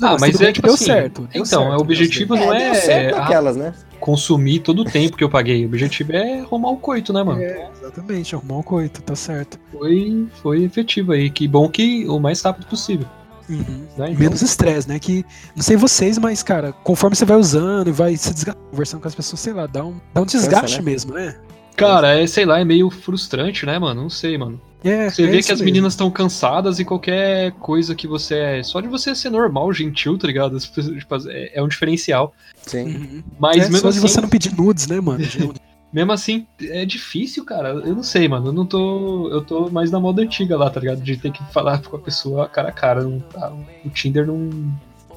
Não, 0.00 0.14
ah, 0.14 0.16
mas, 0.18 0.40
é 0.40 0.52
tipo 0.52 0.66
deu 0.66 0.74
assim, 0.74 0.86
certo. 0.86 1.28
Deu 1.32 1.42
então, 1.42 1.64
certo, 1.64 1.78
o 1.78 1.80
objetivo 1.80 2.34
não 2.34 2.52
é, 2.52 2.86
é 2.86 3.14
aquelas, 3.14 3.56
né? 3.56 3.74
consumir 4.00 4.60
todo 4.60 4.82
o 4.82 4.84
tempo 4.84 5.16
que 5.16 5.24
eu 5.24 5.28
paguei. 5.28 5.64
O 5.64 5.68
objetivo 5.68 6.12
é 6.12 6.40
arrumar 6.40 6.70
o 6.70 6.76
coito, 6.76 7.12
né, 7.12 7.22
mano? 7.22 7.42
É, 7.42 7.68
exatamente, 7.76 8.34
arrumar 8.34 8.58
o 8.58 8.62
coito, 8.62 9.02
tá 9.02 9.14
certo. 9.14 9.58
Foi, 9.72 10.26
foi 10.42 10.64
efetivo 10.64 11.12
aí. 11.12 11.30
Que 11.30 11.46
bom 11.48 11.68
que 11.68 12.06
o 12.06 12.18
mais 12.18 12.40
rápido 12.42 12.66
possível. 12.66 13.06
Uhum. 13.48 13.86
Né? 13.96 14.10
Então... 14.10 14.14
Menos 14.14 14.42
estresse, 14.42 14.88
né? 14.88 14.98
Que 14.98 15.24
não 15.54 15.62
sei 15.62 15.76
vocês, 15.76 16.18
mas, 16.18 16.42
cara, 16.42 16.72
conforme 16.72 17.16
você 17.16 17.24
vai 17.24 17.36
usando 17.36 17.88
e 17.88 17.92
vai 17.92 18.16
se 18.16 18.32
desgastando, 18.32 18.66
conversando 18.70 19.00
com 19.00 19.08
as 19.08 19.14
pessoas, 19.14 19.40
sei 19.40 19.52
lá, 19.52 19.66
dá 19.66 19.84
um, 19.84 20.00
dá 20.12 20.22
um 20.22 20.26
desgaste 20.26 20.78
né? 20.78 20.84
mesmo, 20.84 21.14
né? 21.14 21.36
Cara, 21.76 22.18
é, 22.18 22.26
sei 22.26 22.46
lá, 22.46 22.58
é 22.58 22.64
meio 22.64 22.90
frustrante, 22.90 23.66
né, 23.66 23.78
mano? 23.78 24.02
Não 24.02 24.10
sei, 24.10 24.38
mano. 24.38 24.60
É, 24.82 25.10
você 25.10 25.24
é 25.24 25.26
vê 25.26 25.42
que 25.42 25.52
as 25.52 25.58
mesmo. 25.58 25.64
meninas 25.64 25.92
estão 25.92 26.10
cansadas 26.10 26.78
e 26.78 26.84
qualquer 26.84 27.52
coisa 27.52 27.94
que 27.94 28.06
você 28.06 28.36
é. 28.36 28.62
Só 28.62 28.80
de 28.80 28.88
você 28.88 29.14
ser 29.14 29.30
normal, 29.30 29.72
gentil, 29.72 30.16
tá 30.16 30.26
ligado? 30.26 30.58
Tipo, 30.58 31.16
é, 31.28 31.58
é 31.58 31.62
um 31.62 31.68
diferencial. 31.68 32.32
Sim. 32.62 32.84
Uhum. 32.84 33.22
Mas 33.38 33.56
é, 33.56 33.60
mesmo 33.60 33.78
só 33.78 33.88
assim, 33.88 34.00
de 34.00 34.08
você 34.08 34.20
não 34.20 34.28
pedir 34.28 34.56
nudes, 34.56 34.86
né, 34.86 35.00
mano? 35.00 35.22
mesmo 35.92 36.12
assim, 36.12 36.46
é 36.60 36.84
difícil, 36.84 37.44
cara. 37.44 37.68
Eu 37.70 37.94
não 37.94 38.02
sei, 38.02 38.28
mano. 38.28 38.48
Eu 38.48 38.52
não 38.52 38.66
tô. 38.66 39.30
Eu 39.30 39.42
tô 39.42 39.70
mais 39.70 39.90
na 39.90 40.00
moda 40.00 40.22
antiga 40.22 40.56
lá, 40.56 40.68
tá 40.68 40.80
ligado? 40.80 41.00
De 41.00 41.16
ter 41.16 41.32
que 41.32 41.42
falar 41.52 41.82
com 41.82 41.96
a 41.96 42.00
pessoa 42.00 42.48
cara 42.48 42.68
a 42.68 42.72
cara. 42.72 43.02
Não, 43.02 43.20
tá, 43.20 43.52
o 43.84 43.90
Tinder 43.90 44.26
não. 44.26 44.50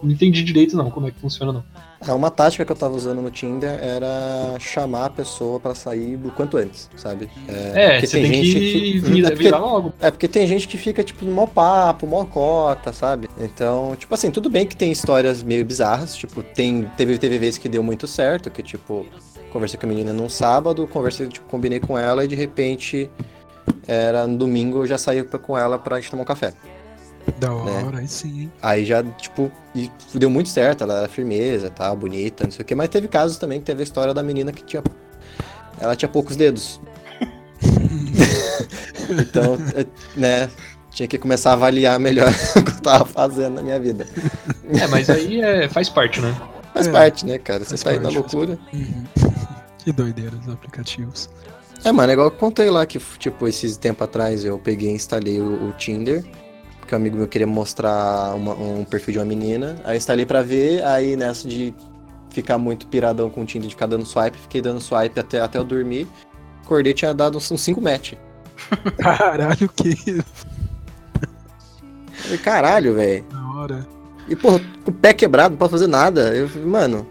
Não 0.02 0.12
entendi 0.12 0.42
direito, 0.44 0.78
não, 0.78 0.90
como 0.90 1.10
é 1.10 1.12
que 1.12 1.20
funciona, 1.20 1.52
não. 1.52 1.64
É, 2.08 2.14
uma 2.14 2.32
tática 2.32 2.64
que 2.64 2.72
eu 2.72 2.76
tava 2.76 2.96
usando 2.96 3.22
no 3.22 3.30
Tinder 3.30 3.78
era 3.82 4.58
chamar 4.58 5.08
a 5.08 5.10
pessoa 5.10 5.60
para 5.60 5.76
sair 5.76 6.16
do 6.16 6.32
quanto 6.32 6.56
antes, 6.56 6.90
sabe? 6.96 7.30
É, 7.48 7.98
é 7.98 8.00
você 8.00 8.22
tem, 8.22 8.32
tem 8.32 8.44
gente 8.44 8.60
que, 8.60 9.02
que... 9.02 9.26
é 9.26 9.30
porque, 9.32 9.52
logo. 9.52 9.94
É, 10.00 10.10
porque 10.10 10.28
tem 10.30 10.48
gente 10.48 10.68
que 10.70 10.78
fica, 10.78 11.04
tipo, 11.04 11.26
no 11.26 11.32
mó 11.34 11.46
papo, 11.46 12.08
mó 12.08 12.24
cota, 12.24 12.94
sabe? 12.94 13.30
Então, 13.38 13.94
tipo 13.98 14.14
assim, 14.14 14.32
tudo 14.32 14.50
bem 14.50 14.66
que 14.66 14.78
tem 14.78 14.90
histórias 14.90 15.44
meio 15.44 15.66
bizarras, 15.66 16.16
tipo, 16.16 16.42
tem, 16.42 16.90
teve, 16.96 17.18
teve 17.18 17.38
vezes 17.38 17.58
que 17.58 17.68
deu 17.68 17.84
muito 17.84 18.08
certo, 18.08 18.50
que, 18.50 18.64
tipo, 18.64 19.06
conversei 19.50 19.80
com 19.80 19.86
a 19.86 19.90
menina 19.90 20.14
num 20.14 20.30
sábado, 20.30 20.88
conversei, 20.88 21.28
tipo, 21.28 21.48
combinei 21.48 21.80
com 21.80 21.98
ela 21.98 22.24
e 22.24 22.28
de 22.28 22.36
repente 22.36 23.10
era 23.88 24.28
no 24.28 24.38
domingo 24.38 24.80
eu 24.80 24.88
já 24.88 24.98
saí 24.98 25.24
com 25.24 25.58
ela 25.58 25.78
pra 25.78 26.00
gente 26.00 26.12
tomar 26.12 26.24
um 26.24 26.26
café. 26.26 26.54
Da 27.38 27.50
né? 27.50 27.56
hora, 27.56 27.92
né? 27.92 28.00
aí 28.00 28.08
sim. 28.08 28.52
Aí 28.62 28.86
já, 28.86 29.04
tipo, 29.04 29.52
e 29.76 29.92
deu 30.14 30.30
muito 30.30 30.50
certo, 30.50 30.84
ela 30.84 31.00
era 31.00 31.08
firmeza, 31.08 31.70
tal, 31.70 31.96
bonita, 31.96 32.44
não 32.46 32.52
sei 32.52 32.64
o 32.64 32.66
que. 32.66 32.76
Mas 32.76 32.90
teve 32.90 33.08
casos 33.08 33.38
também 33.38 33.60
que 33.60 33.66
teve 33.66 33.82
a 33.82 33.84
história 33.84 34.14
da 34.14 34.24
menina 34.24 34.52
que 34.52 34.64
tinha. 34.64 34.84
Ela 35.80 35.96
tinha 35.96 36.10
poucos 36.10 36.36
dedos. 36.36 36.80
então, 39.10 39.58
né, 40.16 40.50
tinha 40.92 41.08
que 41.08 41.18
começar 41.18 41.52
a 41.52 41.54
avaliar 41.54 42.00
melhor 42.00 42.32
o 42.56 42.64
que 42.64 42.72
eu 42.72 42.82
tava 42.82 43.06
fazendo 43.06 43.56
na 43.56 43.62
minha 43.62 43.80
vida. 43.80 44.08
É, 44.82 44.88
mas 44.88 45.10
aí 45.10 45.42
é, 45.42 45.70
faz 45.70 45.90
parte, 45.90 46.20
né? 46.22 46.36
Faz 46.74 46.88
é, 46.88 46.92
parte, 46.92 47.26
né, 47.26 47.38
cara? 47.38 47.64
Você 47.64 47.78
tá 47.84 47.92
aí 47.92 48.00
na 48.00 48.10
loucura. 48.10 48.58
Uhum. 48.74 49.04
Que 49.80 49.92
doideira 49.92 50.36
os 50.36 50.50
aplicativos. 50.50 51.30
É, 51.84 51.92
mano, 51.92 52.10
é 52.10 52.14
igual 52.14 52.28
eu 52.28 52.32
contei 52.32 52.70
lá 52.70 52.86
que, 52.86 53.00
tipo, 53.18 53.48
esses 53.48 53.78
tempo 53.78 54.04
atrás 54.04 54.44
eu 54.44 54.60
peguei 54.60 54.90
e 54.90 54.94
instalei 54.94 55.40
o, 55.40 55.70
o 55.70 55.72
Tinder 55.74 56.24
que 56.90 56.96
um 56.96 56.98
amigo 56.98 57.18
meu 57.18 57.28
queria 57.28 57.46
mostrar 57.46 58.34
uma, 58.36 58.54
um 58.56 58.84
perfil 58.84 59.14
de 59.14 59.20
uma 59.20 59.26
menina. 59.26 59.80
Aí 59.84 59.94
eu 59.94 59.98
instalei 59.98 60.26
pra 60.26 60.42
ver, 60.42 60.84
aí 60.84 61.16
nessa 61.16 61.48
de 61.48 61.74
ficar 62.32 62.58
muito 62.58 62.88
piradão 62.88 63.30
com 63.30 63.42
o 63.44 63.46
Tinder 63.46 63.68
de 63.70 63.76
ficar 63.76 63.86
dando 63.86 64.06
swipe, 64.06 64.38
fiquei 64.40 64.60
dando 64.62 64.82
swipe 64.82 65.20
até, 65.20 65.40
até 65.40 65.60
eu 65.60 65.64
dormir. 65.64 66.08
Acordei 66.64 66.94
tinha 66.94 67.14
dado 67.14 67.38
uns 67.38 67.48
5 67.48 67.80
match. 67.80 68.14
Caralho, 68.98 69.70
que 69.70 70.24
Caralho, 72.44 72.96
velho. 72.96 73.26
Na 73.32 73.54
hora. 73.54 73.88
E, 74.28 74.36
porra, 74.36 74.60
com 74.84 74.92
o 74.92 74.94
pé 74.94 75.14
quebrado, 75.14 75.52
não 75.52 75.58
posso 75.58 75.72
fazer 75.72 75.88
nada. 75.88 76.36
Eu 76.36 76.50
mano. 76.68 77.08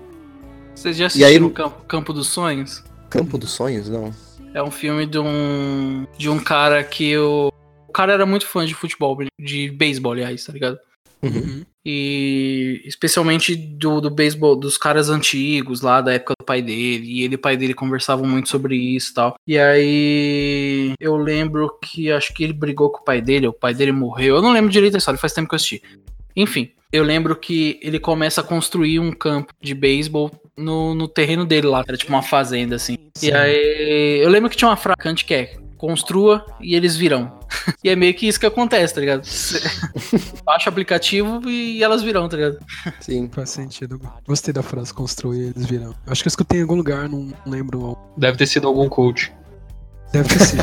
Vocês 0.78 0.96
já 0.96 1.06
assistiram 1.06 1.46
aí... 1.48 1.52
Campo, 1.52 1.84
Campo 1.88 2.12
dos 2.12 2.28
Sonhos? 2.28 2.84
Campo 3.10 3.36
dos 3.36 3.50
Sonhos, 3.50 3.88
não. 3.88 4.14
É 4.54 4.62
um 4.62 4.70
filme 4.70 5.06
de 5.06 5.18
um. 5.18 6.06
de 6.16 6.28
um 6.30 6.38
cara 6.38 6.84
que 6.84 7.18
o 7.18 7.52
cara 7.92 8.12
era 8.12 8.24
muito 8.24 8.46
fã 8.46 8.64
de 8.64 8.74
futebol, 8.74 9.18
de 9.40 9.70
beisebol, 9.72 10.12
aliás, 10.12 10.44
tá 10.44 10.52
ligado? 10.52 10.78
Uhum. 11.20 11.64
E 11.84 12.80
especialmente 12.84 13.56
do, 13.56 14.00
do 14.00 14.08
beisebol, 14.08 14.54
dos 14.54 14.78
caras 14.78 15.08
antigos 15.08 15.80
lá 15.80 16.00
da 16.00 16.12
época 16.12 16.34
do 16.38 16.44
pai 16.44 16.62
dele. 16.62 17.06
E 17.06 17.24
ele 17.24 17.34
e 17.34 17.36
o 17.36 17.40
pai 17.40 17.56
dele 17.56 17.74
conversavam 17.74 18.24
muito 18.24 18.48
sobre 18.48 18.76
isso 18.76 19.10
e 19.10 19.14
tal. 19.14 19.34
E 19.48 19.58
aí 19.58 20.92
eu 21.00 21.16
lembro 21.16 21.76
que 21.82 22.12
acho 22.12 22.32
que 22.32 22.44
ele 22.44 22.52
brigou 22.52 22.90
com 22.90 23.00
o 23.00 23.04
pai 23.04 23.20
dele, 23.20 23.48
o 23.48 23.52
pai 23.52 23.74
dele 23.74 23.90
morreu. 23.90 24.36
Eu 24.36 24.42
não 24.42 24.52
lembro 24.52 24.70
direito 24.70 24.94
a 24.94 24.98
história, 24.98 25.18
faz 25.18 25.32
tempo 25.32 25.48
que 25.48 25.54
eu 25.54 25.56
assisti. 25.56 25.82
Enfim, 26.36 26.70
eu 26.92 27.02
lembro 27.02 27.34
que 27.34 27.80
ele 27.82 27.98
começa 27.98 28.40
a 28.40 28.44
construir 28.44 29.00
um 29.00 29.10
campo 29.10 29.52
de 29.60 29.74
beisebol 29.74 30.30
no, 30.58 30.94
no 30.94 31.08
terreno 31.08 31.46
dele 31.46 31.66
lá. 31.66 31.84
Era 31.86 31.96
tipo 31.96 32.12
uma 32.12 32.22
fazenda, 32.22 32.76
assim. 32.76 32.96
Sim. 33.14 33.28
E 33.28 33.32
aí 33.32 34.20
eu 34.22 34.28
lembro 34.28 34.50
que 34.50 34.56
tinha 34.56 34.68
uma 34.68 34.76
fracante 34.76 35.24
que 35.24 35.34
é 35.34 35.56
construa 35.76 36.44
e 36.60 36.74
eles 36.74 36.96
virão. 36.96 37.38
e 37.82 37.88
é 37.88 37.96
meio 37.96 38.12
que 38.12 38.26
isso 38.26 38.38
que 38.38 38.46
acontece, 38.46 38.94
tá 38.94 39.00
ligado? 39.00 39.22
Baixa 40.44 40.68
o 40.68 40.72
aplicativo 40.72 41.48
e 41.48 41.82
elas 41.82 42.02
virão, 42.02 42.28
tá 42.28 42.36
ligado? 42.36 42.58
Sim. 43.00 43.30
Faz 43.32 43.50
sentido. 43.50 44.00
Gostei 44.26 44.52
da 44.52 44.62
frase 44.62 44.92
construa 44.92 45.36
e 45.36 45.48
eles 45.48 45.64
virão. 45.66 45.94
Acho 46.06 46.22
que 46.22 46.26
eu 46.26 46.30
escutei 46.30 46.58
em 46.58 46.62
algum 46.62 46.74
lugar, 46.74 47.08
não 47.08 47.32
lembro. 47.46 47.96
Deve 48.16 48.36
ter 48.36 48.46
sido 48.46 48.66
algum 48.66 48.88
coach. 48.88 49.32
Deve 50.12 50.28
ter 50.28 50.40
sido. 50.40 50.62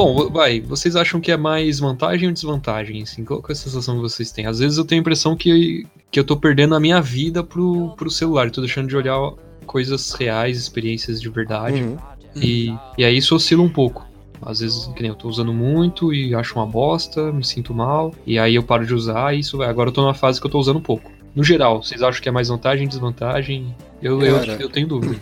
Bom, 0.00 0.30
vai, 0.30 0.62
vocês 0.62 0.96
acham 0.96 1.20
que 1.20 1.30
é 1.30 1.36
mais 1.36 1.78
vantagem 1.78 2.26
ou 2.26 2.32
desvantagem? 2.32 3.02
Assim, 3.02 3.22
qual 3.22 3.44
é 3.46 3.52
a 3.52 3.54
sensação 3.54 3.96
que 3.96 4.00
vocês 4.00 4.32
têm? 4.32 4.46
Às 4.46 4.58
vezes 4.58 4.78
eu 4.78 4.84
tenho 4.86 5.00
a 5.00 5.02
impressão 5.02 5.36
que, 5.36 5.86
que 6.10 6.18
eu 6.18 6.24
tô 6.24 6.38
perdendo 6.38 6.74
a 6.74 6.80
minha 6.80 7.02
vida 7.02 7.44
pro, 7.44 7.94
pro 7.96 8.10
celular, 8.10 8.50
tô 8.50 8.62
deixando 8.62 8.88
de 8.88 8.96
olhar 8.96 9.18
coisas 9.66 10.12
reais, 10.14 10.56
experiências 10.56 11.20
de 11.20 11.28
verdade. 11.28 11.82
Uhum. 11.82 11.98
E, 12.34 12.74
e 12.96 13.04
aí 13.04 13.14
isso 13.14 13.34
oscila 13.34 13.62
um 13.62 13.68
pouco. 13.68 14.08
Às 14.40 14.60
vezes, 14.60 14.86
que 14.86 15.02
nem 15.02 15.10
eu 15.10 15.14
tô 15.14 15.28
usando 15.28 15.52
muito 15.52 16.14
e 16.14 16.34
acho 16.34 16.54
uma 16.54 16.64
bosta, 16.64 17.30
me 17.30 17.44
sinto 17.44 17.74
mal, 17.74 18.14
e 18.26 18.38
aí 18.38 18.54
eu 18.54 18.62
paro 18.62 18.86
de 18.86 18.94
usar 18.94 19.34
e 19.34 19.40
isso 19.40 19.58
vai. 19.58 19.68
Agora 19.68 19.90
eu 19.90 19.92
tô 19.92 20.00
numa 20.00 20.14
fase 20.14 20.40
que 20.40 20.46
eu 20.46 20.50
tô 20.50 20.58
usando 20.58 20.80
pouco. 20.80 21.12
No 21.34 21.44
geral, 21.44 21.82
vocês 21.82 22.02
acham 22.02 22.22
que 22.22 22.28
é 22.30 22.32
mais 22.32 22.48
vantagem, 22.48 22.88
desvantagem? 22.88 23.76
Eu, 24.02 24.22
eu, 24.22 24.36
eu 24.44 24.68
tenho 24.70 24.88
dúvida. 24.88 25.20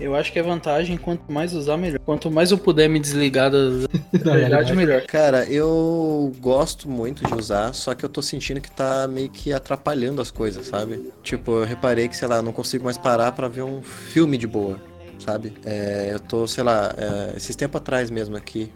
Eu 0.00 0.14
acho 0.14 0.32
que 0.32 0.38
é 0.38 0.42
vantagem, 0.42 0.96
quanto 0.96 1.30
mais 1.30 1.52
usar, 1.52 1.76
melhor. 1.76 1.98
Quanto 2.00 2.30
mais 2.30 2.50
eu 2.50 2.58
puder 2.58 2.88
me 2.88 2.98
desligar 2.98 3.50
da, 3.50 3.58
da 4.24 4.32
verdade, 4.32 4.74
melhor. 4.74 5.02
Cara, 5.02 5.44
eu 5.44 6.32
gosto 6.40 6.88
muito 6.88 7.24
de 7.24 7.34
usar, 7.34 7.74
só 7.74 7.94
que 7.94 8.02
eu 8.02 8.08
tô 8.08 8.22
sentindo 8.22 8.60
que 8.60 8.70
tá 8.70 9.06
meio 9.06 9.28
que 9.28 9.52
atrapalhando 9.52 10.22
as 10.22 10.30
coisas, 10.30 10.66
sabe? 10.66 11.12
Tipo, 11.22 11.52
eu 11.52 11.64
reparei 11.64 12.08
que, 12.08 12.16
sei 12.16 12.26
lá, 12.26 12.40
não 12.40 12.52
consigo 12.52 12.84
mais 12.84 12.96
parar 12.96 13.32
para 13.32 13.46
ver 13.46 13.62
um 13.62 13.82
filme 13.82 14.38
de 14.38 14.46
boa, 14.46 14.80
sabe? 15.18 15.52
É, 15.66 16.08
eu 16.12 16.18
tô, 16.18 16.46
sei 16.46 16.64
lá, 16.64 16.94
é, 16.96 17.36
esses 17.36 17.54
tempos 17.54 17.78
atrás 17.78 18.10
mesmo 18.10 18.36
aqui, 18.36 18.72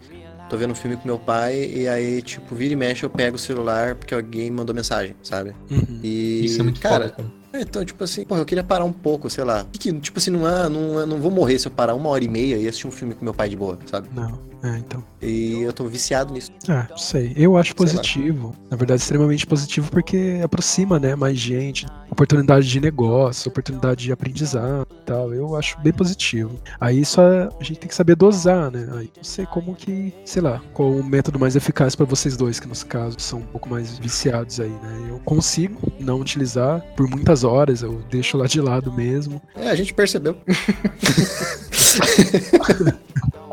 tô 0.47 0.57
vendo 0.57 0.71
um 0.71 0.75
filme 0.75 0.95
com 0.95 1.07
meu 1.07 1.17
pai 1.17 1.71
e 1.73 1.87
aí, 1.87 2.21
tipo, 2.21 2.53
vira 2.53 2.73
e 2.73 2.75
mexe 2.75 3.03
eu 3.03 3.09
pego 3.09 3.35
o 3.35 3.39
celular 3.39 3.95
porque 3.95 4.13
alguém 4.13 4.51
mandou 4.51 4.75
mensagem, 4.75 5.15
sabe? 5.23 5.55
Uhum. 5.71 5.99
E, 6.03 6.45
Isso 6.45 6.61
é 6.61 6.63
muito 6.63 6.79
cara, 6.79 7.09
foda, 7.09 7.09
cara 7.09 7.44
então, 7.61 7.83
tipo 7.83 8.03
assim, 8.03 8.25
porra, 8.25 8.41
eu 8.41 8.45
queria 8.45 8.63
parar 8.63 8.85
um 8.85 8.91
pouco, 8.91 9.29
sei 9.29 9.43
lá. 9.43 9.65
Que, 9.71 9.91
tipo 9.99 10.19
assim, 10.19 10.31
não, 10.31 10.47
é, 10.47 10.69
não, 10.69 11.01
é, 11.01 11.05
não 11.05 11.19
vou 11.19 11.31
morrer 11.31 11.59
se 11.59 11.67
eu 11.67 11.71
parar 11.71 11.95
uma 11.95 12.09
hora 12.09 12.23
e 12.23 12.27
meia 12.27 12.57
e 12.57 12.67
assistir 12.67 12.87
um 12.87 12.91
filme 12.91 13.13
com 13.13 13.23
meu 13.23 13.33
pai 13.33 13.49
de 13.49 13.55
boa, 13.55 13.77
sabe? 13.85 14.09
Não. 14.13 14.39
É, 14.65 14.79
então. 14.79 15.03
E 15.21 15.61
eu 15.61 15.71
tô 15.71 15.85
viciado 15.85 16.33
nisso. 16.33 16.51
Ah, 16.67 16.87
sei. 16.97 17.33
Eu 17.35 17.55
acho 17.55 17.75
positivo. 17.75 18.55
Na 18.69 18.75
verdade, 18.75 18.99
extremamente 18.99 19.45
positivo 19.45 19.91
porque 19.91 20.41
aproxima, 20.43 20.99
né, 20.99 21.15
mais 21.15 21.37
gente. 21.37 21.85
Oportunidade 22.09 22.67
de 22.67 22.79
negócio, 22.79 23.49
oportunidade 23.49 24.05
de 24.05 24.11
aprendizado 24.11 24.87
e 24.91 25.05
tal. 25.05 25.31
Eu 25.31 25.55
acho 25.55 25.79
bem 25.81 25.93
positivo. 25.93 26.59
Aí 26.79 27.05
só 27.05 27.21
a 27.59 27.63
gente 27.63 27.79
tem 27.79 27.87
que 27.87 27.93
saber 27.93 28.15
dosar, 28.15 28.71
né? 28.71 28.87
Aí 28.93 29.11
não 29.15 29.23
sei 29.23 29.45
como 29.45 29.75
que, 29.75 30.11
sei 30.25 30.41
lá, 30.41 30.59
qual 30.73 30.89
o 30.89 31.03
método 31.03 31.37
mais 31.37 31.55
eficaz 31.55 31.95
para 31.95 32.07
vocês 32.07 32.35
dois, 32.35 32.59
que 32.59 32.67
nos 32.67 32.83
casos 32.83 33.21
são 33.21 33.37
um 33.39 33.45
pouco 33.45 33.69
mais 33.69 33.99
viciados 33.99 34.59
aí, 34.59 34.69
né? 34.69 35.07
Eu 35.09 35.19
consigo 35.19 35.79
não 35.99 36.19
utilizar 36.19 36.81
por 36.95 37.07
muitas 37.07 37.43
horas, 37.43 37.83
eu 37.83 38.01
deixo 38.09 38.35
lá 38.35 38.47
de 38.47 38.59
lado 38.59 38.91
mesmo. 38.91 39.39
É, 39.55 39.69
a 39.69 39.75
gente 39.75 39.93
percebeu. 39.93 40.35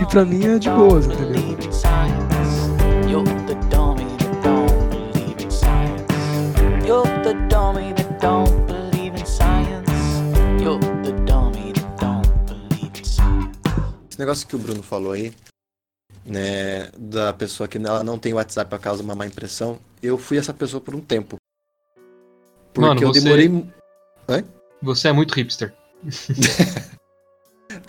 e 0.00 0.06
pra 0.06 0.24
mim 0.24 0.44
é 0.44 0.58
de 0.58 0.70
boas, 0.70 1.06
entendeu? 1.06 1.58
Esse 14.10 14.18
negócio 14.18 14.46
que 14.46 14.56
o 14.56 14.58
Bruno 14.58 14.82
falou 14.82 15.12
aí, 15.12 15.32
né, 16.26 16.90
da 16.96 17.32
pessoa 17.32 17.66
que 17.66 17.78
ela 17.78 18.04
não 18.04 18.18
tem 18.18 18.34
WhatsApp 18.34 18.68
por 18.68 18.78
causa 18.78 19.02
de 19.02 19.08
uma 19.08 19.14
má 19.14 19.26
impressão, 19.26 19.78
eu 20.02 20.18
fui 20.18 20.36
essa 20.36 20.52
pessoa 20.52 20.80
por 20.80 20.94
um 20.94 21.00
tempo. 21.00 21.36
Porque 22.72 22.88
Mano, 22.88 23.02
eu 23.02 23.12
demorei. 23.12 23.48
Hã? 24.28 24.44
Você 24.82 25.08
é 25.08 25.12
muito 25.12 25.34
hipster. 25.34 25.74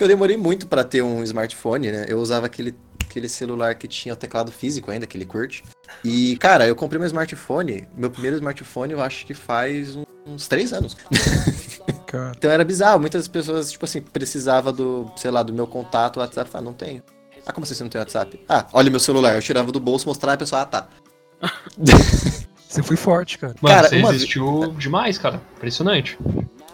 Porque 0.01 0.11
eu 0.11 0.15
demorei 0.15 0.35
muito 0.35 0.65
para 0.65 0.83
ter 0.83 1.03
um 1.03 1.21
smartphone, 1.21 1.91
né? 1.91 2.05
Eu 2.07 2.17
usava 2.17 2.47
aquele, 2.47 2.73
aquele 3.07 3.29
celular 3.29 3.75
que 3.75 3.87
tinha 3.87 4.15
o 4.15 4.17
teclado 4.17 4.51
físico 4.51 4.89
ainda, 4.89 5.05
aquele 5.05 5.25
curte. 5.25 5.63
E, 6.03 6.37
cara, 6.37 6.65
eu 6.65 6.75
comprei 6.75 6.97
meu 6.97 7.05
smartphone, 7.05 7.87
meu 7.95 8.09
primeiro 8.09 8.35
smartphone 8.37 8.93
eu 8.93 8.99
acho 8.99 9.27
que 9.27 9.35
faz 9.35 9.95
uns 10.25 10.47
três 10.47 10.73
anos. 10.73 10.97
Então 12.37 12.51
era 12.51 12.65
bizarro, 12.65 12.99
muitas 12.99 13.25
pessoas, 13.25 13.71
tipo 13.71 13.85
assim, 13.85 14.01
precisava 14.01 14.73
do, 14.73 15.09
sei 15.15 15.31
lá, 15.31 15.41
do 15.41 15.53
meu 15.53 15.65
contato, 15.65 16.19
WhatsApp, 16.19 16.49
ah, 16.53 16.59
não 16.59 16.73
tenho. 16.73 17.01
Ah, 17.45 17.53
como 17.53 17.63
assim 17.63 17.73
você 17.73 17.83
não 17.83 17.89
tem 17.89 17.99
WhatsApp? 17.99 18.37
Ah, 18.49 18.67
olha 18.73 18.91
meu 18.91 18.99
celular, 18.99 19.33
eu 19.33 19.41
tirava 19.41 19.71
do 19.71 19.79
bolso, 19.79 20.09
mostrava 20.09 20.33
e 20.33 20.35
a 20.35 20.37
pessoa, 20.37 20.63
ah, 20.63 20.65
tá. 20.65 20.89
Você 22.67 22.83
foi 22.83 22.97
forte, 22.97 23.37
cara. 23.37 23.55
Mano, 23.61 23.75
cara, 23.75 23.89
você 23.89 23.97
existiu 23.97 24.73
demais, 24.77 25.17
cara. 25.17 25.41
Impressionante. 25.57 26.17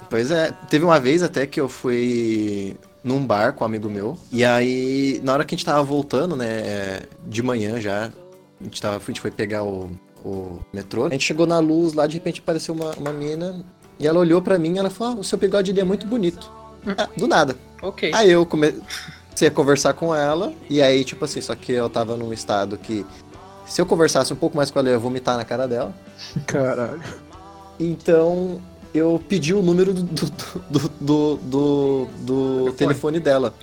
Pois 0.10 0.32
é, 0.32 0.52
teve 0.70 0.86
uma 0.86 1.00
vez 1.00 1.24
até 1.24 1.46
que 1.46 1.60
eu 1.60 1.68
fui 1.68 2.78
num 3.08 3.26
bar 3.26 3.54
com 3.54 3.64
um 3.64 3.68
amigo 3.68 3.90
meu. 3.90 4.18
E 4.32 4.44
aí, 4.44 5.20
na 5.24 5.34
hora 5.34 5.46
que 5.46 5.56
a 5.56 5.58
gente 5.58 5.66
tava 5.66 5.82
voltando, 5.82 6.36
né, 6.36 7.02
de 7.26 7.42
manhã 7.42 7.80
já, 7.80 8.12
a 8.60 8.64
gente, 8.64 8.82
tava, 8.82 8.98
a 8.98 9.00
gente 9.00 9.22
foi 9.22 9.32
pegar 9.32 9.64
o, 9.64 9.90
o 10.24 10.60
metrô. 10.74 11.06
A 11.06 11.10
gente 11.10 11.24
chegou 11.24 11.48
na 11.48 11.60
luz 11.60 11.94
lá, 11.94 12.06
de 12.06 12.16
repente 12.16 12.42
apareceu 12.42 12.76
uma, 12.76 12.92
uma 12.96 13.14
mina. 13.14 13.66
E 14.00 14.06
ela 14.06 14.20
olhou 14.20 14.42
para 14.42 14.60
mim 14.60 14.76
e 14.76 14.78
ela 14.78 14.90
falou: 14.90 15.16
ah, 15.16 15.20
o 15.22 15.24
seu 15.24 15.38
bigode 15.38 15.78
é 15.80 15.84
muito 15.84 16.06
bonito. 16.06 16.52
Ah, 16.98 17.10
do 17.18 17.28
nada. 17.28 17.56
Ok. 17.82 18.12
Aí 18.14 18.32
eu 18.32 18.46
comecei 18.46 19.48
a 19.48 19.52
conversar 19.52 19.94
com 19.94 20.14
ela. 20.14 20.54
E 20.70 20.82
aí, 20.82 21.04
tipo 21.04 21.26
assim, 21.26 21.42
só 21.42 21.56
que 21.56 21.72
eu 21.72 21.90
tava 21.90 22.16
num 22.16 22.32
estado 22.32 22.78
que. 22.78 23.06
Se 23.66 23.82
eu 23.82 23.86
conversasse 23.86 24.32
um 24.32 24.36
pouco 24.38 24.56
mais 24.56 24.72
com 24.72 24.80
ela, 24.80 24.90
eu 24.90 24.94
ia 24.94 25.00
vomitar 25.00 25.36
na 25.36 25.44
cara 25.44 25.68
dela. 25.68 25.94
Caralho. 26.46 27.02
Então, 27.80 28.62
eu 28.98 29.22
pedi 29.28 29.54
o 29.54 29.62
número 29.62 29.94
do, 29.94 30.04
do, 30.70 30.92
do, 31.00 31.36
do, 31.38 32.08
do 32.20 32.74
telefone 32.74 33.20
dela. 33.20 33.54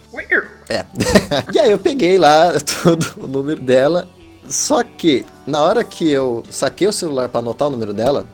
É. 0.68 0.84
e 1.52 1.58
aí 1.58 1.70
eu 1.70 1.78
peguei 1.78 2.18
lá 2.18 2.52
todo 2.82 3.14
o 3.18 3.26
número 3.26 3.60
dela. 3.60 4.08
Só 4.48 4.82
que, 4.82 5.24
na 5.46 5.62
hora 5.62 5.82
que 5.82 6.10
eu 6.10 6.42
saquei 6.50 6.86
o 6.86 6.92
celular 6.92 7.28
para 7.28 7.40
anotar 7.40 7.68
o 7.68 7.70
número 7.70 7.92
dela, 7.92 8.26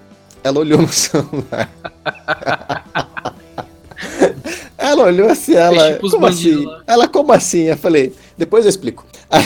ela 0.42 0.58
olhou 0.58 0.82
no 0.82 0.88
celular. 0.92 1.70
ela 4.76 5.04
olhou 5.04 5.28
assim, 5.28 5.54
ela. 5.54 5.98
Como 5.98 6.26
assim? 6.26 6.66
Ela, 6.86 7.08
como 7.08 7.32
assim? 7.32 7.62
Eu 7.62 7.76
falei, 7.76 8.14
depois 8.36 8.64
eu 8.64 8.70
explico. 8.70 9.06
Aí, 9.28 9.44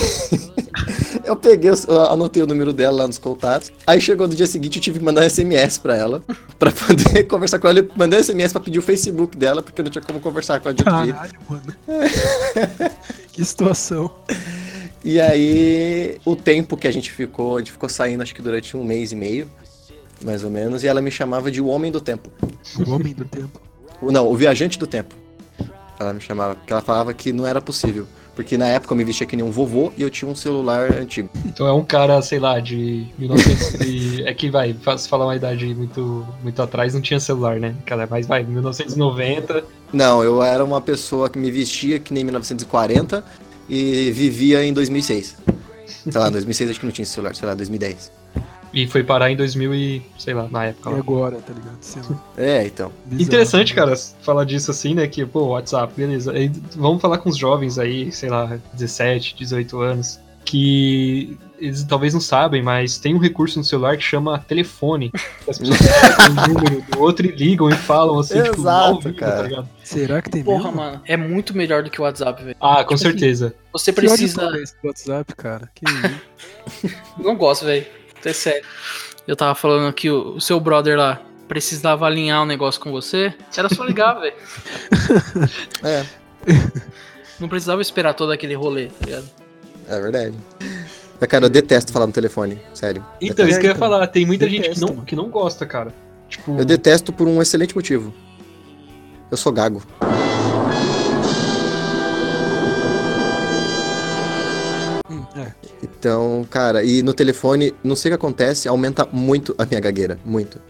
eu 1.24 1.36
peguei, 1.36 1.70
eu 1.70 2.00
anotei 2.10 2.42
o 2.42 2.46
número 2.46 2.72
dela 2.72 2.98
lá 2.98 3.06
nos 3.06 3.18
contatos. 3.18 3.72
Aí 3.86 4.00
chegou 4.00 4.28
no 4.28 4.34
dia 4.34 4.46
seguinte, 4.46 4.76
eu 4.76 4.82
tive 4.82 4.98
que 4.98 5.04
mandar 5.04 5.22
um 5.24 5.28
SMS 5.28 5.78
pra 5.78 5.96
ela, 5.96 6.22
pra 6.58 6.70
poder 6.70 7.24
conversar 7.28 7.58
com 7.58 7.68
ela. 7.68 7.78
Eu 7.78 7.88
mandei 7.96 8.18
um 8.18 8.22
SMS 8.22 8.52
pra 8.52 8.60
pedir 8.60 8.78
o 8.78 8.82
Facebook 8.82 9.36
dela, 9.36 9.62
porque 9.62 9.80
eu 9.80 9.84
não 9.84 9.90
tinha 9.90 10.02
como 10.02 10.20
conversar 10.20 10.60
com 10.60 10.68
ela 10.68 10.74
de 10.74 10.84
Caralho, 10.84 11.32
mano. 11.48 11.74
que 13.32 13.44
situação. 13.44 14.10
E 15.04 15.20
aí, 15.20 16.18
o 16.24 16.34
tempo 16.34 16.76
que 16.76 16.88
a 16.88 16.92
gente 16.92 17.12
ficou, 17.12 17.56
a 17.56 17.58
gente 17.58 17.72
ficou 17.72 17.88
saindo 17.88 18.22
acho 18.22 18.34
que 18.34 18.40
durante 18.40 18.76
um 18.76 18.82
mês 18.82 19.12
e 19.12 19.16
meio, 19.16 19.50
mais 20.24 20.42
ou 20.42 20.50
menos, 20.50 20.82
e 20.82 20.88
ela 20.88 21.02
me 21.02 21.10
chamava 21.10 21.50
de 21.50 21.60
o 21.60 21.66
Homem 21.66 21.92
do 21.92 22.00
Tempo. 22.00 22.30
O 22.78 22.90
Homem 22.90 23.12
do 23.12 23.24
Tempo? 23.24 23.60
Não, 24.00 24.28
o 24.28 24.34
Viajante 24.34 24.78
do 24.78 24.86
Tempo. 24.86 25.14
Ela 25.98 26.12
me 26.12 26.20
chamava, 26.20 26.54
porque 26.54 26.72
ela 26.72 26.82
falava 26.82 27.12
que 27.14 27.32
não 27.32 27.46
era 27.46 27.60
possível. 27.60 28.06
Porque 28.34 28.58
na 28.58 28.66
época 28.66 28.92
eu 28.92 28.96
me 28.96 29.04
vestia 29.04 29.26
que 29.26 29.36
nem 29.36 29.44
um 29.44 29.50
vovô 29.50 29.92
e 29.96 30.02
eu 30.02 30.10
tinha 30.10 30.30
um 30.30 30.34
celular 30.34 30.92
antigo. 30.92 31.30
Então 31.46 31.66
é 31.66 31.72
um 31.72 31.84
cara, 31.84 32.20
sei 32.20 32.38
lá, 32.38 32.58
de 32.58 33.06
1900 33.18 33.80
e... 33.86 34.24
É 34.26 34.32
que 34.32 34.50
vai, 34.50 34.74
se 34.96 35.08
falar 35.08 35.26
uma 35.26 35.36
idade 35.36 35.74
muito, 35.74 36.26
muito 36.42 36.60
atrás, 36.62 36.94
não 36.94 37.00
tinha 37.00 37.20
celular, 37.20 37.60
né? 37.60 37.74
Cara, 37.84 38.08
mas 38.10 38.26
vai, 38.26 38.42
1990. 38.42 39.64
Não, 39.92 40.24
eu 40.24 40.42
era 40.42 40.64
uma 40.64 40.80
pessoa 40.80 41.28
que 41.28 41.38
me 41.38 41.50
vestia 41.50 41.98
que 41.98 42.12
nem 42.12 42.24
1940 42.24 43.22
e 43.68 44.10
vivia 44.12 44.64
em 44.64 44.72
2006. 44.72 45.36
Sei 45.86 46.20
lá, 46.20 46.30
2006 46.30 46.70
acho 46.70 46.80
que 46.80 46.86
não 46.86 46.92
tinha 46.92 47.04
celular, 47.04 47.34
sei 47.34 47.46
lá, 47.46 47.54
2010. 47.54 48.23
E 48.74 48.88
foi 48.88 49.04
parar 49.04 49.30
em 49.30 49.36
2000 49.36 49.74
e, 49.74 50.02
sei 50.18 50.34
lá, 50.34 50.48
na 50.50 50.64
época. 50.66 50.90
E 50.90 50.94
agora, 50.94 51.36
tá 51.36 51.52
ligado? 51.52 52.20
É, 52.36 52.66
então. 52.66 52.90
Bizarro. 53.06 53.22
Interessante, 53.22 53.72
cara, 53.72 53.94
falar 54.20 54.44
disso 54.44 54.72
assim, 54.72 54.94
né? 54.94 55.06
Que, 55.06 55.24
pô, 55.24 55.46
WhatsApp, 55.48 55.92
beleza. 55.96 56.32
Aí, 56.32 56.50
vamos 56.74 57.00
falar 57.00 57.18
com 57.18 57.28
os 57.28 57.36
jovens 57.36 57.78
aí, 57.78 58.10
sei 58.10 58.28
lá, 58.28 58.58
17, 58.72 59.36
18 59.36 59.80
anos, 59.80 60.18
que 60.44 61.38
eles 61.58 61.84
talvez 61.84 62.12
não 62.12 62.20
sabem, 62.20 62.62
mas 62.62 62.98
tem 62.98 63.14
um 63.14 63.18
recurso 63.18 63.58
no 63.58 63.64
celular 63.64 63.96
que 63.96 64.02
chama 64.02 64.40
telefone. 64.40 65.12
As 65.48 65.56
pessoas 65.58 65.78
pegam 65.78 66.44
o 66.44 66.48
número 66.48 66.82
do 66.82 67.00
outro 67.00 67.26
e 67.26 67.30
ligam 67.30 67.70
e 67.70 67.74
falam 67.74 68.18
assim, 68.18 68.38
Exato, 68.38 68.56
tipo, 68.56 68.68
ao 68.68 69.00
vivo, 69.00 69.14
tá 69.14 69.26
cara. 69.26 69.48
tá 69.48 69.64
Será 69.84 70.20
que 70.20 70.30
tem 70.30 70.42
Porra, 70.42 70.64
mesmo? 70.64 70.76
mano, 70.76 71.00
é 71.06 71.16
muito 71.16 71.56
melhor 71.56 71.82
do 71.82 71.90
que 71.90 72.00
o 72.00 72.04
WhatsApp, 72.04 72.42
velho. 72.42 72.56
Ah, 72.60 72.82
com 72.82 72.96
tipo, 72.96 72.98
certeza. 72.98 73.54
Você 73.72 73.92
precisa. 73.92 74.50
Que 74.80 74.86
WhatsApp, 74.86 75.34
cara. 75.36 75.70
Que 75.74 75.84
não 77.22 77.36
gosto, 77.36 77.64
velho. 77.64 77.86
É 78.24 78.32
sério. 78.32 78.64
Eu 79.26 79.36
tava 79.36 79.54
falando 79.54 79.92
que 79.92 80.10
o, 80.10 80.36
o 80.36 80.40
seu 80.40 80.58
brother 80.60 80.96
lá 80.96 81.20
precisava 81.48 82.06
alinhar 82.06 82.42
um 82.42 82.46
negócio 82.46 82.80
com 82.80 82.90
você. 82.90 83.34
Era 83.56 83.68
só 83.68 83.84
ligar, 83.84 84.14
velho. 84.20 84.34
É. 85.82 86.04
Não 87.38 87.48
precisava 87.48 87.82
esperar 87.82 88.14
todo 88.14 88.32
aquele 88.32 88.54
rolê, 88.54 88.86
tá 88.86 89.06
ligado? 89.06 89.30
É 89.88 90.00
verdade. 90.00 90.34
Mas, 91.20 91.28
cara, 91.28 91.46
eu 91.46 91.50
detesto 91.50 91.92
falar 91.92 92.06
no 92.06 92.12
telefone, 92.12 92.60
sério. 92.72 93.04
Então, 93.20 93.46
detesto. 93.46 93.50
isso 93.50 93.60
que 93.60 93.66
eu 93.66 93.70
ia 93.70 93.76
falar, 93.76 94.06
tem 94.06 94.26
muita 94.26 94.46
detesto, 94.46 94.66
gente 94.66 94.86
que 94.86 94.94
não, 94.94 95.04
que 95.04 95.16
não 95.16 95.28
gosta, 95.28 95.66
cara. 95.66 95.92
Tipo... 96.28 96.58
Eu 96.58 96.64
detesto 96.64 97.12
por 97.12 97.28
um 97.28 97.40
excelente 97.40 97.74
motivo. 97.74 98.12
Eu 99.30 99.36
sou 99.36 99.52
gago. 99.52 99.82
Então, 106.04 106.46
cara, 106.50 106.84
e 106.84 107.02
no 107.02 107.14
telefone, 107.14 107.74
não 107.82 107.96
sei 107.96 108.10
o 108.10 108.12
que 108.12 108.16
acontece, 108.16 108.68
aumenta 108.68 109.08
muito 109.10 109.54
a 109.56 109.64
minha 109.64 109.80
gagueira. 109.80 110.18
Muito. 110.22 110.60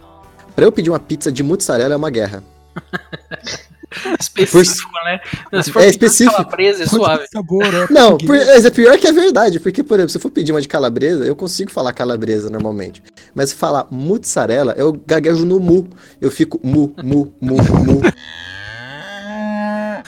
Pra 0.54 0.64
eu 0.64 0.70
pedir 0.70 0.90
uma 0.90 1.00
pizza 1.00 1.32
de 1.32 1.42
mozzarella 1.42 1.92
é 1.92 1.96
uma 1.96 2.08
guerra. 2.08 2.44
específico, 4.20 4.92
por... 4.92 5.04
né? 5.04 5.60
Se 5.60 5.72
for 5.72 5.82
é 5.82 5.88
específico. 5.88 6.36
calabresa, 6.36 6.84
é 6.84 6.86
suave. 6.86 7.26
Sabor, 7.32 7.64
é 7.64 7.92
não, 7.92 8.16
por, 8.16 8.36
é 8.36 8.70
pior 8.70 8.96
que 8.96 9.08
é 9.08 9.12
verdade, 9.12 9.58
porque, 9.58 9.82
por 9.82 9.98
exemplo, 9.98 10.10
se 10.10 10.18
eu 10.18 10.22
for 10.22 10.30
pedir 10.30 10.52
uma 10.52 10.62
de 10.62 10.68
calabresa, 10.68 11.24
eu 11.24 11.34
consigo 11.34 11.72
falar 11.72 11.92
calabresa 11.92 12.48
normalmente. 12.48 13.02
Mas 13.34 13.50
se 13.50 13.56
falar 13.56 13.88
mozzarella, 13.90 14.72
eu 14.78 14.92
gaguejo 14.92 15.44
no 15.44 15.58
mu. 15.58 15.88
Eu 16.20 16.30
fico 16.30 16.60
mu, 16.62 16.94
mu, 17.02 17.34
mu, 17.40 17.56
mu. 17.56 18.02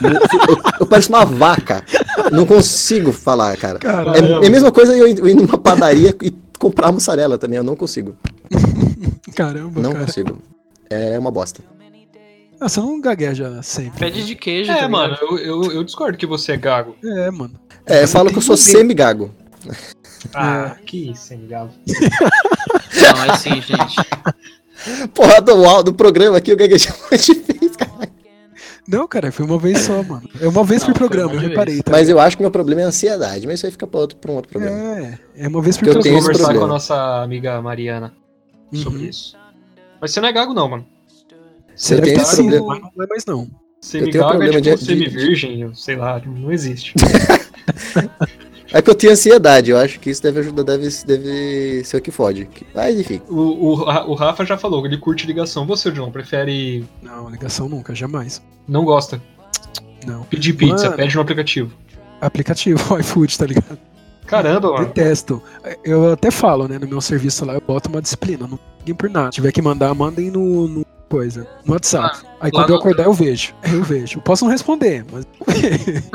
Eu, 0.01 0.57
eu, 0.81 0.85
pareço 0.85 1.09
uma 1.09 1.25
vaca. 1.25 1.83
Não 2.31 2.45
consigo 2.45 3.11
falar, 3.11 3.55
cara. 3.57 3.79
É, 3.83 4.43
é, 4.43 4.47
a 4.47 4.49
mesma 4.49 4.71
coisa 4.71 4.95
eu 4.95 5.07
ir 5.07 5.35
numa 5.35 5.57
padaria 5.57 6.15
e 6.21 6.31
comprar 6.59 6.91
mussarela 6.91 7.37
também. 7.37 7.57
Eu 7.57 7.63
não 7.63 7.75
consigo. 7.75 8.15
Caramba, 9.35 9.79
Não 9.79 9.93
cara. 9.93 10.05
consigo. 10.05 10.41
É 10.89 11.17
uma 11.19 11.31
bosta. 11.31 11.61
Ah, 12.59 12.67
você 12.67 12.79
não 12.79 12.99
gagueja 12.99 13.61
sempre. 13.61 13.99
Pede 13.99 14.25
de 14.25 14.35
queijo. 14.35 14.71
É, 14.71 14.87
mano, 14.87 15.15
eu, 15.21 15.37
eu, 15.37 15.71
eu, 15.73 15.83
discordo 15.83 16.17
que 16.17 16.25
você 16.25 16.53
é 16.53 16.57
gago. 16.57 16.95
É, 17.03 17.29
mano. 17.29 17.53
É, 17.85 18.03
eu 18.03 18.07
falo 18.07 18.31
que 18.31 18.37
eu 18.37 18.41
sou 18.41 18.57
semi-gago. 18.57 19.31
Ah, 20.33 20.75
é. 20.75 20.83
que 20.83 21.13
semi-gago. 21.15 21.71
não, 21.87 23.23
é 23.23 23.31
assim, 23.31 23.61
gente. 23.61 23.95
Porra, 25.13 25.39
do, 25.39 25.83
do 25.83 25.93
programa 25.93 26.37
aqui, 26.37 26.51
o 26.51 26.57
gaguejamento 26.57 27.05
fez, 27.09 27.75
cara. 27.75 28.06
Não, 28.87 29.07
cara, 29.07 29.31
foi 29.31 29.45
uma 29.45 29.59
vez 29.59 29.79
só, 29.79 30.01
mano. 30.01 30.29
É 30.39 30.47
uma 30.47 30.63
vez 30.63 30.81
não, 30.81 30.87
por 30.87 30.97
programa, 30.97 31.33
eu 31.33 31.39
reparei. 31.39 31.81
Tá 31.81 31.91
mas 31.91 32.07
eu 32.07 32.19
acho 32.19 32.37
que 32.37 32.43
meu 32.43 32.51
problema 32.51 32.81
é 32.81 32.83
ansiedade, 32.85 33.45
mas 33.45 33.55
isso 33.55 33.65
aí 33.65 33.71
fica 33.71 33.85
pra, 33.85 33.99
outro, 33.99 34.17
pra 34.17 34.31
um 34.31 34.35
outro 34.35 34.49
programa. 34.51 34.77
É, 34.77 35.19
é 35.35 35.47
uma 35.47 35.61
vez 35.61 35.77
por 35.77 35.85
programa. 35.85 36.07
Eu 36.07 36.11
tenho 36.11 36.21
conversar 36.21 36.53
com 36.55 36.63
a 36.63 36.67
nossa 36.67 37.21
amiga 37.21 37.61
Mariana 37.61 38.13
uhum. 38.71 38.79
sobre 38.79 39.03
isso. 39.07 39.37
Mas 39.99 40.11
você 40.11 40.21
não 40.21 40.29
é 40.29 40.31
gago, 40.31 40.53
não, 40.53 40.69
mano. 40.69 40.85
Você 41.75 41.95
eu 41.95 42.01
tenho 42.01 42.25
sim, 42.25 42.49
problema... 42.49 42.91
não 42.95 43.03
é 43.03 43.07
mais 43.07 43.25
não. 43.25 43.47
Semi-gago 43.81 44.41
é 44.41 44.61
tipo 44.61 44.77
semi-virgem, 44.77 45.73
sei 45.73 45.95
lá, 45.95 46.21
não 46.25 46.51
existe. 46.51 46.93
É 48.71 48.81
que 48.81 48.89
eu 48.89 48.95
tenho 48.95 49.13
ansiedade, 49.13 49.71
eu 49.71 49.77
acho 49.77 49.99
que 49.99 50.09
isso 50.09 50.21
deve 50.21 50.41
ajudar, 50.41 50.63
deve, 50.63 50.87
deve 51.05 51.83
ser 51.83 51.97
o 51.97 52.01
que 52.01 52.11
fode. 52.11 52.49
Mas 52.75 52.99
enfim. 52.99 53.21
O, 53.29 53.35
o, 53.35 53.71
o 54.11 54.13
Rafa 54.13 54.45
já 54.45 54.57
falou, 54.57 54.85
ele 54.85 54.97
curte 54.97 55.25
ligação. 55.25 55.65
Você, 55.65 55.93
João, 55.93 56.11
prefere. 56.11 56.85
Não, 57.01 57.29
ligação 57.29 57.69
nunca, 57.69 57.95
jamais. 57.95 58.41
Não 58.67 58.83
gosta? 58.83 59.21
Não. 60.05 60.23
Pedir 60.23 60.53
pizza, 60.53 60.85
mano, 60.85 60.97
pede 60.97 61.15
no 61.15 61.21
aplicativo. 61.21 61.71
Aplicativo, 62.19 62.79
iFood, 62.99 63.37
tá 63.37 63.45
ligado? 63.45 63.79
Caramba, 64.25 64.73
mano. 64.73 64.85
Detesto. 64.85 65.41
Eu 65.83 66.13
até 66.13 66.29
falo, 66.29 66.67
né, 66.67 66.77
no 66.77 66.87
meu 66.87 66.99
serviço 66.99 67.45
lá, 67.45 67.53
eu 67.53 67.61
boto 67.61 67.89
uma 67.89 68.01
disciplina, 68.01 68.45
não 68.47 68.59
ninguém 68.87 68.95
por 68.95 69.09
nada. 69.09 69.27
Se 69.27 69.35
tiver 69.35 69.51
que 69.51 69.61
mandar, 69.61 69.93
mandem 69.93 70.31
no, 70.31 70.67
no 70.67 70.85
coisa, 71.07 71.47
no 71.65 71.73
WhatsApp. 71.73 72.19
Ah, 72.23 72.37
Aí 72.41 72.51
quando 72.51 72.69
eu 72.71 72.77
acordar, 72.77 73.05
eu 73.05 73.13
vejo. 73.13 73.53
Eu 73.71 73.83
vejo. 73.83 74.19
Eu 74.19 74.21
posso 74.21 74.45
não 74.45 74.51
responder, 74.51 75.05
mas. 75.11 75.25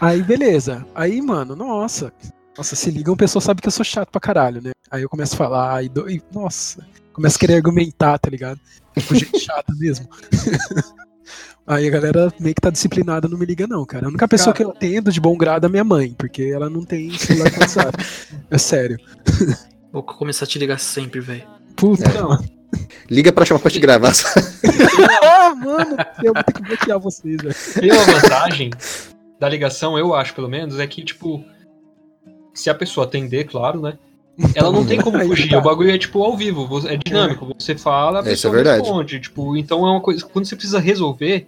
Aí 0.00 0.22
beleza. 0.22 0.84
Aí, 0.94 1.20
mano, 1.22 1.56
nossa. 1.56 2.12
Nossa, 2.56 2.76
se 2.76 2.90
liga, 2.90 3.10
uma 3.10 3.16
pessoa 3.16 3.42
sabe 3.42 3.60
que 3.60 3.66
eu 3.66 3.72
sou 3.72 3.84
chato 3.84 4.10
pra 4.10 4.20
caralho, 4.20 4.62
né? 4.62 4.70
Aí 4.88 5.02
eu 5.02 5.08
começo 5.08 5.34
a 5.34 5.38
falar, 5.38 5.82
e, 5.82 5.88
do... 5.88 6.08
e 6.08 6.22
nossa, 6.32 6.86
começo 7.12 7.36
a 7.36 7.40
querer 7.40 7.54
argumentar, 7.56 8.16
tá 8.16 8.30
ligado? 8.30 8.60
Tipo, 8.96 9.14
gente 9.16 9.40
chata 9.40 9.72
mesmo. 9.76 10.08
Aí 11.66 11.88
a 11.88 11.90
galera 11.90 12.32
meio 12.38 12.54
que 12.54 12.60
tá 12.60 12.70
disciplinada, 12.70 13.26
não 13.26 13.36
me 13.36 13.44
liga, 13.44 13.66
não, 13.66 13.84
cara. 13.84 14.06
A 14.06 14.08
única 14.08 14.28
pessoa 14.28 14.54
cara... 14.54 14.56
que 14.56 14.62
eu 14.64 14.70
atendo 14.70 15.10
de 15.10 15.20
bom 15.20 15.36
grado 15.36 15.66
é 15.66 15.68
minha 15.68 15.82
mãe, 15.82 16.14
porque 16.16 16.44
ela 16.44 16.70
não 16.70 16.84
tem 16.84 17.10
celular 17.18 17.50
com 17.50 17.60
WhatsApp. 17.60 17.96
é 18.48 18.58
sério. 18.58 18.98
Vou 19.92 20.02
começar 20.02 20.44
a 20.44 20.48
te 20.48 20.58
ligar 20.58 20.78
sempre, 20.78 21.20
velho. 21.20 21.44
Puta, 21.74 22.08
é. 22.08 22.12
não. 22.12 22.53
Liga 23.10 23.32
pra 23.32 23.44
chamar 23.44 23.60
pra 23.60 23.70
te 23.70 23.78
gravar. 23.78 24.12
ah, 25.22 25.54
mano, 25.54 25.96
eu 26.22 26.32
vou 26.32 26.44
ter 26.44 26.52
que 26.52 26.62
bloquear 26.62 26.98
vocês, 26.98 27.36
velho. 27.42 27.54
Tem 27.80 27.92
uma 27.92 28.04
vantagem 28.04 28.70
da 29.38 29.48
ligação, 29.48 29.98
eu 29.98 30.14
acho, 30.14 30.34
pelo 30.34 30.48
menos, 30.48 30.78
é 30.78 30.86
que, 30.86 31.02
tipo, 31.04 31.44
se 32.52 32.70
a 32.70 32.74
pessoa 32.74 33.06
atender, 33.06 33.44
claro, 33.44 33.80
né? 33.80 33.98
Ela 34.54 34.72
não 34.72 34.84
tem 34.84 35.00
como 35.00 35.18
fugir. 35.20 35.50
Tá. 35.50 35.58
O 35.58 35.62
bagulho 35.62 35.90
é 35.90 35.98
tipo 35.98 36.22
ao 36.22 36.36
vivo, 36.36 36.68
é 36.88 36.96
dinâmico. 36.96 37.54
Você 37.56 37.76
fala, 37.76 38.18
a 38.18 38.22
é 38.22 38.24
pessoa 38.24 38.58
é 38.58 38.62
responde. 38.62 39.20
Tipo, 39.20 39.56
então 39.56 39.86
é 39.86 39.90
uma 39.90 40.00
coisa. 40.00 40.24
Quando 40.24 40.44
você 40.44 40.56
precisa 40.56 40.80
resolver, 40.80 41.46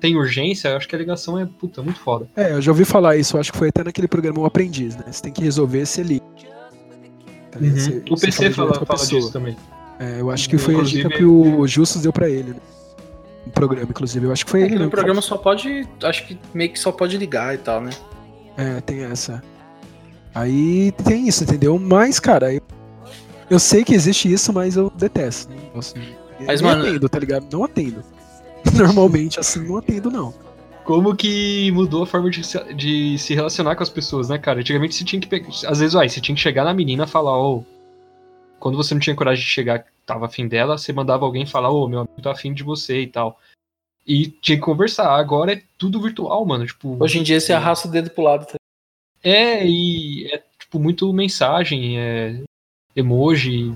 tem 0.00 0.16
urgência, 0.16 0.68
eu 0.68 0.76
acho 0.76 0.88
que 0.88 0.94
a 0.94 0.98
ligação 0.98 1.38
é 1.38 1.46
puta, 1.46 1.82
muito 1.82 2.00
foda. 2.00 2.28
É, 2.36 2.52
eu 2.52 2.62
já 2.62 2.70
ouvi 2.70 2.84
falar 2.84 3.16
isso, 3.16 3.36
eu 3.36 3.40
acho 3.40 3.52
que 3.52 3.58
foi 3.58 3.68
até 3.68 3.82
naquele 3.82 4.06
programa 4.06 4.38
O 4.40 4.44
Aprendiz, 4.44 4.96
né? 4.96 5.04
Você 5.10 5.22
tem 5.22 5.32
que 5.32 5.42
resolver 5.42 5.84
se 5.86 6.02
liga. 6.02 6.24
Tá 7.50 7.58
uhum. 7.60 7.70
Você, 7.70 8.02
o 8.10 8.16
PC 8.16 8.50
fala, 8.50 8.74
fala, 8.74 8.86
fala 8.86 9.06
disso 9.06 9.32
também. 9.32 9.56
É, 10.02 10.20
eu 10.20 10.32
acho 10.32 10.48
que 10.48 10.58
foi 10.58 10.74
inclusive, 10.74 11.00
a 11.00 11.04
dica 11.04 11.16
que 11.16 11.24
o 11.24 11.64
Justus 11.64 12.02
deu 12.02 12.12
pra 12.12 12.28
ele, 12.28 12.50
né? 12.50 12.60
No 13.46 13.52
programa, 13.52 13.86
inclusive. 13.88 14.26
Eu 14.26 14.32
acho 14.32 14.44
que 14.44 14.50
foi 14.50 14.62
é 14.62 14.64
ele. 14.64 14.76
Que 14.76 14.82
no 14.82 14.90
programa 14.90 15.22
só 15.22 15.36
pode. 15.36 15.88
Acho 16.02 16.26
que 16.26 16.36
meio 16.52 16.72
que 16.72 16.78
só 16.78 16.90
pode 16.90 17.16
ligar 17.16 17.54
e 17.54 17.58
tal, 17.58 17.80
né? 17.80 17.90
É, 18.56 18.80
tem 18.80 19.04
essa. 19.04 19.40
Aí 20.34 20.90
tem 21.04 21.28
isso, 21.28 21.44
entendeu? 21.44 21.78
Mas, 21.78 22.18
cara, 22.18 22.52
eu, 22.52 22.60
eu 23.48 23.60
sei 23.60 23.84
que 23.84 23.94
existe 23.94 24.32
isso, 24.32 24.52
mas 24.52 24.76
eu 24.76 24.90
detesto. 24.90 25.52
Né? 25.52 25.58
Assim, 25.76 26.00
mas, 26.44 26.60
não 26.60 26.70
mano... 26.70 26.82
atendo, 26.82 27.08
tá 27.08 27.18
ligado? 27.20 27.46
Não 27.52 27.62
atendo. 27.62 28.02
Normalmente, 28.74 29.38
assim, 29.38 29.68
não 29.68 29.76
atendo, 29.76 30.10
não. 30.10 30.34
Como 30.82 31.14
que 31.14 31.70
mudou 31.70 32.02
a 32.02 32.06
forma 32.06 32.28
de 32.28 32.42
se, 32.42 32.58
de 32.74 33.16
se 33.18 33.34
relacionar 33.34 33.76
com 33.76 33.84
as 33.84 33.90
pessoas, 33.90 34.28
né, 34.28 34.36
cara? 34.36 34.58
Antigamente 34.58 34.96
você 34.96 35.04
tinha 35.04 35.20
que 35.20 35.28
pegar. 35.28 35.48
Às 35.48 35.78
vezes, 35.78 35.92
vai, 35.92 36.08
você 36.08 36.20
tinha 36.20 36.34
que 36.34 36.40
chegar 36.40 36.64
na 36.64 36.74
menina 36.74 37.04
e 37.04 37.06
falar, 37.06 37.38
ô. 37.38 37.58
Oh, 37.58 37.82
quando 38.62 38.76
você 38.76 38.94
não 38.94 39.00
tinha 39.00 39.16
coragem 39.16 39.44
de 39.44 39.50
chegar, 39.50 39.84
tava 40.06 40.26
afim 40.26 40.48
dela, 40.48 40.78
você 40.78 40.92
mandava 40.92 41.24
alguém 41.24 41.46
falar, 41.46 41.70
ô, 41.70 41.84
oh, 41.84 41.88
meu 41.88 42.00
amigo 42.00 42.20
tá 42.22 42.32
afim 42.32 42.52
de 42.52 42.62
você 42.62 43.02
e 43.02 43.06
tal. 43.06 43.38
E 44.06 44.28
tinha 44.28 44.56
que 44.56 44.64
conversar. 44.64 45.14
Agora 45.14 45.52
é 45.52 45.62
tudo 45.78 46.00
virtual, 46.00 46.44
mano. 46.44 46.66
Tipo, 46.66 46.96
Hoje 47.02 47.18
em 47.18 47.22
dia 47.22 47.40
você 47.40 47.52
arrasta 47.52 47.88
o 47.88 47.90
dedo 47.90 48.10
pro 48.10 48.24
lado. 48.24 48.46
Tá? 48.46 48.56
É, 49.22 49.64
e 49.66 50.26
é 50.32 50.42
tipo 50.58 50.78
muito 50.78 51.12
mensagem, 51.12 51.98
é 51.98 52.42
emoji. 52.96 53.72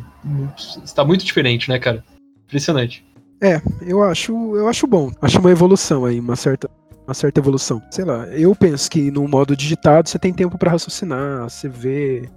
Está 0.85 1.05
muito 1.05 1.25
diferente, 1.25 1.69
né, 1.69 1.79
cara? 1.79 2.05
Impressionante. 2.45 3.05
É, 3.41 3.61
eu 3.83 4.03
acho, 4.03 4.33
eu 4.57 4.69
acho 4.69 4.87
bom. 4.87 5.13
Acho 5.21 5.39
uma 5.39 5.51
evolução 5.51 6.05
aí, 6.05 6.19
uma 6.19 6.37
certa, 6.37 6.69
uma 7.07 7.15
certa 7.15 7.39
evolução. 7.39 7.81
Sei 7.91 8.05
lá, 8.05 8.27
eu 8.29 8.55
penso 8.55 8.91
que 8.91 9.11
no 9.11 9.29
modo 9.29 9.57
digitado 9.57 10.09
você 10.09 10.19
tem 10.19 10.33
tempo 10.33 10.59
para 10.59 10.71
raciocinar, 10.71 11.49
você 11.49 11.69
vê 11.69 12.29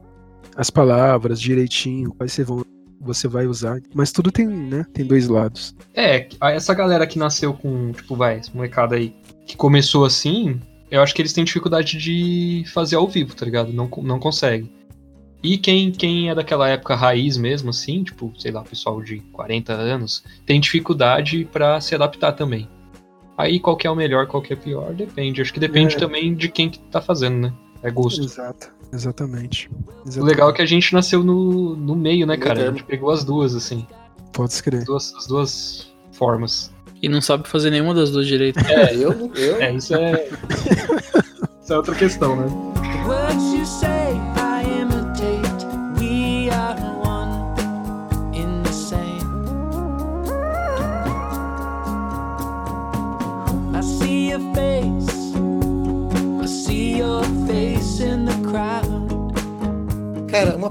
as 0.55 0.69
palavras 0.69 1.39
direitinho, 1.39 2.13
quais 2.13 2.33
você, 2.33 2.43
vão, 2.43 2.63
você 2.99 3.27
vai 3.27 3.47
usar. 3.47 3.79
Mas 3.93 4.11
tudo 4.11 4.31
tem, 4.31 4.47
né? 4.47 4.85
Tem 4.93 5.05
dois 5.05 5.27
lados. 5.27 5.75
É, 5.93 6.27
essa 6.41 6.73
galera 6.73 7.07
que 7.07 7.19
nasceu 7.19 7.53
com, 7.53 7.91
tipo, 7.91 8.15
vai, 8.15 8.39
esse 8.39 8.55
molecada 8.55 8.95
aí, 8.95 9.15
que 9.45 9.55
começou 9.55 10.05
assim, 10.05 10.59
eu 10.91 11.01
acho 11.01 11.13
que 11.13 11.21
eles 11.21 11.33
têm 11.33 11.43
dificuldade 11.43 11.97
de 11.97 12.63
fazer 12.73 12.95
ao 12.95 13.07
vivo, 13.07 13.35
tá 13.35 13.45
ligado? 13.45 13.71
Não, 13.71 13.89
não 14.03 14.19
consegue. 14.19 14.71
E 15.41 15.57
quem, 15.57 15.91
quem 15.91 16.29
é 16.29 16.35
daquela 16.35 16.67
época 16.67 16.95
raiz 16.95 17.37
mesmo, 17.37 17.69
assim, 17.69 18.03
tipo, 18.03 18.33
sei 18.37 18.51
lá, 18.51 18.61
pessoal 18.61 19.01
de 19.01 19.19
40 19.31 19.71
anos, 19.71 20.23
tem 20.45 20.59
dificuldade 20.59 21.45
para 21.45 21.79
se 21.79 21.95
adaptar 21.95 22.33
também. 22.33 22.67
Aí 23.37 23.57
qual 23.57 23.77
que 23.77 23.87
é 23.87 23.89
o 23.91 23.95
melhor, 23.95 24.27
qual 24.27 24.43
que 24.43 24.51
é 24.51 24.55
o 24.55 24.59
pior, 24.59 24.93
depende. 24.93 25.41
Acho 25.41 25.53
que 25.53 25.61
depende 25.61 25.95
é. 25.95 25.97
também 25.99 26.35
de 26.35 26.49
quem 26.49 26.69
que 26.69 26.79
tá 26.79 26.99
fazendo, 26.99 27.37
né? 27.37 27.53
É 27.81 27.89
gosto. 27.89 28.21
Exato. 28.21 28.69
Exatamente. 28.91 29.69
Exatamente. 30.05 30.19
O 30.19 30.23
legal 30.23 30.49
é 30.49 30.53
que 30.53 30.61
a 30.61 30.65
gente 30.65 30.93
nasceu 30.93 31.23
no, 31.23 31.75
no 31.75 31.95
meio, 31.95 32.25
né, 32.25 32.37
cara? 32.37 32.69
A 32.69 32.71
gente 32.71 32.83
pegou 32.83 33.11
as 33.11 33.23
duas, 33.23 33.55
assim. 33.55 33.85
Pode 34.33 34.53
escrever. 34.53 34.81
As 34.81 34.85
duas, 34.85 35.13
as 35.15 35.27
duas 35.27 35.93
formas. 36.11 36.71
E 37.01 37.07
não 37.07 37.21
sabe 37.21 37.47
fazer 37.47 37.69
nenhuma 37.69 37.93
das 37.93 38.11
duas 38.11 38.27
direito. 38.27 38.59
É, 38.59 38.93
eu, 38.93 39.31
eu. 39.35 39.61
É, 39.61 39.73
isso 39.73 39.95
é. 39.95 40.27
isso 41.63 41.73
é 41.73 41.77
outra 41.77 41.95
questão, 41.95 42.35
né? 42.35 42.47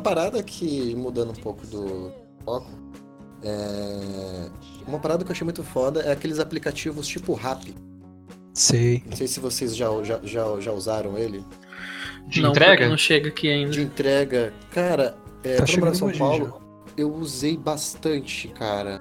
Parada 0.09 0.43
que, 0.43 0.95
mudando 0.95 1.31
um 1.31 1.41
pouco 1.43 1.67
do 1.67 2.13
foco, 2.45 2.71
é... 3.43 4.49
uma 4.87 4.99
parada 4.99 5.25
que 5.25 5.31
eu 5.31 5.33
achei 5.33 5.45
muito 5.45 5.63
foda 5.63 6.01
é 6.01 6.13
aqueles 6.13 6.39
aplicativos 6.39 7.07
tipo 7.07 7.35
Rap. 7.35 7.75
Sei. 8.55 9.03
Não 9.07 9.17
sei 9.17 9.29
se 9.29 9.39
vocês 9.39 9.77
já, 9.77 9.87
já, 10.03 10.21
já, 10.23 10.61
já 10.61 10.73
usaram 10.73 11.17
ele. 11.17 11.45
De 12.27 12.41
não, 12.41 12.51
entrega? 12.51 12.89
Não 12.89 12.97
chega 12.97 13.29
aqui 13.29 13.49
ainda. 13.49 13.71
De 13.71 13.83
entrega. 13.83 14.53
Cara, 14.73 15.17
é, 15.45 15.57
tá 15.57 15.65
pra 15.79 15.95
São 15.95 16.11
Paulo, 16.11 16.61
eu 16.97 17.15
usei 17.15 17.57
bastante, 17.57 18.49
cara 18.49 19.01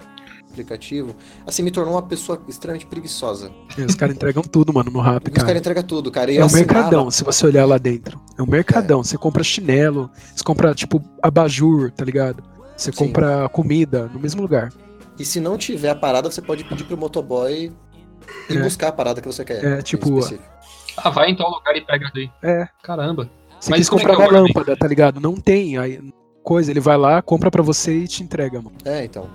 aplicativo, 0.62 1.16
assim, 1.46 1.62
me 1.64 1.72
tornou 1.72 1.94
uma 1.94 2.02
pessoa 2.02 2.42
extremamente 2.48 2.86
preguiçosa. 2.86 3.52
É, 3.78 3.86
os 3.86 3.96
caras 3.96 4.16
entregam 4.16 4.44
tudo, 4.44 4.74
mano, 4.74 4.92
no 4.92 5.00
rap, 5.00 5.24
cara. 5.26 5.38
Os 5.38 5.44
caras 5.44 5.60
entregam 5.60 5.84
tudo, 5.84 6.12
cara. 6.12 6.32
E 6.32 6.38
é 6.38 6.46
um 6.46 6.52
mercadão, 6.52 7.12
se 7.12 7.24
você 7.24 7.46
olhar 7.46 7.66
lá 7.66 7.78
dentro. 7.78 8.20
É 8.38 8.42
um 8.42 8.48
mercadão. 8.48 9.02
É. 9.02 9.04
Você 9.04 9.18
compra 9.18 9.44
chinelo, 9.44 10.10
você 10.36 10.44
compra, 10.44 10.74
tipo, 10.74 11.04
abajur, 11.22 11.92
tá 11.92 12.04
ligado? 12.04 12.44
Você 12.76 12.92
Sim. 12.92 12.98
compra 12.98 13.50
comida 13.50 14.10
no 14.14 14.20
mesmo 14.20 14.42
lugar. 14.42 14.72
E 15.18 15.26
se 15.26 15.40
não 15.40 15.58
tiver 15.58 15.90
a 15.90 15.96
parada, 15.96 16.30
você 16.30 16.42
pode 16.42 16.64
pedir 16.64 16.84
pro 16.84 16.98
motoboy 16.98 17.72
ir 18.50 18.58
é. 18.58 18.62
buscar 18.62 18.90
a 18.90 18.92
parada 18.92 19.22
que 19.22 19.28
você 19.28 19.44
quer. 19.44 19.64
É, 19.64 19.82
tipo. 19.82 20.20
Ah, 20.98 21.10
vai 21.10 21.30
em 21.30 21.36
tal 21.36 21.50
lugar 21.50 21.76
e 21.76 21.82
pega 21.82 22.12
daí. 22.14 22.30
É. 22.44 22.68
Caramba. 22.84 23.30
Você 23.60 23.72
Mas 23.72 23.80
quis 23.80 23.90
comprar 23.90 24.14
é 24.14 24.18
uma 24.18 24.40
lâmpada, 24.40 24.76
tá 24.76 24.88
ligado? 24.88 25.20
Não 25.20 25.36
tem. 25.36 25.78
Aí, 25.78 26.00
coisa, 26.44 26.72
ele 26.72 26.80
vai 26.80 26.98
lá, 26.98 27.22
compra 27.22 27.50
pra 27.50 27.64
você 27.64 28.00
e 28.00 28.08
te 28.08 28.24
entrega, 28.24 28.62
mano. 28.62 28.78
É, 28.86 29.04
então. 29.04 29.28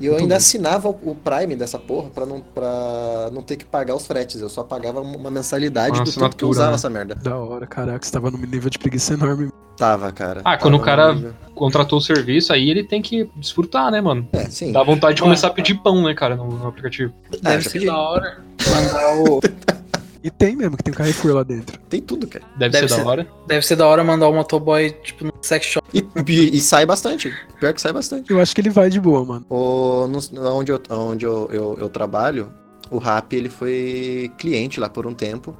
E 0.00 0.06
eu 0.06 0.16
ainda 0.16 0.36
assinava 0.36 0.88
o 0.88 1.14
Prime 1.14 1.54
dessa 1.54 1.78
porra 1.78 2.10
pra 2.10 2.26
não, 2.26 2.40
pra 2.40 3.30
não 3.32 3.42
ter 3.42 3.56
que 3.56 3.64
pagar 3.64 3.94
os 3.94 4.06
fretes. 4.06 4.40
Eu 4.40 4.48
só 4.48 4.64
pagava 4.64 5.00
uma 5.00 5.30
mensalidade 5.30 5.98
uma 5.98 6.04
do 6.04 6.12
tempo 6.12 6.36
que 6.36 6.44
eu 6.44 6.48
usava 6.48 6.70
né? 6.70 6.74
essa 6.74 6.90
merda. 6.90 7.14
Da 7.14 7.36
hora, 7.36 7.66
caraca, 7.66 8.04
você 8.04 8.10
tava 8.10 8.30
num 8.30 8.38
nível 8.38 8.68
de 8.68 8.78
preguiça 8.78 9.14
enorme. 9.14 9.50
Tava, 9.76 10.10
cara. 10.12 10.40
Ah, 10.40 10.50
tava 10.50 10.58
quando 10.58 10.74
o 10.74 10.80
cara 10.80 11.34
contratou 11.54 11.98
o 11.98 12.02
serviço, 12.02 12.52
aí 12.52 12.70
ele 12.70 12.82
tem 12.82 13.00
que 13.00 13.30
desfrutar, 13.36 13.90
né, 13.90 14.00
mano? 14.00 14.28
É, 14.32 14.44
sim. 14.50 14.72
Dá 14.72 14.82
vontade 14.82 15.16
de 15.16 15.22
começar 15.22 15.48
a 15.48 15.50
pedir 15.50 15.74
pão, 15.74 16.02
né, 16.02 16.14
cara, 16.14 16.34
no, 16.36 16.48
no 16.48 16.66
aplicativo. 16.66 17.12
Deve 17.40 17.62
ser 17.62 17.72
pedi. 17.72 17.86
da 17.86 17.96
hora 17.96 18.38
mandar 18.68 19.16
o... 19.16 19.40
E 20.24 20.30
tem 20.30 20.56
mesmo, 20.56 20.74
que 20.74 20.82
tem 20.82 20.94
o 20.94 20.96
Carrefour 20.96 21.34
lá 21.34 21.42
dentro. 21.42 21.78
Tem 21.80 22.00
tudo, 22.00 22.26
cara. 22.26 22.42
Deve, 22.56 22.72
deve 22.72 22.88
ser, 22.88 22.94
ser, 22.94 23.04
da 23.04 23.10
hora. 23.10 23.28
Deve 23.46 23.66
ser 23.66 23.76
da 23.76 23.86
hora 23.86 24.02
mandar 24.02 24.26
o 24.26 24.32
motoboy, 24.32 24.90
tipo, 25.02 25.26
no 25.26 25.32
sex 25.42 25.66
shop. 25.66 25.86
E, 25.92 26.02
e, 26.26 26.56
e, 26.56 26.60
sai 26.62 26.86
bastante. 26.86 27.30
Pior 27.60 27.74
que 27.74 27.80
sai 27.82 27.92
bastante. 27.92 28.30
Eu 28.30 28.40
acho 28.40 28.54
que 28.54 28.62
ele 28.62 28.70
vai 28.70 28.88
de 28.88 28.98
boa, 28.98 29.22
mano. 29.22 29.44
O, 29.50 30.06
no, 30.06 30.18
onde 30.56 30.72
eu, 30.72 30.80
onde 30.88 31.26
eu, 31.26 31.50
eu, 31.52 31.76
eu 31.78 31.88
trabalho, 31.90 32.50
o 32.90 32.96
Rap, 32.96 33.36
ele 33.36 33.50
foi 33.50 34.32
cliente 34.38 34.80
lá 34.80 34.88
por 34.88 35.06
um 35.06 35.12
tempo. 35.12 35.54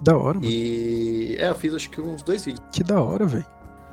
Da 0.00 0.16
hora, 0.16 0.34
mano. 0.34 0.48
E. 0.48 1.34
É, 1.40 1.48
eu 1.48 1.54
fiz 1.56 1.74
acho 1.74 1.90
que 1.90 2.00
uns 2.00 2.22
dois 2.22 2.44
vídeos. 2.44 2.64
Que 2.70 2.84
da 2.84 3.02
hora, 3.02 3.26
velho. 3.26 3.46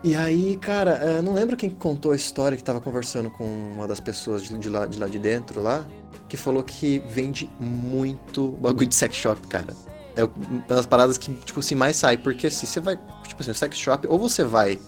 E 0.03 0.15
aí, 0.15 0.57
cara, 0.57 0.97
eu 0.97 1.23
não 1.23 1.33
lembro 1.33 1.57
quem 1.57 1.71
contou 1.71 2.11
a 2.11 2.15
história 2.15 2.55
que 2.55 2.63
tava 2.63 2.79
conversando 2.79 3.31
com 3.31 3.45
uma 3.45 3.87
das 3.87 3.99
pessoas 3.99 4.43
de 4.43 4.69
lá 4.69 4.85
de, 4.85 4.99
lá 4.99 5.07
de 5.07 5.17
dentro 5.17 5.59
lá, 5.59 5.83
que 6.29 6.37
falou 6.37 6.61
que 6.61 7.01
vende 7.09 7.49
muito 7.59 8.49
bagulho 8.61 8.85
de 8.85 8.93
sex 8.93 9.15
shop, 9.15 9.47
cara. 9.47 9.73
É 10.15 10.23
uma 10.23 10.63
das 10.67 10.85
paradas 10.85 11.17
que, 11.17 11.33
tipo 11.33 11.59
assim, 11.59 11.75
mais 11.75 11.95
sai. 11.95 12.17
Porque 12.17 12.49
se 12.49 12.65
você 12.65 12.79
vai, 12.79 12.97
tipo 13.27 13.41
assim, 13.41 13.53
sex 13.53 13.77
shop, 13.77 14.07
ou 14.07 14.19
você 14.19 14.43
vai, 14.43 14.79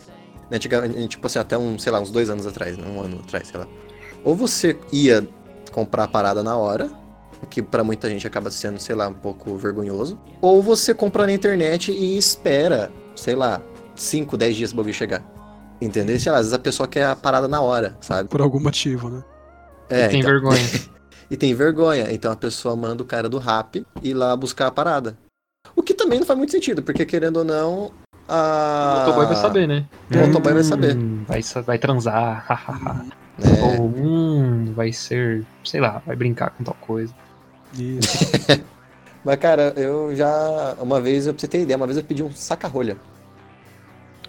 né, 0.50 0.60
tipo 0.60 1.26
assim, 1.26 1.40
até 1.40 1.58
um, 1.58 1.78
sei 1.80 1.92
lá, 1.92 2.00
uns 2.00 2.12
dois 2.12 2.30
anos 2.30 2.46
atrás, 2.46 2.78
né, 2.78 2.86
um 2.88 3.02
ano 3.02 3.20
atrás, 3.24 3.48
sei 3.48 3.60
lá. 3.60 3.68
Ou 4.24 4.36
você 4.36 4.78
ia 4.92 5.28
comprar 5.72 6.06
a 6.06 6.08
parada 6.08 6.44
na 6.44 6.56
hora, 6.56 6.90
o 7.42 7.48
que 7.48 7.62
para 7.62 7.84
muita 7.84 8.10
gente 8.10 8.26
acaba 8.26 8.50
sendo, 8.50 8.80
sei 8.80 8.96
lá, 8.96 9.08
um 9.08 9.14
pouco 9.14 9.56
vergonhoso. 9.56 10.20
Ou 10.42 10.62
você 10.62 10.94
compra 10.94 11.26
na 11.26 11.34
internet 11.34 11.92
e 11.92 12.18
espera, 12.18 12.92
sei 13.16 13.36
lá, 13.36 13.62
5, 13.96 14.38
10 14.38 14.56
dias 14.56 14.70
pro 14.72 14.78
bagulho 14.78 14.94
chegar. 14.94 15.24
Entendeu? 15.82 16.20
Sei 16.20 16.32
lá, 16.32 16.38
às 16.38 16.46
vezes 16.46 16.54
a 16.54 16.60
pessoa 16.60 16.88
quer 16.88 17.06
a 17.06 17.16
parada 17.16 17.48
na 17.48 17.62
hora, 17.62 17.98
sabe? 18.00 18.30
Por 18.30 18.42
algum 18.42 18.60
motivo, 18.60 19.10
né? 19.10 19.24
É, 19.90 20.06
e 20.06 20.10
tem 20.10 20.20
então... 20.20 20.32
vergonha. 20.32 20.62
e 21.30 21.38
tem 21.38 21.54
vergonha. 21.54 22.12
Então 22.12 22.32
a 22.32 22.36
pessoa 22.36 22.76
manda 22.76 23.04
o 23.04 23.06
cara 23.06 23.30
do 23.30 23.38
rap 23.38 23.86
ir 24.02 24.14
lá 24.14 24.36
buscar 24.36 24.68
a 24.68 24.72
parada. 24.72 25.18
O 25.76 25.82
que 25.82 25.94
também 25.94 26.20
não 26.20 26.26
faz 26.26 26.38
muito 26.38 26.52
sentido, 26.52 26.82
porque 26.82 27.06
querendo 27.06 27.38
ou 27.38 27.44
não. 27.44 27.92
A... 28.28 28.96
O 28.96 29.00
motoboy 29.00 29.26
vai 29.28 29.36
saber, 29.36 29.68
né? 29.68 29.86
O 30.12 30.18
motoboy 30.18 30.54
vai 30.54 30.64
saber. 30.64 30.96
Hum, 30.96 31.24
vai, 31.28 31.42
vai 31.64 31.78
transar. 31.78 32.46
é. 33.40 33.78
Ou 33.78 33.88
hum, 33.88 34.74
vai 34.74 34.92
ser, 34.92 35.46
sei 35.64 35.82
lá, 35.82 36.02
vai 36.06 36.16
brincar 36.16 36.52
com 36.52 36.64
tal 36.64 36.78
coisa. 36.82 37.14
Isso. 37.74 38.26
Mas, 39.24 39.38
cara, 39.38 39.74
eu 39.76 40.16
já. 40.16 40.76
Uma 40.80 41.02
vez, 41.02 41.26
pra 41.26 41.34
você 41.36 41.48
ter 41.48 41.62
ideia, 41.62 41.78
uma 41.78 41.88
vez 41.88 41.98
eu 41.98 42.04
pedi 42.04 42.22
um 42.22 42.32
saca-rolha. 42.32 42.98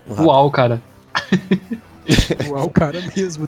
Uau, 0.08 0.50
cara. 0.50 0.80
Uau, 2.48 2.68
cara 2.70 3.02
mesmo. 3.16 3.46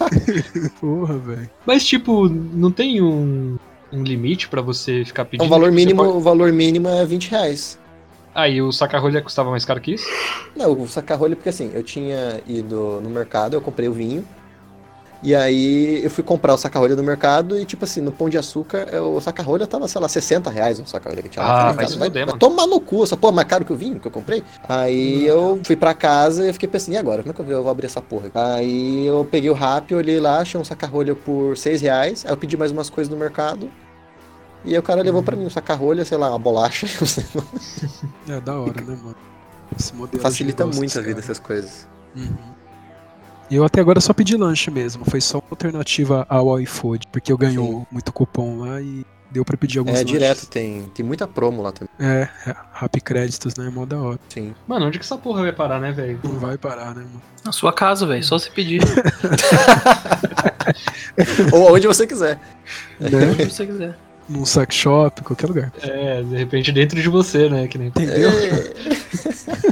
Porra, 0.80 1.18
velho. 1.18 1.50
Mas, 1.66 1.86
tipo, 1.86 2.28
não 2.28 2.70
tem 2.70 3.00
um, 3.02 3.58
um 3.92 4.02
limite 4.02 4.48
para 4.48 4.60
você 4.60 5.04
ficar 5.04 5.24
pedindo? 5.24 5.46
O 5.46 5.50
valor 5.50 5.72
mínimo, 5.72 6.04
pode... 6.04 6.16
o 6.16 6.20
valor 6.20 6.52
mínimo 6.52 6.88
é 6.88 7.04
20 7.04 7.30
reais. 7.30 7.78
Aí 8.34 8.58
ah, 8.58 8.64
o 8.64 8.72
saca-rolha 8.72 9.20
custava 9.20 9.50
mais 9.50 9.64
caro 9.64 9.80
que 9.80 9.94
isso? 9.94 10.06
Não, 10.56 10.72
o 10.72 10.86
saca-rolha, 10.86 11.34
porque 11.34 11.48
assim, 11.48 11.70
eu 11.74 11.82
tinha 11.82 12.40
ido 12.46 13.00
no 13.02 13.10
mercado, 13.10 13.54
eu 13.54 13.60
comprei 13.60 13.88
o 13.88 13.92
vinho, 13.92 14.24
e 15.22 15.34
aí 15.34 16.02
eu 16.02 16.10
fui 16.10 16.24
comprar 16.24 16.54
o 16.54 16.56
saca-rolha 16.56 16.96
no 16.96 17.02
mercado 17.02 17.58
e, 17.58 17.64
tipo 17.66 17.84
assim, 17.84 18.00
no 18.00 18.10
Pão 18.10 18.28
de 18.28 18.38
Açúcar, 18.38 18.88
o 19.02 19.20
saca-rolha 19.20 19.66
tava, 19.66 19.86
sei 19.86 20.00
lá, 20.00 20.08
60 20.08 20.50
reais 20.50 20.78
o 20.78 20.86
saca-rolha 20.86 21.22
que 21.22 21.28
tinha 21.28 21.44
lá. 21.44 21.68
Ah, 21.68 21.72
vai 21.72 21.86
se 21.86 21.98
fuder, 21.98 22.26
mano. 22.26 22.38
Tomar 22.38 22.66
no 22.66 22.80
cu, 22.80 23.02
essa 23.04 23.16
porra 23.16 23.34
mais 23.34 23.48
caro 23.48 23.64
que 23.64 23.72
o 23.72 23.76
vinho 23.76 24.00
que 24.00 24.06
eu 24.06 24.12
comprei. 24.12 24.42
Aí 24.68 25.26
eu 25.26 25.60
fui 25.62 25.76
pra 25.76 25.92
casa 25.92 26.48
e 26.48 26.52
fiquei 26.52 26.68
pensando, 26.68 26.94
e 26.94 26.98
agora? 26.98 27.22
Como 27.22 27.32
é 27.32 27.34
que 27.34 27.52
eu 27.52 27.62
vou 27.62 27.70
abrir 27.70 27.86
essa 27.86 28.00
porra? 28.00 28.30
Aí 28.34 29.06
eu 29.06 29.26
peguei 29.30 29.50
o 29.50 29.54
rap, 29.54 29.94
olhei 29.94 30.18
lá, 30.18 30.38
achei 30.38 30.58
um 30.58 30.64
saca-rolha 30.64 31.14
por 31.14 31.56
6 31.56 31.82
reais. 31.82 32.24
Aí 32.24 32.32
eu 32.32 32.36
pedi 32.36 32.56
mais 32.56 32.70
umas 32.70 32.88
coisas 32.88 33.12
no 33.12 33.18
mercado. 33.18 33.70
E 34.64 34.72
aí 34.72 34.78
o 34.78 34.82
cara 34.82 35.02
levou 35.02 35.22
pra 35.22 35.36
mim 35.36 35.46
um 35.46 35.50
saca-rolha, 35.50 36.04
sei 36.04 36.16
lá, 36.16 36.30
uma 36.30 36.38
bolacha. 36.38 36.86
é 38.28 38.40
da 38.40 38.58
hora, 38.58 38.80
né, 38.80 38.98
mano? 39.02 39.16
Facilita 40.20 40.66
muito 40.66 40.98
a 40.98 41.02
vida 41.02 41.20
essas 41.20 41.38
coisas. 41.38 41.86
Uhum. 42.16 42.59
Eu 43.50 43.64
até 43.64 43.80
agora 43.80 44.00
só 44.00 44.12
pedi 44.12 44.36
lanche 44.36 44.70
mesmo, 44.70 45.04
foi 45.04 45.20
só 45.20 45.38
uma 45.38 45.44
alternativa 45.50 46.24
ao 46.28 46.60
iFood, 46.60 47.06
porque 47.10 47.32
eu 47.32 47.38
ganhou 47.38 47.80
Sim. 47.80 47.86
muito 47.90 48.12
cupom 48.12 48.60
lá 48.60 48.80
e 48.80 49.04
deu 49.30 49.44
para 49.44 49.56
pedir 49.56 49.78
alguns 49.78 49.94
É, 49.94 49.98
lanches. 49.98 50.12
direto, 50.12 50.46
tem, 50.46 50.82
tem 50.94 51.04
muita 51.04 51.26
promo 51.26 51.62
lá 51.62 51.72
também. 51.72 51.92
É, 51.98 52.28
é 52.46 52.54
Rap 52.72 53.00
Créditos, 53.00 53.54
né? 53.56 53.70
Mó 53.70 53.84
da 53.86 53.98
hora. 53.98 54.18
Sim. 54.28 54.54
Mano, 54.66 54.86
onde 54.86 54.98
que 54.98 55.04
essa 55.04 55.16
porra 55.18 55.42
vai 55.42 55.52
parar, 55.52 55.80
né, 55.80 55.92
velho? 55.92 56.20
Não 56.22 56.38
vai 56.38 56.56
parar, 56.58 56.94
né, 56.94 57.02
mano? 57.02 57.22
Na 57.44 57.52
sua 57.52 57.72
casa, 57.72 58.06
velho, 58.06 58.22
só 58.22 58.38
você 58.38 58.50
pedir. 58.50 58.82
Ou 61.52 61.74
onde 61.74 61.86
você 61.86 62.06
quiser. 62.06 62.38
Né? 63.00 63.08
Onde 63.32 63.46
você 63.46 63.66
quiser. 63.66 63.98
Num 64.28 64.44
sack 64.44 64.72
shop, 64.72 65.22
qualquer 65.22 65.46
lugar. 65.48 65.72
É, 65.82 66.22
de 66.22 66.36
repente 66.36 66.70
dentro 66.70 67.00
de 67.00 67.08
você, 67.08 67.48
né? 67.48 67.66
Que 67.66 67.78
nem... 67.78 67.88
Entendeu? 67.88 68.30
É. 68.30 68.72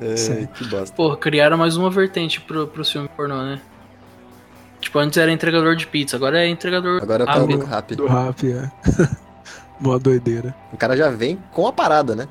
É, 0.00 0.46
que 0.46 0.64
bosta. 0.64 0.94
Pô, 0.96 1.16
criaram 1.16 1.58
mais 1.58 1.76
uma 1.76 1.90
vertente 1.90 2.40
pro, 2.40 2.66
pro 2.66 2.84
filme 2.84 3.08
pornô, 3.08 3.42
né? 3.42 3.60
Tipo, 4.80 4.98
antes 4.98 5.18
era 5.18 5.30
entregador 5.30 5.76
de 5.76 5.86
pizza, 5.86 6.16
agora 6.16 6.42
é 6.42 6.48
entregador 6.48 7.02
Agora 7.02 7.26
tá 7.26 7.34
rápido. 7.34 7.64
rápido. 7.64 7.96
Do 8.04 8.08
rap, 8.08 8.50
é. 8.50 8.70
Mó 9.78 9.98
doideira. 9.98 10.54
O 10.72 10.76
cara 10.76 10.96
já 10.96 11.10
vem 11.10 11.38
com 11.52 11.66
a 11.66 11.72
parada, 11.72 12.16
né? 12.16 12.26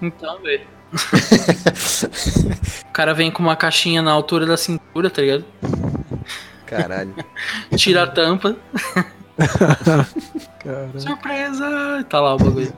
Então, 0.00 0.40
velho. 0.42 0.66
o 2.88 2.92
cara 2.92 3.14
vem 3.14 3.30
com 3.30 3.42
uma 3.42 3.56
caixinha 3.56 4.02
na 4.02 4.10
altura 4.12 4.44
da 4.44 4.56
cintura, 4.56 5.08
tá 5.08 5.22
ligado? 5.22 5.44
Caralho. 6.66 7.14
Tira 7.76 8.02
a 8.02 8.06
tampa. 8.06 8.56
Caralho. 10.58 11.00
Surpresa! 11.00 12.04
Tá 12.08 12.20
lá 12.20 12.34
o 12.34 12.38
bagulho. 12.38 12.72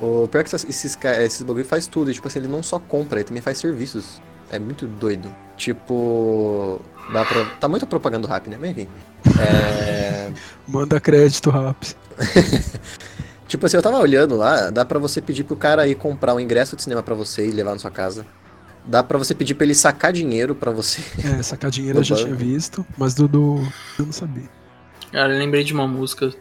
O 0.00 0.28
pior 0.28 0.40
é 0.40 0.44
que 0.44 0.54
esses, 0.54 0.98
esses 1.02 1.42
bagulho 1.42 1.64
faz 1.64 1.86
tudo. 1.86 2.12
Tipo 2.12 2.28
assim, 2.28 2.38
ele 2.38 2.48
não 2.48 2.62
só 2.62 2.78
compra, 2.78 3.18
ele 3.18 3.28
também 3.28 3.42
faz 3.42 3.58
serviços. 3.58 4.20
É 4.50 4.58
muito 4.58 4.86
doido. 4.86 5.34
Tipo. 5.56 6.80
Dá 7.12 7.24
pra... 7.24 7.44
Tá 7.60 7.68
muito 7.68 7.86
propaganda 7.86 8.28
rap, 8.28 8.48
né? 8.48 8.56
Mas 8.60 8.70
enfim. 8.70 8.88
É... 9.40 10.30
Manda 10.68 11.00
crédito 11.00 11.50
rap. 11.50 11.96
tipo 13.48 13.66
assim, 13.66 13.76
eu 13.76 13.82
tava 13.82 13.98
olhando 13.98 14.36
lá, 14.36 14.70
dá 14.70 14.84
pra 14.84 14.98
você 14.98 15.20
pedir 15.20 15.44
pro 15.44 15.56
cara 15.56 15.86
ir 15.88 15.94
comprar 15.94 16.34
um 16.34 16.40
ingresso 16.40 16.76
de 16.76 16.82
cinema 16.82 17.02
pra 17.02 17.14
você 17.14 17.46
e 17.46 17.50
levar 17.50 17.72
na 17.72 17.78
sua 17.78 17.90
casa. 17.90 18.26
Dá 18.84 19.02
pra 19.02 19.18
você 19.18 19.34
pedir 19.34 19.54
pra 19.54 19.64
ele 19.64 19.74
sacar 19.74 20.12
dinheiro 20.12 20.54
pra 20.54 20.70
você. 20.70 21.02
É, 21.24 21.42
sacar 21.42 21.70
dinheiro 21.70 21.98
eu 21.98 22.04
já 22.04 22.16
tinha 22.16 22.34
visto, 22.34 22.86
mas 22.96 23.14
do, 23.14 23.26
do... 23.26 23.56
eu 23.98 24.06
não 24.06 24.12
sabia. 24.12 24.48
Cara, 25.12 25.32
eu 25.32 25.38
lembrei 25.38 25.64
de 25.64 25.72
uma 25.72 25.86
música 25.86 26.32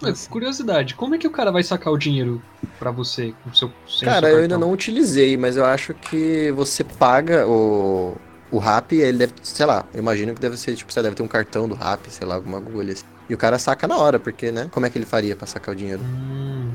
mas, 0.00 0.26
curiosidade, 0.26 0.94
como 0.94 1.14
é 1.14 1.18
que 1.18 1.26
o 1.26 1.30
cara 1.30 1.50
vai 1.50 1.62
sacar 1.62 1.92
o 1.92 1.98
dinheiro 1.98 2.42
para 2.78 2.90
você 2.90 3.34
com 3.44 3.52
seu 3.52 3.72
Cara, 4.02 4.30
eu 4.30 4.38
ainda 4.38 4.58
não 4.58 4.72
utilizei, 4.72 5.36
mas 5.36 5.56
eu 5.56 5.64
acho 5.64 5.94
que 5.94 6.50
você 6.52 6.84
paga 6.84 7.46
o 7.46 8.16
o 8.50 8.58
Rap, 8.58 8.94
ele 8.94 9.18
deve, 9.18 9.34
sei 9.42 9.66
lá, 9.66 9.84
eu 9.92 10.00
imagino 10.00 10.34
que 10.34 10.40
deve 10.40 10.56
ser, 10.56 10.74
tipo, 10.74 10.92
você 10.92 11.02
deve 11.02 11.14
ter 11.14 11.22
um 11.22 11.28
cartão 11.28 11.68
do 11.68 11.74
Rap, 11.74 12.08
sei 12.08 12.26
lá, 12.26 12.36
alguma 12.36 12.58
agulha 12.58 12.92
assim. 12.92 13.04
E 13.28 13.34
o 13.34 13.38
cara 13.38 13.58
saca 13.58 13.86
na 13.86 13.96
hora, 13.96 14.18
porque, 14.18 14.50
né? 14.50 14.68
Como 14.70 14.86
é 14.86 14.90
que 14.90 14.96
ele 14.96 15.04
faria 15.04 15.36
para 15.36 15.46
sacar 15.46 15.74
o 15.74 15.76
dinheiro? 15.76 16.00
Hum. 16.02 16.70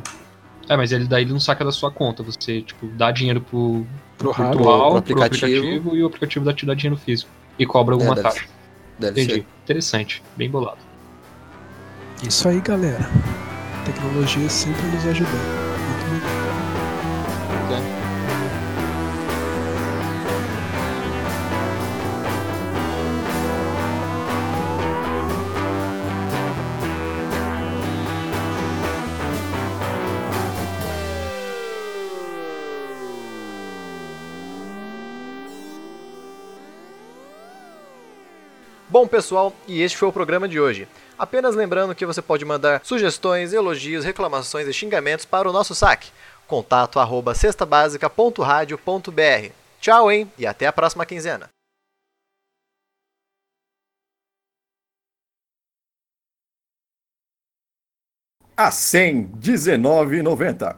É, 0.70 0.78
mas 0.78 0.92
ele 0.92 1.06
daí 1.06 1.24
ele 1.24 1.34
não 1.34 1.40
saca 1.40 1.66
da 1.66 1.72
sua 1.72 1.92
conta. 1.92 2.22
Você, 2.24 2.62
tipo, 2.62 2.88
dá 2.88 3.12
dinheiro 3.12 3.42
pro, 3.42 3.86
pro, 4.18 4.34
pro 4.34 4.44
virtual, 4.44 4.90
pro 4.92 4.98
aplicativo. 5.00 5.40
pro 5.40 5.48
aplicativo. 5.48 5.96
e 5.96 6.04
o 6.04 6.08
aplicativo 6.08 6.46
dá 6.46 6.54
te 6.54 6.66
dá 6.66 6.74
dinheiro 6.74 6.98
físico. 6.98 7.30
E 7.58 7.66
cobra 7.66 7.96
alguma 7.96 8.14
é, 8.14 8.16
deve 8.16 8.28
taxa. 8.28 8.46
Deve 9.00 9.22
Entendi. 9.22 9.40
Ser. 9.42 9.48
Interessante. 9.64 10.24
Bem 10.38 10.50
bolado. 10.50 10.78
Isso 12.26 12.48
aí, 12.48 12.62
galera. 12.62 13.10
A 13.82 13.86
tecnologia 13.86 14.50
sempre 14.50 14.82
nos 14.88 15.06
ajudando. 15.06 15.73
Bom, 38.94 39.08
pessoal, 39.08 39.52
e 39.68 39.82
este 39.82 39.98
foi 39.98 40.08
o 40.08 40.14
programa 40.14 40.48
de 40.48 40.60
hoje. 40.60 40.88
Apenas 41.18 41.56
lembrando 41.56 41.96
que 41.96 42.06
você 42.06 42.22
pode 42.22 42.46
mandar 42.46 42.86
sugestões, 42.86 43.52
elogios, 43.52 44.06
reclamações 44.06 44.68
e 44.68 44.74
xingamentos 44.74 45.26
para 45.26 45.50
o 45.50 45.52
nosso 45.52 45.74
saque. 45.74 46.12
Contato 46.46 47.00
arroba 47.00 47.34
cestabásica.radio.br. 47.34 49.52
Tchau, 49.82 50.12
hein? 50.12 50.32
E 50.38 50.46
até 50.46 50.68
a 50.68 50.72
próxima 50.72 51.08
quinzena. 51.08 51.50
A 58.56 58.70
100, 58.70 59.28
19,90. 59.40 60.76